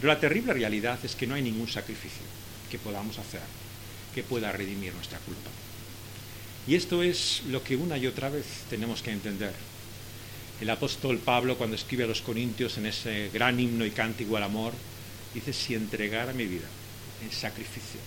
Pero 0.00 0.12
la 0.12 0.20
terrible 0.20 0.52
realidad 0.52 0.98
es 1.02 1.14
que 1.14 1.26
no 1.26 1.34
hay 1.34 1.42
ningún 1.42 1.68
sacrificio 1.68 2.22
que 2.70 2.78
podamos 2.78 3.18
hacer 3.18 3.40
que 4.14 4.22
pueda 4.22 4.52
redimir 4.52 4.94
nuestra 4.94 5.18
culpa. 5.18 5.50
Y 6.66 6.76
esto 6.76 7.02
es 7.02 7.42
lo 7.48 7.62
que 7.62 7.76
una 7.76 7.98
y 7.98 8.06
otra 8.06 8.30
vez 8.30 8.44
tenemos 8.70 9.02
que 9.02 9.10
entender. 9.10 9.52
El 10.64 10.70
apóstol 10.70 11.18
Pablo, 11.18 11.58
cuando 11.58 11.76
escribe 11.76 12.04
a 12.04 12.06
los 12.06 12.22
Corintios 12.22 12.78
en 12.78 12.86
ese 12.86 13.28
gran 13.28 13.60
himno 13.60 13.84
y 13.84 13.90
cántico 13.90 14.38
al 14.38 14.44
amor, 14.44 14.72
dice, 15.34 15.52
si 15.52 15.74
entregara 15.74 16.32
mi 16.32 16.46
vida 16.46 16.64
en 17.22 17.30
sacrificio, 17.30 18.00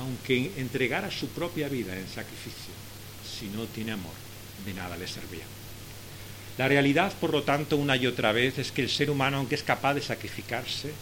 aunque 0.00 0.52
entregara 0.58 1.10
su 1.10 1.28
propia 1.28 1.70
vida 1.70 1.98
en 1.98 2.06
sacrificio, 2.06 2.74
si 3.24 3.46
no 3.46 3.64
tiene 3.64 3.92
amor, 3.92 4.12
de 4.66 4.74
nada 4.74 4.98
le 4.98 5.08
servía. 5.08 5.44
La 6.58 6.68
realidad, 6.68 7.10
por 7.18 7.32
lo 7.32 7.42
tanto, 7.42 7.78
una 7.78 7.96
y 7.96 8.06
otra 8.06 8.32
vez 8.32 8.58
es 8.58 8.70
que 8.70 8.82
el 8.82 8.90
ser 8.90 9.08
humano, 9.08 9.38
aunque 9.38 9.54
es 9.54 9.62
capaz 9.62 9.94
de 9.94 10.02
sacrificarse, 10.02 10.92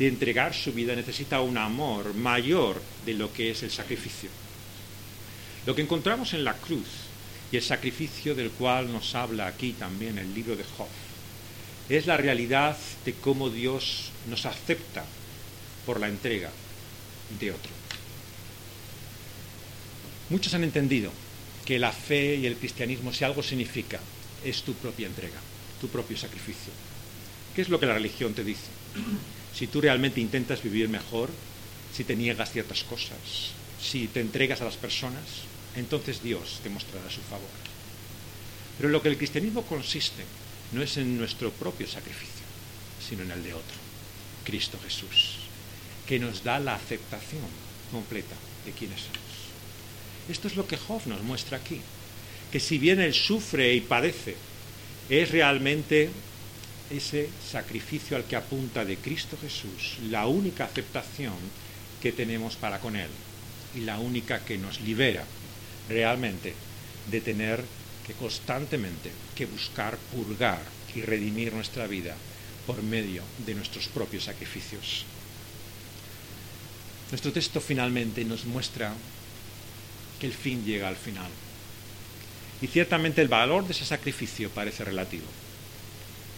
de 0.00 0.08
entregar 0.08 0.52
su 0.52 0.72
vida, 0.72 0.96
necesita 0.96 1.40
un 1.42 1.58
amor 1.58 2.12
mayor 2.12 2.82
de 3.06 3.14
lo 3.14 3.32
que 3.32 3.52
es 3.52 3.62
el 3.62 3.70
sacrificio. 3.70 4.30
Lo 5.64 5.76
que 5.76 5.82
encontramos 5.82 6.34
en 6.34 6.42
la 6.42 6.54
cruz 6.54 7.07
y 7.50 7.56
el 7.56 7.62
sacrificio 7.62 8.34
del 8.34 8.50
cual 8.50 8.92
nos 8.92 9.14
habla 9.14 9.46
aquí 9.46 9.72
también 9.72 10.18
el 10.18 10.34
libro 10.34 10.56
de 10.56 10.64
Job 10.64 10.88
es 11.88 12.06
la 12.06 12.16
realidad 12.16 12.76
de 13.04 13.14
cómo 13.14 13.48
Dios 13.48 14.10
nos 14.28 14.44
acepta 14.44 15.04
por 15.86 16.00
la 16.00 16.08
entrega 16.08 16.50
de 17.40 17.50
otro. 17.50 17.70
Muchos 20.28 20.52
han 20.52 20.64
entendido 20.64 21.10
que 21.64 21.78
la 21.78 21.92
fe 21.92 22.36
y 22.36 22.46
el 22.46 22.56
cristianismo, 22.56 23.12
si 23.12 23.24
algo 23.24 23.42
significa, 23.42 24.00
es 24.44 24.62
tu 24.62 24.74
propia 24.74 25.06
entrega, 25.06 25.40
tu 25.80 25.88
propio 25.88 26.16
sacrificio. 26.16 26.72
¿Qué 27.54 27.62
es 27.62 27.70
lo 27.70 27.80
que 27.80 27.86
la 27.86 27.94
religión 27.94 28.34
te 28.34 28.44
dice? 28.44 28.68
Si 29.54 29.66
tú 29.66 29.80
realmente 29.80 30.20
intentas 30.20 30.62
vivir 30.62 30.88
mejor, 30.88 31.30
si 31.94 32.04
te 32.04 32.16
niegas 32.16 32.52
ciertas 32.52 32.84
cosas, 32.84 33.18
si 33.80 34.08
te 34.08 34.20
entregas 34.20 34.60
a 34.60 34.66
las 34.66 34.76
personas, 34.76 35.22
entonces 35.76 36.22
Dios 36.22 36.60
te 36.62 36.70
mostrará 36.70 37.10
su 37.10 37.20
favor. 37.22 37.48
Pero 38.76 38.88
lo 38.88 39.02
que 39.02 39.08
el 39.08 39.16
cristianismo 39.16 39.62
consiste 39.62 40.24
no 40.72 40.82
es 40.82 40.96
en 40.96 41.18
nuestro 41.18 41.50
propio 41.50 41.86
sacrificio, 41.86 42.44
sino 43.06 43.22
en 43.22 43.30
el 43.30 43.42
de 43.42 43.54
otro, 43.54 43.76
Cristo 44.44 44.78
Jesús, 44.82 45.36
que 46.06 46.18
nos 46.18 46.44
da 46.44 46.58
la 46.58 46.74
aceptación 46.74 47.48
completa 47.90 48.36
de 48.64 48.72
quienes 48.72 49.00
somos. 49.00 49.18
Esto 50.28 50.48
es 50.48 50.56
lo 50.56 50.66
que 50.66 50.76
Job 50.76 51.02
nos 51.06 51.22
muestra 51.22 51.56
aquí 51.56 51.80
que 52.50 52.60
si 52.60 52.78
bien 52.78 53.00
Él 53.00 53.14
sufre 53.14 53.74
y 53.74 53.80
padece, 53.80 54.36
es 55.08 55.30
realmente 55.30 56.10
ese 56.90 57.28
sacrificio 57.50 58.16
al 58.16 58.24
que 58.24 58.36
apunta 58.36 58.84
de 58.84 58.96
Cristo 58.96 59.36
Jesús, 59.40 59.98
la 60.08 60.26
única 60.26 60.64
aceptación 60.64 61.34
que 62.00 62.12
tenemos 62.12 62.56
para 62.56 62.78
con 62.80 62.96
Él 62.96 63.10
y 63.74 63.80
la 63.80 63.98
única 63.98 64.44
que 64.44 64.56
nos 64.56 64.80
libera 64.80 65.24
realmente 65.88 66.54
de 67.10 67.20
tener 67.20 67.64
que 68.06 68.14
constantemente 68.14 69.10
que 69.34 69.46
buscar 69.46 69.96
purgar 70.12 70.60
y 70.94 71.02
redimir 71.02 71.52
nuestra 71.52 71.86
vida 71.86 72.14
por 72.66 72.82
medio 72.82 73.22
de 73.46 73.54
nuestros 73.54 73.88
propios 73.88 74.24
sacrificios. 74.24 75.04
Nuestro 77.10 77.32
texto 77.32 77.60
finalmente 77.60 78.24
nos 78.24 78.44
muestra 78.44 78.92
que 80.20 80.26
el 80.26 80.34
fin 80.34 80.64
llega 80.64 80.88
al 80.88 80.96
final. 80.96 81.30
Y 82.60 82.66
ciertamente 82.66 83.22
el 83.22 83.28
valor 83.28 83.64
de 83.64 83.72
ese 83.72 83.84
sacrificio 83.84 84.50
parece 84.50 84.84
relativo. 84.84 85.26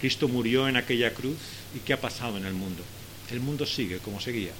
Cristo 0.00 0.28
murió 0.28 0.68
en 0.68 0.76
aquella 0.76 1.12
cruz 1.12 1.38
y 1.74 1.80
¿qué 1.80 1.92
ha 1.92 2.00
pasado 2.00 2.36
en 2.38 2.46
el 2.46 2.54
mundo? 2.54 2.82
El 3.30 3.40
mundo 3.40 3.66
sigue 3.66 3.98
como 3.98 4.20
seguía. 4.20 4.52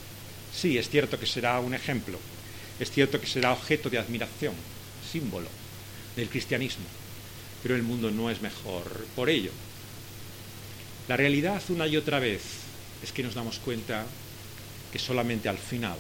Sí, 0.53 0.79
es 0.79 0.89
cierto 0.89 1.19
que 1.19 1.27
será 1.27 1.61
un 1.61 1.75
ejemplo, 1.75 2.19
es 2.79 2.91
cierto 2.91 3.21
que 3.21 3.27
será 3.27 3.53
objeto 3.53 3.91
de 3.91 3.99
admiración, 3.99 4.55
símbolo 5.11 5.49
del 6.17 6.29
cristianismo, 6.29 6.85
pero 7.63 7.75
el 7.75 7.83
mundo 7.83 8.11
no 8.11 8.31
es 8.31 8.41
mejor 8.41 9.07
por 9.17 9.29
ello. 9.29 9.51
La 11.09 11.17
realidad 11.17 11.63
una 11.69 11.87
y 11.87 11.97
otra 11.97 12.21
vez 12.21 12.43
es 13.03 13.13
que 13.13 13.23
nos 13.23 13.35
damos 13.35 13.59
cuenta 13.59 14.07
que 14.93 14.99
solamente 14.99 15.49
al 15.49 15.59
final 15.59 15.97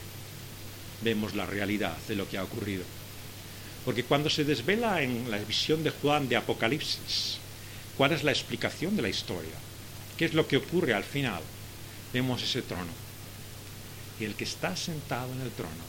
vemos 1.02 1.34
la 1.34 1.46
realidad 1.46 1.96
de 2.08 2.16
lo 2.16 2.28
que 2.28 2.38
ha 2.38 2.44
ocurrido. 2.44 2.84
Porque 3.84 4.04
cuando 4.04 4.28
se 4.28 4.44
desvela 4.44 5.02
en 5.02 5.30
la 5.30 5.38
visión 5.38 5.82
de 5.82 5.90
Juan 5.90 6.28
de 6.28 6.36
Apocalipsis, 6.36 7.38
¿cuál 7.96 8.12
es 8.12 8.22
la 8.22 8.32
explicación 8.32 8.94
de 8.96 9.02
la 9.02 9.08
historia? 9.08 9.56
¿Qué 10.16 10.26
es 10.26 10.34
lo 10.34 10.46
que 10.46 10.58
ocurre 10.58 10.92
al 10.92 11.04
final? 11.04 11.42
Vemos 12.12 12.42
ese 12.42 12.62
trono. 12.62 12.92
Y 14.20 14.24
el 14.24 14.34
que 14.34 14.44
está 14.44 14.76
sentado 14.76 15.32
en 15.32 15.40
el 15.40 15.50
trono 15.50 15.84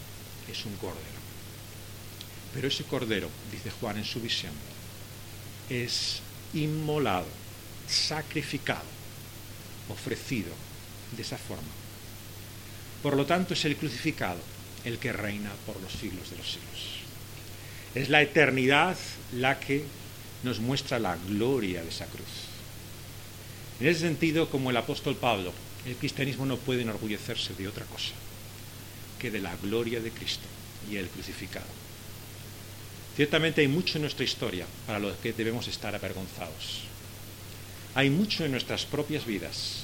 es 0.49 0.65
un 0.65 0.75
cordero. 0.77 1.20
Pero 2.53 2.67
ese 2.67 2.83
cordero, 2.83 3.29
dice 3.51 3.71
Juan 3.71 3.97
en 3.97 4.05
su 4.05 4.19
visión, 4.19 4.53
es 5.69 6.21
inmolado, 6.53 7.27
sacrificado, 7.87 8.85
ofrecido 9.89 10.51
de 11.15 11.21
esa 11.21 11.37
forma. 11.37 11.63
Por 13.01 13.15
lo 13.15 13.25
tanto, 13.25 13.53
es 13.53 13.65
el 13.65 13.77
crucificado 13.77 14.39
el 14.83 14.97
que 14.97 15.13
reina 15.13 15.51
por 15.65 15.79
los 15.81 15.93
siglos 15.93 16.29
de 16.29 16.37
los 16.37 16.51
siglos. 16.51 17.01
Es 17.95 18.09
la 18.09 18.21
eternidad 18.21 18.97
la 19.33 19.59
que 19.59 19.83
nos 20.43 20.59
muestra 20.59 20.99
la 20.99 21.17
gloria 21.17 21.83
de 21.83 21.89
esa 21.89 22.05
cruz. 22.05 22.51
En 23.79 23.87
ese 23.87 24.01
sentido, 24.01 24.49
como 24.49 24.69
el 24.69 24.77
apóstol 24.77 25.15
Pablo, 25.15 25.53
el 25.85 25.95
cristianismo 25.95 26.45
no 26.45 26.57
puede 26.57 26.83
enorgullecerse 26.83 27.53
de 27.53 27.67
otra 27.67 27.85
cosa 27.85 28.13
que 29.19 29.31
de 29.31 29.39
la 29.39 29.55
gloria 29.57 29.99
de 29.99 30.11
Cristo 30.11 30.47
y 30.89 30.97
el 30.97 31.07
crucificado. 31.07 31.80
Ciertamente 33.15 33.61
hay 33.61 33.67
mucho 33.67 33.97
en 33.97 34.03
nuestra 34.03 34.23
historia 34.23 34.65
para 34.87 34.99
lo 34.99 35.19
que 35.19 35.33
debemos 35.33 35.67
estar 35.67 35.93
avergonzados. 35.93 36.81
Hay 37.93 38.09
mucho 38.09 38.45
en 38.45 38.51
nuestras 38.51 38.85
propias 38.85 39.25
vidas 39.25 39.83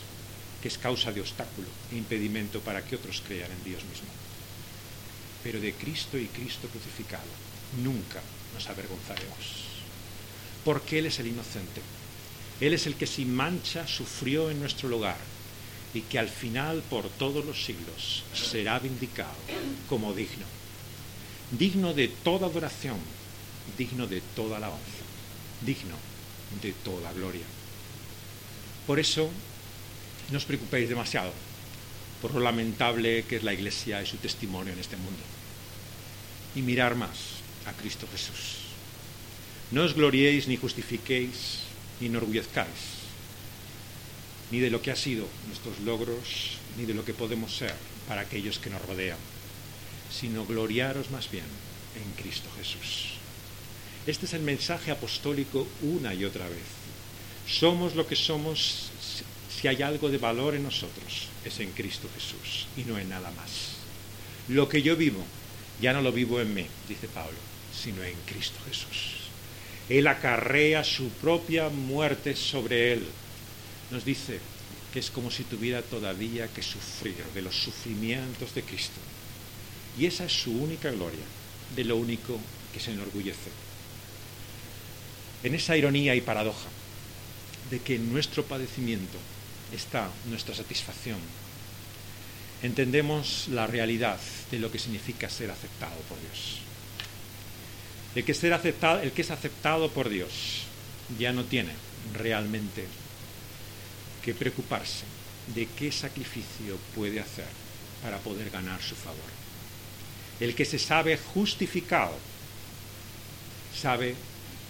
que 0.61 0.69
es 0.69 0.77
causa 0.77 1.11
de 1.11 1.21
obstáculo 1.21 1.67
e 1.91 1.97
impedimento 1.97 2.61
para 2.61 2.81
que 2.81 2.95
otros 2.95 3.21
crean 3.27 3.51
en 3.51 3.63
Dios 3.63 3.83
mismo. 3.83 4.07
Pero 5.43 5.59
de 5.59 5.73
Cristo 5.73 6.17
y 6.17 6.27
Cristo 6.27 6.67
crucificado 6.69 7.27
nunca 7.83 8.21
nos 8.53 8.67
avergonzaremos. 8.69 9.75
Porque 10.63 10.99
Él 10.99 11.07
es 11.07 11.19
el 11.19 11.27
inocente. 11.27 11.81
Él 12.59 12.73
es 12.73 12.87
el 12.87 12.95
que 12.95 13.07
sin 13.07 13.35
mancha 13.35 13.85
sufrió 13.87 14.49
en 14.49 14.59
nuestro 14.59 14.89
lugar 14.89 15.17
y 15.93 16.01
que 16.01 16.17
al 16.17 16.29
final 16.29 16.81
por 16.89 17.09
todos 17.09 17.45
los 17.45 17.63
siglos 17.63 18.23
será 18.33 18.79
vindicado 18.79 19.35
como 19.87 20.13
digno. 20.13 20.45
Digno 21.51 21.93
de 21.93 22.07
toda 22.07 22.47
adoración, 22.47 22.97
digno 23.77 24.07
de 24.07 24.21
toda 24.35 24.57
alabanza, 24.57 25.03
digno 25.61 25.95
de 26.61 26.71
toda 26.73 27.11
gloria. 27.13 27.45
Por 28.85 28.99
eso 28.99 29.29
no 30.31 30.37
os 30.37 30.45
preocupéis 30.45 30.89
demasiado 30.89 31.31
por 32.21 32.33
lo 32.33 32.39
lamentable 32.39 33.23
que 33.23 33.37
es 33.37 33.43
la 33.43 33.53
Iglesia 33.53 34.01
y 34.01 34.05
su 34.05 34.17
testimonio 34.17 34.73
en 34.73 34.79
este 34.79 34.97
mundo. 34.97 35.21
Y 36.55 36.61
mirar 36.61 36.95
más 36.95 37.43
a 37.65 37.73
Cristo 37.73 38.07
Jesús. 38.11 38.73
No 39.71 39.83
os 39.83 39.93
gloriéis 39.93 40.47
ni 40.47 40.55
justifiquéis 40.57 41.67
ni 41.99 42.07
enorgullezcáis, 42.07 43.03
ni 44.51 44.59
de 44.59 44.69
lo 44.69 44.81
que 44.81 44.91
ha 44.91 44.95
sido 44.95 45.27
nuestros 45.47 45.79
logros, 45.81 46.57
ni 46.77 46.85
de 46.85 46.93
lo 46.93 47.03
que 47.03 47.13
podemos 47.13 47.55
ser 47.55 47.75
para 48.07 48.21
aquellos 48.21 48.59
que 48.59 48.69
nos 48.69 48.81
rodean, 48.85 49.19
sino 50.09 50.45
gloriaros 50.45 51.11
más 51.11 51.29
bien 51.29 51.45
en 51.95 52.23
Cristo 52.23 52.49
Jesús. 52.57 53.16
Este 54.07 54.25
es 54.25 54.33
el 54.33 54.41
mensaje 54.41 54.89
apostólico 54.89 55.67
una 55.81 56.13
y 56.13 56.23
otra 56.23 56.47
vez. 56.47 56.63
Somos 57.45 57.93
lo 57.93 58.07
que 58.07 58.15
somos 58.15 58.89
si 59.49 59.67
hay 59.67 59.81
algo 59.81 60.09
de 60.09 60.17
valor 60.17 60.55
en 60.55 60.63
nosotros, 60.63 61.27
es 61.43 61.59
en 61.59 61.71
Cristo 61.71 62.07
Jesús 62.13 62.67
y 62.77 62.83
no 62.83 62.97
en 62.97 63.09
nada 63.09 63.31
más. 63.31 63.77
Lo 64.47 64.69
que 64.69 64.81
yo 64.81 64.95
vivo, 64.95 65.23
ya 65.81 65.93
no 65.93 66.01
lo 66.01 66.11
vivo 66.11 66.39
en 66.39 66.53
mí, 66.53 66.65
dice 66.87 67.07
Pablo, 67.07 67.37
sino 67.75 68.03
en 68.03 68.15
Cristo 68.25 68.59
Jesús. 68.67 69.27
Él 69.89 70.07
acarrea 70.07 70.83
su 70.83 71.09
propia 71.09 71.69
muerte 71.69 72.35
sobre 72.35 72.93
él. 72.93 73.03
Nos 73.91 74.05
dice 74.05 74.39
que 74.93 74.99
es 74.99 75.09
como 75.09 75.31
si 75.31 75.43
tuviera 75.43 75.81
todavía 75.81 76.47
que 76.47 76.61
sufrir 76.61 77.23
de 77.33 77.41
los 77.41 77.55
sufrimientos 77.55 78.53
de 78.53 78.61
Cristo. 78.61 78.99
Y 79.97 80.05
esa 80.05 80.25
es 80.25 80.33
su 80.33 80.51
única 80.51 80.91
gloria, 80.91 81.25
de 81.75 81.83
lo 81.83 81.97
único 81.97 82.39
que 82.73 82.79
se 82.79 82.91
enorgullece. 82.91 83.66
En 85.47 85.55
esa 85.55 85.77
ironía 85.77 86.13
y 86.13 86.19
paradoja 86.19 86.67
de 87.71 87.79
que 87.79 87.95
en 87.95 88.11
nuestro 88.11 88.43
padecimiento 88.43 89.17
está 89.73 90.09
nuestra 90.25 90.53
satisfacción, 90.53 91.19
entendemos 92.61 93.47
la 93.47 93.65
realidad 93.65 94.19
de 94.51 94.59
lo 94.59 94.69
que 94.69 94.77
significa 94.77 95.29
ser 95.29 95.49
aceptado 95.49 95.95
por 96.09 96.19
Dios. 96.19 96.59
El 98.13 98.25
que, 98.25 98.33
ser 98.33 98.51
aceptado, 98.51 98.99
el 98.99 99.13
que 99.13 99.21
es 99.21 99.31
aceptado 99.31 99.89
por 99.89 100.09
Dios 100.09 100.63
ya 101.17 101.31
no 101.31 101.45
tiene 101.45 101.71
realmente 102.13 102.83
que 104.25 104.33
preocuparse 104.33 105.05
de 105.55 105.65
qué 105.79 105.93
sacrificio 105.93 106.77
puede 106.93 107.21
hacer 107.21 107.47
para 108.03 108.17
poder 108.17 108.49
ganar 108.49 108.81
su 108.81 108.95
favor. 108.95 109.31
El 110.41 110.53
que 110.55 110.65
se 110.65 110.77
sabe 110.77 111.15
justificado 111.15 112.17
sabe 113.73 114.13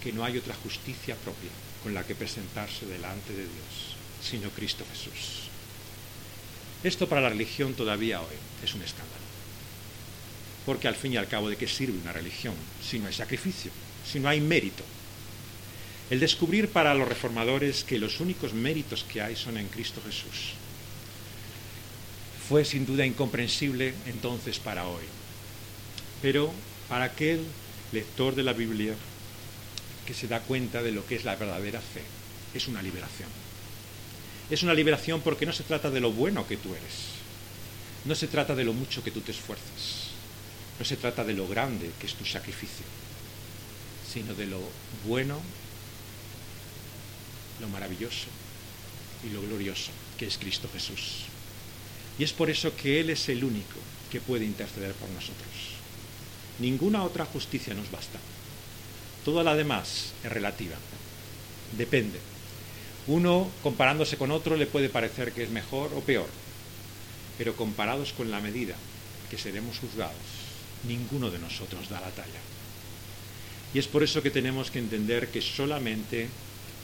que 0.02 0.12
no 0.12 0.24
hay 0.24 0.38
otra 0.38 0.54
justicia 0.54 1.16
propia 1.16 1.50
con 1.82 1.94
la 1.94 2.04
que 2.04 2.14
presentarse 2.14 2.86
delante 2.86 3.32
de 3.32 3.42
Dios, 3.42 3.96
sino 4.22 4.50
Cristo 4.50 4.84
Jesús. 4.92 5.48
Esto 6.84 7.08
para 7.08 7.20
la 7.20 7.30
religión 7.30 7.74
todavía 7.74 8.20
hoy 8.20 8.36
es 8.62 8.74
un 8.74 8.82
escándalo. 8.82 9.28
Porque 10.64 10.88
al 10.88 10.94
fin 10.94 11.14
y 11.14 11.16
al 11.16 11.28
cabo, 11.28 11.48
¿de 11.48 11.56
qué 11.56 11.66
sirve 11.66 11.98
una 11.98 12.12
religión 12.12 12.54
si 12.82 12.98
no 12.98 13.06
hay 13.06 13.14
sacrificio, 13.14 13.70
si 14.06 14.20
no 14.20 14.28
hay 14.28 14.40
mérito? 14.40 14.84
El 16.10 16.20
descubrir 16.20 16.68
para 16.68 16.94
los 16.94 17.08
reformadores 17.08 17.84
que 17.84 17.98
los 17.98 18.20
únicos 18.20 18.54
méritos 18.54 19.04
que 19.04 19.20
hay 19.20 19.36
son 19.36 19.58
en 19.58 19.68
Cristo 19.68 20.00
Jesús 20.04 20.54
fue 22.48 22.64
sin 22.64 22.86
duda 22.86 23.04
incomprensible 23.04 23.92
entonces 24.06 24.58
para 24.58 24.86
hoy. 24.86 25.04
Pero 26.22 26.50
para 26.88 27.04
aquel 27.04 27.44
lector 27.92 28.34
de 28.34 28.42
la 28.42 28.54
Biblia 28.54 28.94
que 30.08 30.14
se 30.14 30.26
da 30.26 30.40
cuenta 30.40 30.82
de 30.82 30.90
lo 30.90 31.04
que 31.04 31.16
es 31.16 31.26
la 31.26 31.36
verdadera 31.36 31.82
fe, 31.82 32.00
es 32.54 32.66
una 32.66 32.80
liberación. 32.80 33.28
Es 34.48 34.62
una 34.62 34.72
liberación 34.72 35.20
porque 35.20 35.44
no 35.44 35.52
se 35.52 35.64
trata 35.64 35.90
de 35.90 36.00
lo 36.00 36.12
bueno 36.12 36.48
que 36.48 36.56
tú 36.56 36.70
eres, 36.70 37.20
no 38.06 38.14
se 38.14 38.26
trata 38.26 38.54
de 38.54 38.64
lo 38.64 38.72
mucho 38.72 39.04
que 39.04 39.10
tú 39.10 39.20
te 39.20 39.32
esfuerzas, 39.32 40.08
no 40.78 40.84
se 40.86 40.96
trata 40.96 41.24
de 41.24 41.34
lo 41.34 41.46
grande 41.46 41.90
que 42.00 42.06
es 42.06 42.14
tu 42.14 42.24
sacrificio, 42.24 42.86
sino 44.10 44.32
de 44.32 44.46
lo 44.46 44.62
bueno, 45.06 45.38
lo 47.60 47.68
maravilloso 47.68 48.28
y 49.26 49.34
lo 49.34 49.42
glorioso 49.42 49.90
que 50.16 50.26
es 50.26 50.38
Cristo 50.38 50.70
Jesús. 50.72 51.24
Y 52.18 52.24
es 52.24 52.32
por 52.32 52.48
eso 52.48 52.74
que 52.74 52.98
Él 53.00 53.10
es 53.10 53.28
el 53.28 53.44
único 53.44 53.76
que 54.10 54.22
puede 54.22 54.46
interceder 54.46 54.94
por 54.94 55.10
nosotros. 55.10 55.76
Ninguna 56.60 57.04
otra 57.04 57.26
justicia 57.26 57.74
nos 57.74 57.90
basta. 57.90 58.18
Toda 59.24 59.42
la 59.42 59.54
demás 59.54 60.12
es 60.24 60.32
relativa. 60.32 60.76
Depende. 61.76 62.18
Uno, 63.06 63.50
comparándose 63.62 64.16
con 64.16 64.30
otro, 64.30 64.56
le 64.56 64.66
puede 64.66 64.88
parecer 64.88 65.32
que 65.32 65.42
es 65.42 65.50
mejor 65.50 65.92
o 65.94 66.00
peor. 66.00 66.28
Pero 67.38 67.56
comparados 67.56 68.12
con 68.12 68.30
la 68.30 68.40
medida 68.40 68.74
que 69.30 69.38
seremos 69.38 69.78
juzgados, 69.78 70.16
ninguno 70.86 71.30
de 71.30 71.38
nosotros 71.38 71.88
da 71.88 72.00
la 72.00 72.10
talla. 72.10 72.40
Y 73.74 73.78
es 73.78 73.86
por 73.86 74.02
eso 74.02 74.22
que 74.22 74.30
tenemos 74.30 74.70
que 74.70 74.78
entender 74.78 75.28
que 75.28 75.42
solamente 75.42 76.28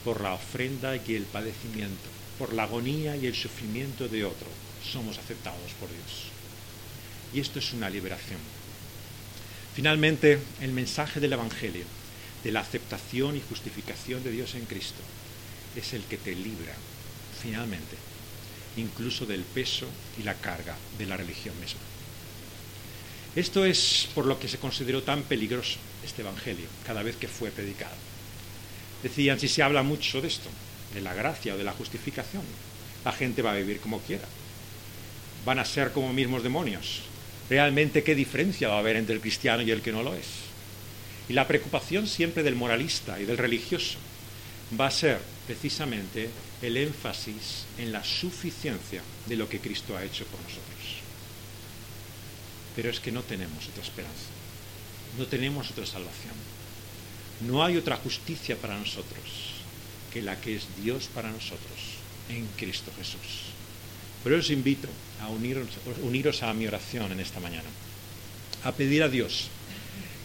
por 0.03 0.21
la 0.21 0.33
ofrenda 0.33 0.95
y 0.95 1.15
el 1.15 1.23
padecimiento, 1.23 2.09
por 2.37 2.53
la 2.53 2.63
agonía 2.63 3.15
y 3.15 3.25
el 3.25 3.35
sufrimiento 3.35 4.07
de 4.07 4.23
otro, 4.23 4.47
somos 4.91 5.17
aceptados 5.17 5.71
por 5.79 5.89
Dios. 5.89 6.29
Y 7.33 7.39
esto 7.39 7.59
es 7.59 7.73
una 7.73 7.89
liberación. 7.89 8.39
Finalmente, 9.73 10.39
el 10.61 10.71
mensaje 10.71 11.19
del 11.19 11.33
Evangelio, 11.33 11.85
de 12.45 12.51
la 12.51 12.59
aceptación 12.59 13.35
y 13.35 13.41
justificación 13.41 14.23
de 14.23 14.29
Dios 14.29 14.53
en 14.53 14.65
Cristo, 14.65 15.01
es 15.75 15.93
el 15.93 16.03
que 16.03 16.17
te 16.17 16.35
libra, 16.35 16.75
finalmente, 17.41 17.97
incluso 18.77 19.25
del 19.25 19.41
peso 19.41 19.87
y 20.19 20.23
la 20.23 20.35
carga 20.35 20.77
de 20.99 21.07
la 21.07 21.17
religión 21.17 21.59
misma. 21.59 21.81
Esto 23.35 23.65
es 23.65 24.07
por 24.13 24.27
lo 24.27 24.39
que 24.39 24.47
se 24.47 24.59
consideró 24.59 25.01
tan 25.01 25.23
peligroso 25.23 25.79
este 26.05 26.21
Evangelio 26.21 26.67
cada 26.85 27.01
vez 27.01 27.15
que 27.15 27.27
fue 27.27 27.49
predicado. 27.49 27.95
Decían, 29.01 29.39
si 29.39 29.47
se 29.47 29.63
habla 29.63 29.81
mucho 29.81 30.21
de 30.21 30.27
esto, 30.27 30.49
de 30.93 31.01
la 31.01 31.15
gracia 31.15 31.55
o 31.55 31.57
de 31.57 31.63
la 31.63 31.73
justificación, 31.73 32.43
la 33.03 33.11
gente 33.11 33.41
va 33.41 33.53
a 33.53 33.57
vivir 33.57 33.79
como 33.79 34.01
quiera. 34.01 34.27
Van 35.45 35.57
a 35.57 35.65
ser 35.65 35.91
como 35.91 36.13
mismos 36.13 36.43
demonios. 36.43 37.01
Realmente, 37.49 38.03
¿qué 38.03 38.13
diferencia 38.13 38.69
va 38.69 38.75
a 38.75 38.79
haber 38.79 38.97
entre 38.97 39.15
el 39.15 39.21
cristiano 39.21 39.63
y 39.63 39.71
el 39.71 39.81
que 39.81 39.91
no 39.91 40.03
lo 40.03 40.13
es? 40.13 40.44
Y 41.27 41.33
la 41.33 41.47
preocupación 41.47 42.07
siempre 42.07 42.43
del 42.43 42.55
moralista 42.55 43.19
y 43.19 43.25
del 43.25 43.37
religioso 43.37 43.97
va 44.79 44.87
a 44.87 44.91
ser 44.91 45.19
precisamente 45.47 46.29
el 46.61 46.77
énfasis 46.77 47.65
en 47.77 47.91
la 47.91 48.03
suficiencia 48.03 49.01
de 49.25 49.35
lo 49.35 49.49
que 49.49 49.59
Cristo 49.59 49.95
ha 49.95 50.03
hecho 50.03 50.25
por 50.25 50.39
nosotros. 50.41 51.01
Pero 52.75 52.89
es 52.89 52.99
que 52.99 53.11
no 53.11 53.23
tenemos 53.23 53.67
otra 53.67 53.83
esperanza, 53.83 54.29
no 55.17 55.25
tenemos 55.27 55.71
otra 55.71 55.85
salvación. 55.85 56.33
No 57.41 57.63
hay 57.63 57.77
otra 57.77 57.97
justicia 57.97 58.55
para 58.55 58.77
nosotros 58.77 59.55
que 60.13 60.21
la 60.21 60.39
que 60.39 60.55
es 60.55 60.67
Dios 60.81 61.09
para 61.13 61.29
nosotros 61.29 61.99
en 62.29 62.47
Cristo 62.55 62.91
Jesús. 62.97 63.51
Pero 64.23 64.37
os 64.37 64.49
invito 64.49 64.87
a 65.21 65.27
uniros, 65.27 65.67
uniros 66.01 66.41
a 66.41 66.53
mi 66.53 66.65
oración 66.65 67.11
en 67.11 67.19
esta 67.19 67.39
mañana, 67.39 67.67
a 68.63 68.71
pedir 68.71 69.03
a 69.03 69.09
Dios 69.09 69.49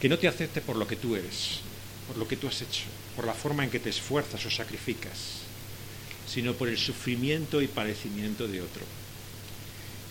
que 0.01 0.09
no 0.09 0.19
te 0.19 0.29
acepte 0.29 0.61
por 0.61 0.77
lo 0.77 0.87
que 0.87 0.97
tú 0.97 1.15
eres, 1.15 1.61
por 2.07 2.17
lo 2.17 2.27
que 2.27 2.37
tú 2.37 2.49
has 2.49 2.63
hecho, 2.63 2.85
por 3.15 3.27
la 3.27 3.35
forma 3.35 3.65
en 3.65 3.71
que 3.71 3.81
te 3.81 3.91
esfuerzas 3.91 4.45
o 4.47 4.51
sacrificas, 4.51 5.43
sino 6.27 6.55
por 6.55 6.69
el 6.69 6.79
sufrimiento 6.79 7.61
y 7.61 7.69
padecimiento 7.69 8.49
de 8.49 8.63
otro. 8.63 8.83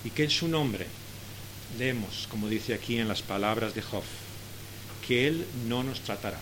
Y 0.03 0.11
que 0.11 0.23
en 0.23 0.29
su 0.29 0.47
nombre 0.47 0.85
leemos, 1.77 2.27
como 2.29 2.47
dice 2.47 2.73
aquí 2.73 2.99
en 2.99 3.07
las 3.07 3.21
palabras 3.21 3.73
de 3.73 3.81
Job, 3.81 4.03
que 5.07 5.27
Él 5.27 5.45
no 5.67 5.83
nos 5.83 6.01
tratará 6.01 6.39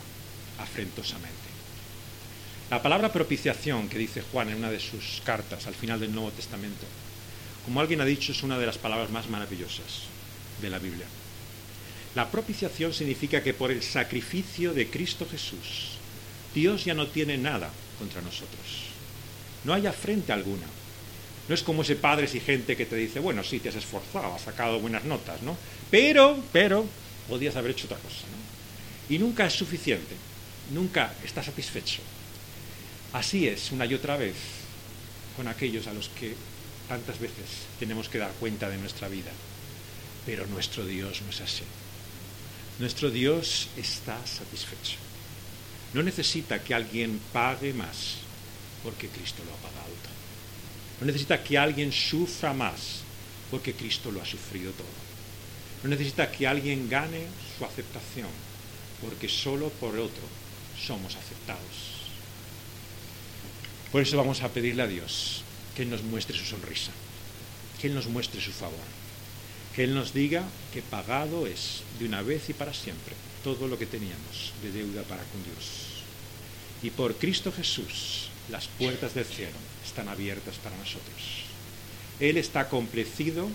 afrentosamente. 0.59 1.47
La 2.69 2.81
palabra 2.83 3.13
propiciación 3.13 3.87
que 3.87 3.97
dice 3.97 4.21
Juan 4.21 4.49
en 4.49 4.57
una 4.57 4.71
de 4.71 4.81
sus 4.81 5.21
cartas 5.23 5.67
al 5.67 5.75
final 5.75 6.01
del 6.01 6.13
Nuevo 6.13 6.31
Testamento, 6.31 6.85
como 7.63 7.79
alguien 7.79 8.01
ha 8.01 8.05
dicho, 8.05 8.33
es 8.33 8.43
una 8.43 8.59
de 8.59 8.65
las 8.65 8.77
palabras 8.77 9.09
más 9.09 9.29
maravillosas 9.29 10.03
de 10.61 10.69
la 10.69 10.79
Biblia. 10.79 11.05
La 12.15 12.29
propiciación 12.29 12.93
significa 12.93 13.43
que 13.43 13.53
por 13.53 13.71
el 13.71 13.83
sacrificio 13.83 14.73
de 14.73 14.89
Cristo 14.89 15.27
Jesús, 15.29 15.97
Dios 16.53 16.85
ya 16.85 16.93
no 16.93 17.07
tiene 17.07 17.37
nada 17.37 17.69
contra 17.99 18.21
nosotros. 18.21 18.87
No 19.63 19.73
hay 19.73 19.85
afrenta 19.85 20.33
alguna. 20.33 20.65
No 21.47 21.55
es 21.55 21.63
como 21.63 21.81
ese 21.81 21.95
padre 21.95 22.25
exigente 22.25 22.75
que 22.75 22.85
te 22.85 22.95
dice, 22.95 23.19
bueno, 23.19 23.43
sí, 23.43 23.59
te 23.59 23.69
has 23.69 23.75
esforzado, 23.75 24.33
has 24.33 24.41
sacado 24.41 24.79
buenas 24.79 25.05
notas, 25.05 25.41
¿no? 25.41 25.57
Pero, 25.89 26.37
pero, 26.51 26.85
podías 27.29 27.55
haber 27.55 27.71
hecho 27.71 27.85
otra 27.85 27.97
cosa, 27.97 28.25
¿no? 28.31 29.15
Y 29.15 29.19
nunca 29.19 29.45
es 29.45 29.53
suficiente, 29.53 30.15
nunca 30.73 31.13
está 31.23 31.41
satisfecho. 31.41 32.01
Así 33.13 33.47
es, 33.47 33.71
una 33.71 33.85
y 33.85 33.93
otra 33.93 34.17
vez, 34.17 34.35
con 35.37 35.47
aquellos 35.47 35.87
a 35.87 35.93
los 35.93 36.09
que 36.09 36.35
tantas 36.89 37.19
veces 37.19 37.67
tenemos 37.79 38.09
que 38.09 38.17
dar 38.17 38.31
cuenta 38.33 38.69
de 38.69 38.77
nuestra 38.77 39.07
vida. 39.07 39.31
Pero 40.25 40.45
nuestro 40.47 40.85
Dios 40.85 41.21
no 41.21 41.29
es 41.29 41.41
así. 41.41 41.63
Nuestro 42.79 43.09
Dios 43.09 43.69
está 43.75 44.17
satisfecho. 44.25 44.97
No 45.93 46.03
necesita 46.03 46.63
que 46.63 46.75
alguien 46.75 47.19
pague 47.33 47.73
más, 47.73 48.17
porque 48.83 49.09
Cristo 49.09 49.41
lo 49.45 49.53
ha 49.53 49.57
pagado 49.57 49.93
todo. 50.03 50.17
No 50.99 51.07
necesita 51.07 51.43
que 51.43 51.57
alguien 51.57 51.91
sufra 51.91 52.53
más, 52.53 53.01
porque 53.49 53.73
Cristo 53.73 54.11
lo 54.11 54.21
ha 54.21 54.25
sufrido 54.25 54.71
todo. 54.73 54.87
No 55.83 55.89
necesita 55.89 56.31
que 56.31 56.45
alguien 56.45 56.87
gane 56.87 57.25
su 57.57 57.65
aceptación, 57.65 58.29
porque 59.01 59.27
solo 59.27 59.69
por 59.69 59.97
otro 59.97 60.23
somos 60.79 61.15
aceptados. 61.15 61.97
Por 63.91 64.01
eso 64.01 64.17
vamos 64.17 64.41
a 64.41 64.49
pedirle 64.49 64.83
a 64.83 64.87
Dios 64.87 65.41
que 65.75 65.83
Él 65.83 65.89
nos 65.89 66.03
muestre 66.03 66.37
su 66.37 66.45
sonrisa, 66.45 66.91
que 67.79 67.87
Él 67.87 67.95
nos 67.95 68.07
muestre 68.07 68.41
su 68.41 68.51
favor, 68.51 68.85
Que 69.77 69.83
Él 69.83 69.93
nos 69.93 70.11
diga 70.11 70.43
que 70.73 70.81
pagado 70.81 71.45
es 71.45 71.83
de 71.99 72.05
una 72.05 72.23
vez 72.23 72.49
y 72.49 72.53
para 72.53 72.73
siempre 72.73 73.13
todo 73.43 73.67
lo 73.67 73.77
que 73.77 73.85
teníamos 73.85 74.51
de 74.63 74.71
deuda 74.71 75.03
para 75.03 75.21
con 75.25 75.43
Dios. 75.43 76.01
Y 76.81 76.89
por 76.89 77.15
Cristo 77.15 77.53
Jesús 77.55 78.29
las 78.49 78.67
puertas 78.67 79.13
del 79.13 79.25
cielo 79.25 79.55
están 79.85 80.09
abiertas 80.09 80.55
para 80.55 80.75
nosotros. 80.77 81.45
Él 82.19 82.37
está 82.37 82.69
complecido 82.69 83.47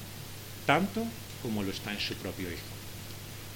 tanto 0.64 1.04
como 1.42 1.64
lo 1.64 1.72
está 1.72 1.92
en 1.92 1.98
su 1.98 2.14
propio 2.14 2.48
Hijo. 2.48 2.60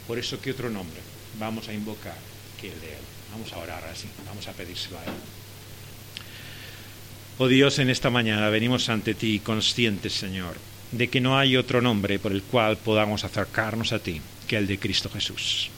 Por 0.08 0.18
eso, 0.18 0.40
¿qué 0.40 0.50
otro 0.50 0.68
nombre 0.68 1.00
vamos 1.38 1.68
a 1.68 1.72
invocar 1.72 2.18
que 2.60 2.72
el 2.72 2.80
de 2.80 2.88
Él? 2.88 3.04
Vamos 3.30 3.52
a 3.52 3.58
orar 3.58 3.84
así, 3.84 4.08
vamos 4.26 4.48
a 4.48 4.52
pedírselo 4.52 4.98
a 4.98 5.04
Él. 5.04 5.12
Oh 7.38 7.46
Dios, 7.46 7.78
en 7.78 7.90
esta 7.90 8.10
mañana 8.10 8.48
venimos 8.48 8.88
ante 8.88 9.14
ti 9.14 9.40
conscientes, 9.40 10.14
Señor, 10.14 10.56
de 10.93 11.09
que 11.09 11.20
no 11.20 11.39
hay 11.39 11.57
otro 11.57 11.80
nombre 11.80 12.18
por 12.18 12.32
el 12.32 12.43
cual 12.43 12.76
podamos 12.76 13.24
acercarnos 13.24 13.93
a 13.93 13.99
ti 13.99 14.20
que 14.47 14.57
el 14.57 14.66
de 14.66 14.78
Cristo 14.78 15.11
Jesús. 15.11 15.70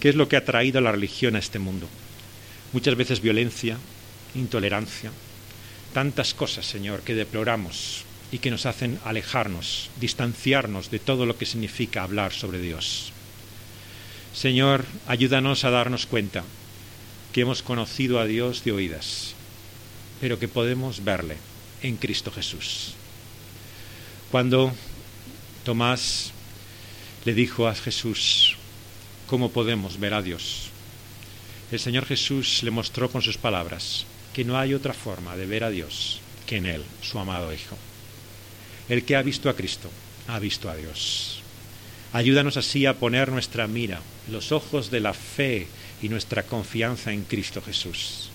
¿Qué 0.00 0.08
es 0.08 0.14
lo 0.14 0.28
que 0.28 0.36
ha 0.36 0.44
traído 0.44 0.80
la 0.80 0.92
religión 0.92 1.36
a 1.36 1.40
este 1.40 1.58
mundo? 1.58 1.88
Muchas 2.72 2.96
veces 2.96 3.20
violencia, 3.20 3.78
intolerancia, 4.34 5.10
tantas 5.92 6.34
cosas, 6.34 6.66
Señor, 6.66 7.00
que 7.00 7.14
deploramos 7.14 8.04
y 8.30 8.38
que 8.38 8.50
nos 8.50 8.66
hacen 8.66 9.00
alejarnos, 9.04 9.90
distanciarnos 9.98 10.90
de 10.90 10.98
todo 10.98 11.26
lo 11.26 11.36
que 11.36 11.46
significa 11.46 12.02
hablar 12.02 12.32
sobre 12.32 12.60
Dios. 12.60 13.12
Señor, 14.34 14.84
ayúdanos 15.06 15.64
a 15.64 15.70
darnos 15.70 16.06
cuenta 16.06 16.44
que 17.32 17.40
hemos 17.40 17.62
conocido 17.62 18.20
a 18.20 18.26
Dios 18.26 18.62
de 18.64 18.72
oídas, 18.72 19.34
pero 20.20 20.38
que 20.38 20.46
podemos 20.46 21.02
verle 21.02 21.36
en 21.82 21.96
Cristo 21.96 22.30
Jesús. 22.30 22.94
Cuando 24.30 24.74
Tomás 25.64 26.32
le 27.24 27.32
dijo 27.32 27.66
a 27.66 27.74
Jesús, 27.74 28.56
¿cómo 29.26 29.50
podemos 29.50 29.98
ver 29.98 30.12
a 30.12 30.20
Dios? 30.20 30.68
El 31.72 31.80
Señor 31.80 32.04
Jesús 32.04 32.62
le 32.62 32.70
mostró 32.70 33.10
con 33.10 33.22
sus 33.22 33.38
palabras 33.38 34.04
que 34.34 34.44
no 34.44 34.58
hay 34.58 34.74
otra 34.74 34.92
forma 34.92 35.34
de 35.34 35.46
ver 35.46 35.64
a 35.64 35.70
Dios 35.70 36.20
que 36.46 36.56
en 36.56 36.66
Él, 36.66 36.82
su 37.00 37.18
amado 37.18 37.54
Hijo. 37.54 37.78
El 38.90 39.04
que 39.04 39.16
ha 39.16 39.22
visto 39.22 39.48
a 39.48 39.56
Cristo, 39.56 39.90
ha 40.26 40.38
visto 40.38 40.68
a 40.68 40.76
Dios. 40.76 41.40
Ayúdanos 42.12 42.58
así 42.58 42.84
a 42.84 42.98
poner 42.98 43.32
nuestra 43.32 43.66
mira, 43.66 44.02
los 44.30 44.52
ojos 44.52 44.90
de 44.90 45.00
la 45.00 45.14
fe 45.14 45.68
y 46.02 46.10
nuestra 46.10 46.42
confianza 46.42 47.14
en 47.14 47.22
Cristo 47.22 47.62
Jesús. 47.62 48.28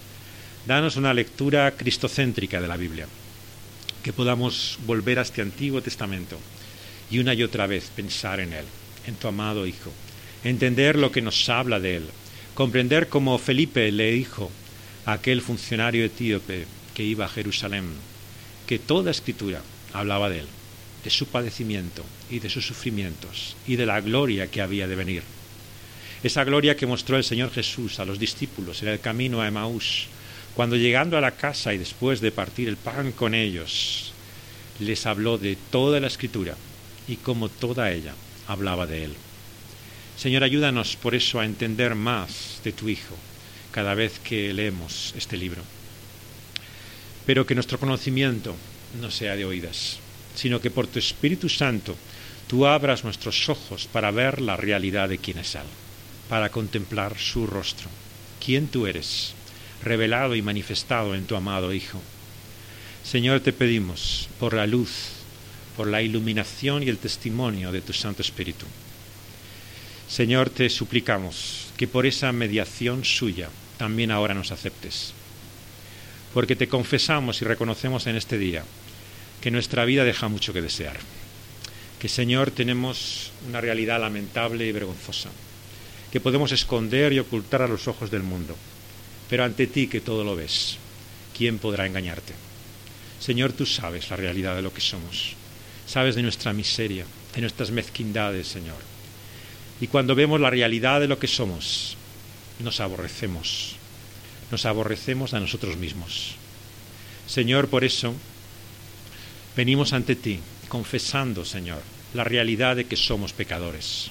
Danos 0.65 0.95
una 0.95 1.13
lectura 1.13 1.69
cristocéntrica 1.71 2.59
de 2.61 2.67
la 2.67 2.77
Biblia, 2.77 3.07
que 4.03 4.13
podamos 4.13 4.77
volver 4.85 5.17
a 5.17 5.23
este 5.23 5.41
Antiguo 5.41 5.81
Testamento 5.81 6.37
y 7.09 7.19
una 7.19 7.33
y 7.33 7.41
otra 7.41 7.65
vez 7.67 7.89
pensar 7.95 8.39
en 8.39 8.53
Él, 8.53 8.65
en 9.07 9.15
tu 9.15 9.27
amado 9.27 9.65
Hijo, 9.65 9.91
entender 10.43 10.97
lo 10.97 11.11
que 11.11 11.21
nos 11.21 11.47
habla 11.49 11.79
de 11.79 11.97
Él, 11.97 12.09
comprender 12.53 13.07
como 13.07 13.37
Felipe 13.37 13.91
le 13.91 14.11
dijo 14.11 14.51
a 15.05 15.13
aquel 15.13 15.41
funcionario 15.41 16.05
etíope 16.05 16.65
que 16.93 17.03
iba 17.03 17.25
a 17.25 17.29
Jerusalén, 17.29 17.85
que 18.67 18.77
toda 18.77 19.11
escritura 19.11 19.61
hablaba 19.93 20.29
de 20.29 20.39
Él, 20.39 20.47
de 21.03 21.09
su 21.09 21.27
padecimiento 21.27 22.03
y 22.29 22.39
de 22.39 22.49
sus 22.49 22.67
sufrimientos 22.67 23.55
y 23.67 23.77
de 23.77 23.85
la 23.85 24.01
gloria 24.01 24.51
que 24.51 24.61
había 24.61 24.87
de 24.87 24.95
venir. 24.95 25.23
Esa 26.23 26.43
gloria 26.43 26.77
que 26.77 26.85
mostró 26.85 27.17
el 27.17 27.23
Señor 27.23 27.51
Jesús 27.51 27.99
a 27.99 28.05
los 28.05 28.19
discípulos 28.19 28.81
en 28.81 28.89
el 28.89 28.99
camino 28.99 29.41
a 29.41 29.47
Emaús, 29.47 30.07
cuando 30.55 30.75
llegando 30.75 31.17
a 31.17 31.21
la 31.21 31.31
casa 31.31 31.73
y 31.73 31.77
después 31.77 32.21
de 32.21 32.31
partir 32.31 32.67
el 32.67 32.77
pan 32.77 33.11
con 33.11 33.33
ellos, 33.33 34.13
les 34.79 35.05
habló 35.05 35.37
de 35.37 35.57
toda 35.71 35.99
la 35.99 36.07
escritura 36.07 36.55
y 37.07 37.15
como 37.17 37.49
toda 37.49 37.91
ella 37.91 38.13
hablaba 38.47 38.85
de 38.85 39.05
Él. 39.05 39.13
Señor, 40.17 40.43
ayúdanos 40.43 40.95
por 40.95 41.15
eso 41.15 41.39
a 41.39 41.45
entender 41.45 41.95
más 41.95 42.61
de 42.63 42.71
tu 42.71 42.87
Hijo 42.87 43.15
cada 43.71 43.95
vez 43.95 44.19
que 44.19 44.53
leemos 44.53 45.13
este 45.17 45.37
libro. 45.37 45.61
Pero 47.25 47.45
que 47.45 47.55
nuestro 47.55 47.79
conocimiento 47.79 48.55
no 49.01 49.09
sea 49.09 49.35
de 49.35 49.45
oídas, 49.45 49.97
sino 50.35 50.61
que 50.61 50.69
por 50.69 50.85
tu 50.85 50.99
Espíritu 50.99 51.49
Santo 51.49 51.95
tú 52.47 52.67
abras 52.67 53.03
nuestros 53.03 53.49
ojos 53.49 53.87
para 53.91 54.11
ver 54.11 54.39
la 54.39 54.55
realidad 54.55 55.09
de 55.09 55.17
quién 55.17 55.39
es 55.39 55.55
Él, 55.55 55.63
para 56.29 56.49
contemplar 56.49 57.17
su 57.17 57.47
rostro, 57.47 57.89
quién 58.43 58.67
tú 58.67 58.85
eres, 58.85 59.33
revelado 59.83 60.35
y 60.35 60.41
manifestado 60.41 61.15
en 61.15 61.25
tu 61.25 61.35
amado 61.35 61.73
Hijo. 61.73 62.01
Señor, 63.03 63.41
te 63.41 63.53
pedimos 63.53 64.29
por 64.39 64.53
la 64.53 64.65
luz, 64.65 64.89
por 65.75 65.87
la 65.87 66.01
iluminación 66.01 66.83
y 66.83 66.89
el 66.89 66.97
testimonio 66.97 67.71
de 67.71 67.81
tu 67.81 67.93
Santo 67.93 68.21
Espíritu. 68.21 68.65
Señor, 70.07 70.49
te 70.49 70.69
suplicamos 70.69 71.67
que 71.75 71.87
por 71.87 72.05
esa 72.05 72.31
mediación 72.31 73.03
suya 73.03 73.49
también 73.77 74.11
ahora 74.11 74.33
nos 74.33 74.51
aceptes, 74.51 75.13
porque 76.33 76.55
te 76.55 76.67
confesamos 76.67 77.41
y 77.41 77.45
reconocemos 77.45 78.07
en 78.07 78.15
este 78.15 78.37
día 78.37 78.63
que 79.41 79.51
nuestra 79.51 79.83
vida 79.85 80.03
deja 80.03 80.27
mucho 80.27 80.53
que 80.53 80.61
desear, 80.61 80.97
que 81.99 82.07
Señor 82.07 82.51
tenemos 82.51 83.31
una 83.49 83.59
realidad 83.59 83.99
lamentable 83.99 84.65
y 84.65 84.71
vergonzosa, 84.71 85.29
que 86.11 86.21
podemos 86.21 86.51
esconder 86.51 87.11
y 87.11 87.19
ocultar 87.19 87.61
a 87.61 87.67
los 87.67 87.87
ojos 87.87 88.11
del 88.11 88.23
mundo, 88.23 88.55
pero 89.29 89.43
ante 89.43 89.67
ti 89.67 89.87
que 89.87 90.01
todo 90.01 90.23
lo 90.23 90.35
ves, 90.35 90.77
¿quién 91.37 91.59
podrá 91.59 91.85
engañarte? 91.85 92.33
Señor, 93.19 93.53
tú 93.53 93.65
sabes 93.65 94.09
la 94.09 94.17
realidad 94.17 94.55
de 94.55 94.61
lo 94.61 94.73
que 94.73 94.81
somos, 94.81 95.35
sabes 95.87 96.15
de 96.15 96.23
nuestra 96.23 96.53
miseria, 96.53 97.05
de 97.33 97.41
nuestras 97.41 97.71
mezquindades, 97.71 98.47
Señor. 98.47 98.77
Y 99.79 99.87
cuando 99.87 100.15
vemos 100.15 100.39
la 100.39 100.49
realidad 100.49 100.99
de 100.99 101.07
lo 101.07 101.19
que 101.19 101.27
somos, 101.27 101.97
nos 102.59 102.79
aborrecemos, 102.79 103.75
nos 104.51 104.65
aborrecemos 104.65 105.33
a 105.33 105.39
nosotros 105.39 105.77
mismos. 105.77 106.35
Señor, 107.27 107.69
por 107.69 107.83
eso 107.83 108.13
venimos 109.55 109.93
ante 109.93 110.15
ti 110.15 110.39
confesando, 110.67 111.45
Señor, 111.45 111.81
la 112.13 112.23
realidad 112.23 112.75
de 112.75 112.85
que 112.85 112.95
somos 112.95 113.33
pecadores. 113.33 114.09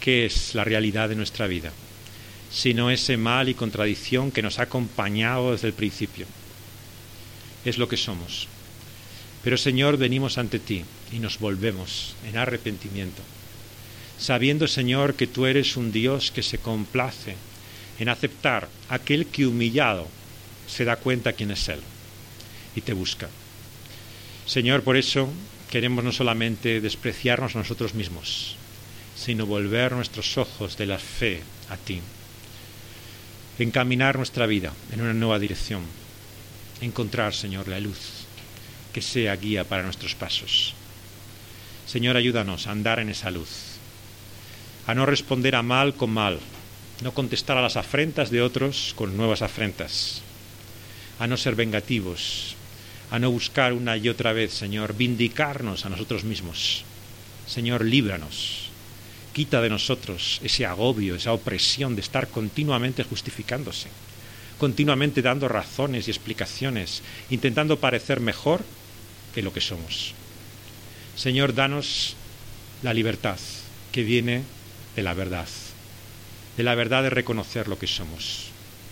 ¿Qué 0.00 0.26
es 0.26 0.54
la 0.54 0.64
realidad 0.64 1.08
de 1.08 1.16
nuestra 1.16 1.46
vida? 1.46 1.72
Sino 2.50 2.90
ese 2.90 3.16
mal 3.16 3.48
y 3.48 3.54
contradicción 3.54 4.30
que 4.30 4.42
nos 4.42 4.58
ha 4.58 4.62
acompañado 4.62 5.52
desde 5.52 5.68
el 5.68 5.74
principio. 5.74 6.26
Es 7.64 7.78
lo 7.78 7.88
que 7.88 7.96
somos. 7.96 8.48
Pero 9.42 9.56
Señor, 9.56 9.96
venimos 9.96 10.38
ante 10.38 10.58
ti 10.58 10.84
y 11.12 11.18
nos 11.18 11.38
volvemos 11.38 12.14
en 12.26 12.36
arrepentimiento 12.36 13.22
sabiendo, 14.18 14.66
Señor, 14.66 15.14
que 15.14 15.26
tú 15.26 15.46
eres 15.46 15.76
un 15.76 15.92
Dios 15.92 16.30
que 16.30 16.42
se 16.42 16.58
complace 16.58 17.36
en 17.98 18.08
aceptar 18.08 18.68
aquel 18.88 19.26
que 19.26 19.46
humillado 19.46 20.08
se 20.66 20.84
da 20.84 20.96
cuenta 20.96 21.32
quién 21.32 21.50
es 21.50 21.68
Él 21.68 21.80
y 22.74 22.80
te 22.80 22.92
busca. 22.92 23.28
Señor, 24.46 24.82
por 24.82 24.96
eso 24.96 25.28
queremos 25.70 26.04
no 26.04 26.12
solamente 26.12 26.80
despreciarnos 26.80 27.54
nosotros 27.54 27.94
mismos, 27.94 28.56
sino 29.16 29.46
volver 29.46 29.92
nuestros 29.92 30.38
ojos 30.38 30.76
de 30.76 30.86
la 30.86 30.98
fe 30.98 31.42
a 31.68 31.76
ti, 31.76 32.00
encaminar 33.64 34.16
nuestra 34.16 34.46
vida 34.46 34.72
en 34.92 35.00
una 35.00 35.14
nueva 35.14 35.38
dirección, 35.38 35.82
encontrar, 36.80 37.34
Señor, 37.34 37.68
la 37.68 37.80
luz 37.80 38.26
que 38.92 39.02
sea 39.02 39.36
guía 39.36 39.64
para 39.64 39.82
nuestros 39.82 40.14
pasos. 40.14 40.74
Señor, 41.86 42.16
ayúdanos 42.16 42.66
a 42.66 42.72
andar 42.72 42.98
en 43.00 43.10
esa 43.10 43.30
luz 43.30 43.76
a 44.86 44.94
no 44.94 45.04
responder 45.04 45.56
a 45.56 45.62
mal 45.62 45.94
con 45.94 46.10
mal, 46.10 46.38
no 47.02 47.12
contestar 47.12 47.58
a 47.58 47.62
las 47.62 47.76
afrentas 47.76 48.30
de 48.30 48.40
otros 48.40 48.94
con 48.96 49.16
nuevas 49.16 49.42
afrentas, 49.42 50.22
a 51.18 51.26
no 51.26 51.36
ser 51.36 51.56
vengativos, 51.56 52.54
a 53.10 53.18
no 53.18 53.30
buscar 53.30 53.72
una 53.72 53.96
y 53.96 54.08
otra 54.08 54.32
vez, 54.32 54.52
Señor, 54.52 54.94
vindicarnos 54.94 55.84
a 55.84 55.88
nosotros 55.88 56.22
mismos. 56.22 56.84
Señor, 57.46 57.84
líbranos, 57.84 58.65
quita 59.36 59.60
de 59.60 59.68
nosotros 59.68 60.40
ese 60.42 60.64
agobio, 60.64 61.14
esa 61.14 61.34
opresión 61.34 61.94
de 61.94 62.00
estar 62.00 62.28
continuamente 62.28 63.04
justificándose, 63.04 63.90
continuamente 64.56 65.20
dando 65.20 65.46
razones 65.46 66.08
y 66.08 66.10
explicaciones, 66.10 67.02
intentando 67.28 67.78
parecer 67.78 68.20
mejor 68.20 68.64
que 69.34 69.42
lo 69.42 69.52
que 69.52 69.60
somos. 69.60 70.14
Señor, 71.16 71.52
danos 71.52 72.16
la 72.82 72.94
libertad 72.94 73.36
que 73.92 74.04
viene 74.04 74.42
de 74.96 75.02
la 75.02 75.12
verdad, 75.12 75.48
de 76.56 76.62
la 76.62 76.74
verdad 76.74 77.02
de 77.02 77.10
reconocer 77.10 77.68
lo 77.68 77.78
que 77.78 77.86
somos, 77.86 78.46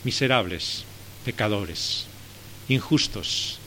miserables, 0.05 0.85
pecadores, 1.25 2.05
injustos, 2.69 3.61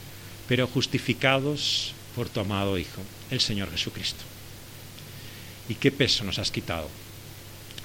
pero 0.47 0.67
justificados 0.67 1.95
por 2.15 2.29
tu 2.29 2.39
amado 2.39 2.77
Hijo, 2.77 3.01
el 3.31 3.39
Señor 3.39 3.71
Jesucristo. 3.71 4.36
¿Y 5.69 5.75
qué 5.75 5.91
peso 5.91 6.23
nos 6.23 6.39
has 6.39 6.51
quitado? 6.51 6.89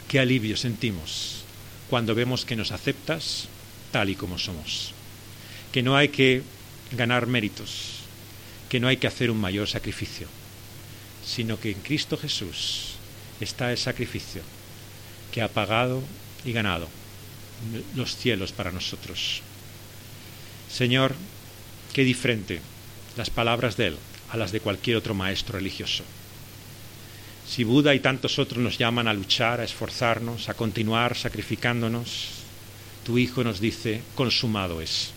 ¿Qué 0.08 0.20
alivio 0.20 0.56
sentimos 0.56 1.42
cuando 1.90 2.14
vemos 2.14 2.44
que 2.44 2.56
nos 2.56 2.70
aceptas 2.70 3.48
tal 3.90 4.10
y 4.10 4.14
como 4.14 4.38
somos? 4.38 4.92
Que 5.72 5.82
no 5.82 5.96
hay 5.96 6.08
que 6.08 6.42
ganar 6.92 7.26
méritos, 7.26 8.02
que 8.68 8.78
no 8.78 8.88
hay 8.88 8.98
que 8.98 9.06
hacer 9.06 9.30
un 9.30 9.40
mayor 9.40 9.68
sacrificio, 9.68 10.28
sino 11.24 11.58
que 11.58 11.70
en 11.70 11.80
Cristo 11.80 12.16
Jesús 12.16 12.94
está 13.40 13.70
el 13.72 13.78
sacrificio 13.78 14.42
que 15.32 15.42
ha 15.42 15.48
pagado 15.48 16.02
y 16.44 16.52
ganado 16.52 16.88
los 17.94 18.16
cielos 18.16 18.52
para 18.52 18.72
nosotros. 18.72 19.40
Señor, 20.70 21.14
qué 21.92 22.04
diferente 22.04 22.60
las 23.16 23.30
palabras 23.30 23.76
de 23.76 23.88
Él 23.88 23.96
a 24.30 24.36
las 24.36 24.52
de 24.52 24.60
cualquier 24.60 24.96
otro 24.96 25.14
maestro 25.14 25.58
religioso. 25.58 26.04
Si 27.46 27.64
Buda 27.64 27.94
y 27.94 28.00
tantos 28.00 28.38
otros 28.38 28.62
nos 28.62 28.78
llaman 28.78 29.08
a 29.08 29.14
luchar, 29.14 29.60
a 29.60 29.64
esforzarnos, 29.64 30.48
a 30.48 30.54
continuar 30.54 31.16
sacrificándonos, 31.16 32.42
tu 33.04 33.18
Hijo 33.18 33.44
nos 33.44 33.60
dice, 33.60 34.02
consumado 34.14 34.80
es. 34.80 35.10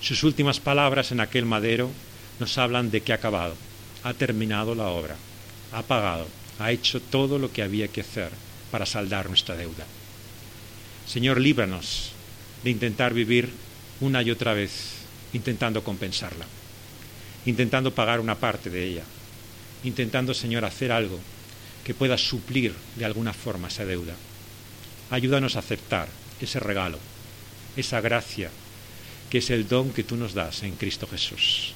Sus 0.00 0.22
últimas 0.22 0.60
palabras 0.60 1.10
en 1.10 1.20
aquel 1.20 1.46
madero 1.46 1.90
nos 2.38 2.58
hablan 2.58 2.90
de 2.90 3.00
que 3.00 3.12
ha 3.12 3.16
acabado, 3.16 3.56
ha 4.04 4.14
terminado 4.14 4.74
la 4.74 4.88
obra, 4.88 5.16
ha 5.72 5.82
pagado, 5.82 6.28
ha 6.58 6.70
hecho 6.70 7.00
todo 7.00 7.38
lo 7.38 7.50
que 7.52 7.62
había 7.62 7.88
que 7.88 8.02
hacer 8.02 8.30
para 8.70 8.86
saldar 8.86 9.28
nuestra 9.28 9.56
deuda. 9.56 9.86
Señor, 11.06 11.40
líbranos 11.40 12.12
de 12.62 12.70
intentar 12.70 13.14
vivir 13.14 13.50
una 14.00 14.22
y 14.22 14.30
otra 14.30 14.52
vez 14.52 14.96
intentando 15.32 15.82
compensarla, 15.82 16.46
intentando 17.46 17.94
pagar 17.94 18.20
una 18.20 18.34
parte 18.34 18.70
de 18.70 18.84
ella, 18.84 19.04
intentando, 19.84 20.34
Señor, 20.34 20.64
hacer 20.64 20.92
algo 20.92 21.18
que 21.84 21.94
pueda 21.94 22.18
suplir 22.18 22.74
de 22.96 23.04
alguna 23.04 23.32
forma 23.32 23.68
esa 23.68 23.84
deuda. 23.84 24.14
Ayúdanos 25.10 25.56
a 25.56 25.60
aceptar 25.60 26.08
ese 26.40 26.58
regalo, 26.58 26.98
esa 27.76 28.00
gracia, 28.00 28.50
que 29.30 29.38
es 29.38 29.50
el 29.50 29.68
don 29.68 29.92
que 29.92 30.02
tú 30.02 30.16
nos 30.16 30.34
das 30.34 30.62
en 30.62 30.74
Cristo 30.76 31.06
Jesús. 31.06 31.74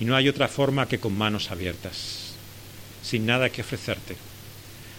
Y 0.00 0.04
no 0.04 0.16
hay 0.16 0.28
otra 0.28 0.48
forma 0.48 0.88
que 0.88 0.98
con 0.98 1.16
manos 1.16 1.50
abiertas, 1.50 2.32
sin 3.02 3.26
nada 3.26 3.50
que 3.50 3.62
ofrecerte, 3.62 4.16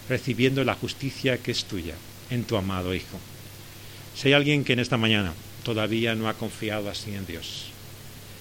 recibiendo 0.08 0.64
la 0.64 0.74
justicia 0.74 1.38
que 1.38 1.50
es 1.50 1.64
tuya 1.64 1.94
en 2.30 2.44
tu 2.44 2.56
amado 2.56 2.94
Hijo. 2.94 3.18
Si 4.14 4.28
hay 4.28 4.34
alguien 4.34 4.64
que 4.64 4.74
en 4.74 4.80
esta 4.80 4.96
mañana 4.96 5.32
todavía 5.64 6.14
no 6.14 6.28
ha 6.28 6.34
confiado 6.34 6.90
así 6.90 7.14
en 7.14 7.26
Dios, 7.26 7.66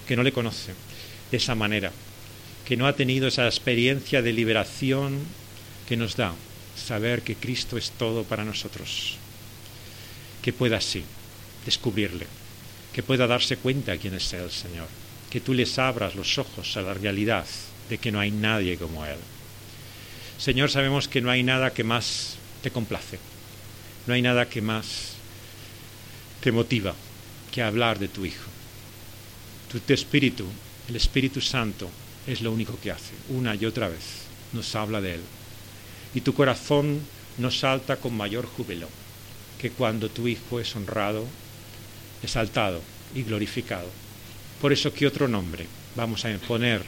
que 0.07 0.15
no 0.15 0.23
le 0.23 0.31
conoce 0.31 0.73
de 1.31 1.37
esa 1.37 1.55
manera, 1.55 1.91
que 2.69 2.77
no 2.77 2.85
ha 2.85 2.93
tenido 2.93 3.27
esa 3.27 3.47
experiencia 3.47 4.21
de 4.21 4.31
liberación 4.31 5.25
que 5.87 5.97
nos 5.97 6.15
da 6.15 6.35
saber 6.77 7.23
que 7.23 7.33
Cristo 7.33 7.81
es 7.81 7.89
todo 7.89 8.25
para 8.25 8.45
nosotros, 8.45 9.17
que 10.43 10.53
pueda 10.53 10.77
así 10.77 11.01
descubrirle, 11.65 12.27
que 12.93 13.01
pueda 13.01 13.25
darse 13.25 13.57
cuenta 13.57 13.97
quién 13.97 14.13
es 14.13 14.31
el 14.33 14.51
Señor, 14.51 14.85
que 15.31 15.41
tú 15.41 15.55
les 15.55 15.79
abras 15.79 16.13
los 16.13 16.37
ojos 16.37 16.77
a 16.77 16.83
la 16.83 16.93
realidad 16.93 17.47
de 17.89 17.97
que 17.97 18.11
no 18.11 18.19
hay 18.19 18.29
nadie 18.29 18.77
como 18.77 19.03
Él. 19.03 19.17
Señor, 20.37 20.69
sabemos 20.69 21.07
que 21.07 21.21
no 21.21 21.31
hay 21.31 21.41
nada 21.41 21.73
que 21.73 21.83
más 21.83 22.37
te 22.61 22.69
complace, 22.69 23.17
no 24.05 24.13
hay 24.13 24.21
nada 24.21 24.47
que 24.47 24.61
más 24.61 25.15
te 26.39 26.51
motiva 26.51 26.93
que 27.51 27.63
hablar 27.63 27.97
de 27.97 28.09
tu 28.09 28.25
Hijo. 28.25 28.51
Tu, 29.71 29.91
espíritu, 29.91 30.45
el 30.87 30.95
Espíritu 30.95 31.41
Santo, 31.41 31.89
es 32.27 32.41
lo 32.41 32.51
único 32.51 32.79
que 32.79 32.91
hace, 32.91 33.13
una 33.29 33.55
y 33.55 33.65
otra 33.65 33.87
vez, 33.87 34.23
nos 34.53 34.75
habla 34.75 35.01
de 35.01 35.15
Él. 35.15 35.21
Y 36.13 36.21
tu 36.21 36.33
corazón 36.33 37.01
nos 37.37 37.59
salta 37.59 37.97
con 37.97 38.15
mayor 38.15 38.45
júbilo 38.45 38.87
que 39.59 39.71
cuando 39.71 40.09
tu 40.09 40.27
Hijo 40.27 40.59
es 40.59 40.75
honrado, 40.75 41.25
exaltado 42.23 42.81
y 43.13 43.23
glorificado. 43.23 43.89
Por 44.61 44.73
eso, 44.73 44.93
¿qué 44.93 45.05
otro 45.05 45.27
nombre 45.27 45.67
vamos 45.95 46.25
a 46.25 46.31
imponer? 46.31 46.83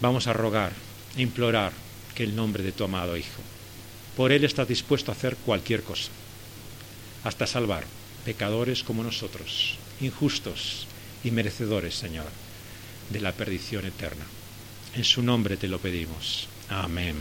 Vamos 0.00 0.26
a 0.26 0.32
rogar, 0.32 0.72
e 1.16 1.22
implorar 1.22 1.72
que 2.14 2.24
el 2.24 2.34
nombre 2.34 2.62
de 2.62 2.72
tu 2.72 2.84
amado 2.84 3.16
Hijo. 3.16 3.42
Por 4.16 4.32
Él 4.32 4.44
estás 4.44 4.68
dispuesto 4.68 5.10
a 5.10 5.14
hacer 5.14 5.36
cualquier 5.36 5.82
cosa, 5.82 6.10
hasta 7.24 7.46
salvar 7.46 7.84
pecadores 8.24 8.82
como 8.82 9.02
nosotros, 9.02 9.76
injustos 10.00 10.86
y 11.24 11.30
merecedores, 11.30 11.94
Señor, 11.94 12.26
de 13.10 13.20
la 13.20 13.32
perdición 13.32 13.86
eterna. 13.86 14.24
En 14.94 15.04
su 15.04 15.22
nombre 15.22 15.56
te 15.56 15.68
lo 15.68 15.78
pedimos. 15.78 16.48
Amén. 16.68 17.16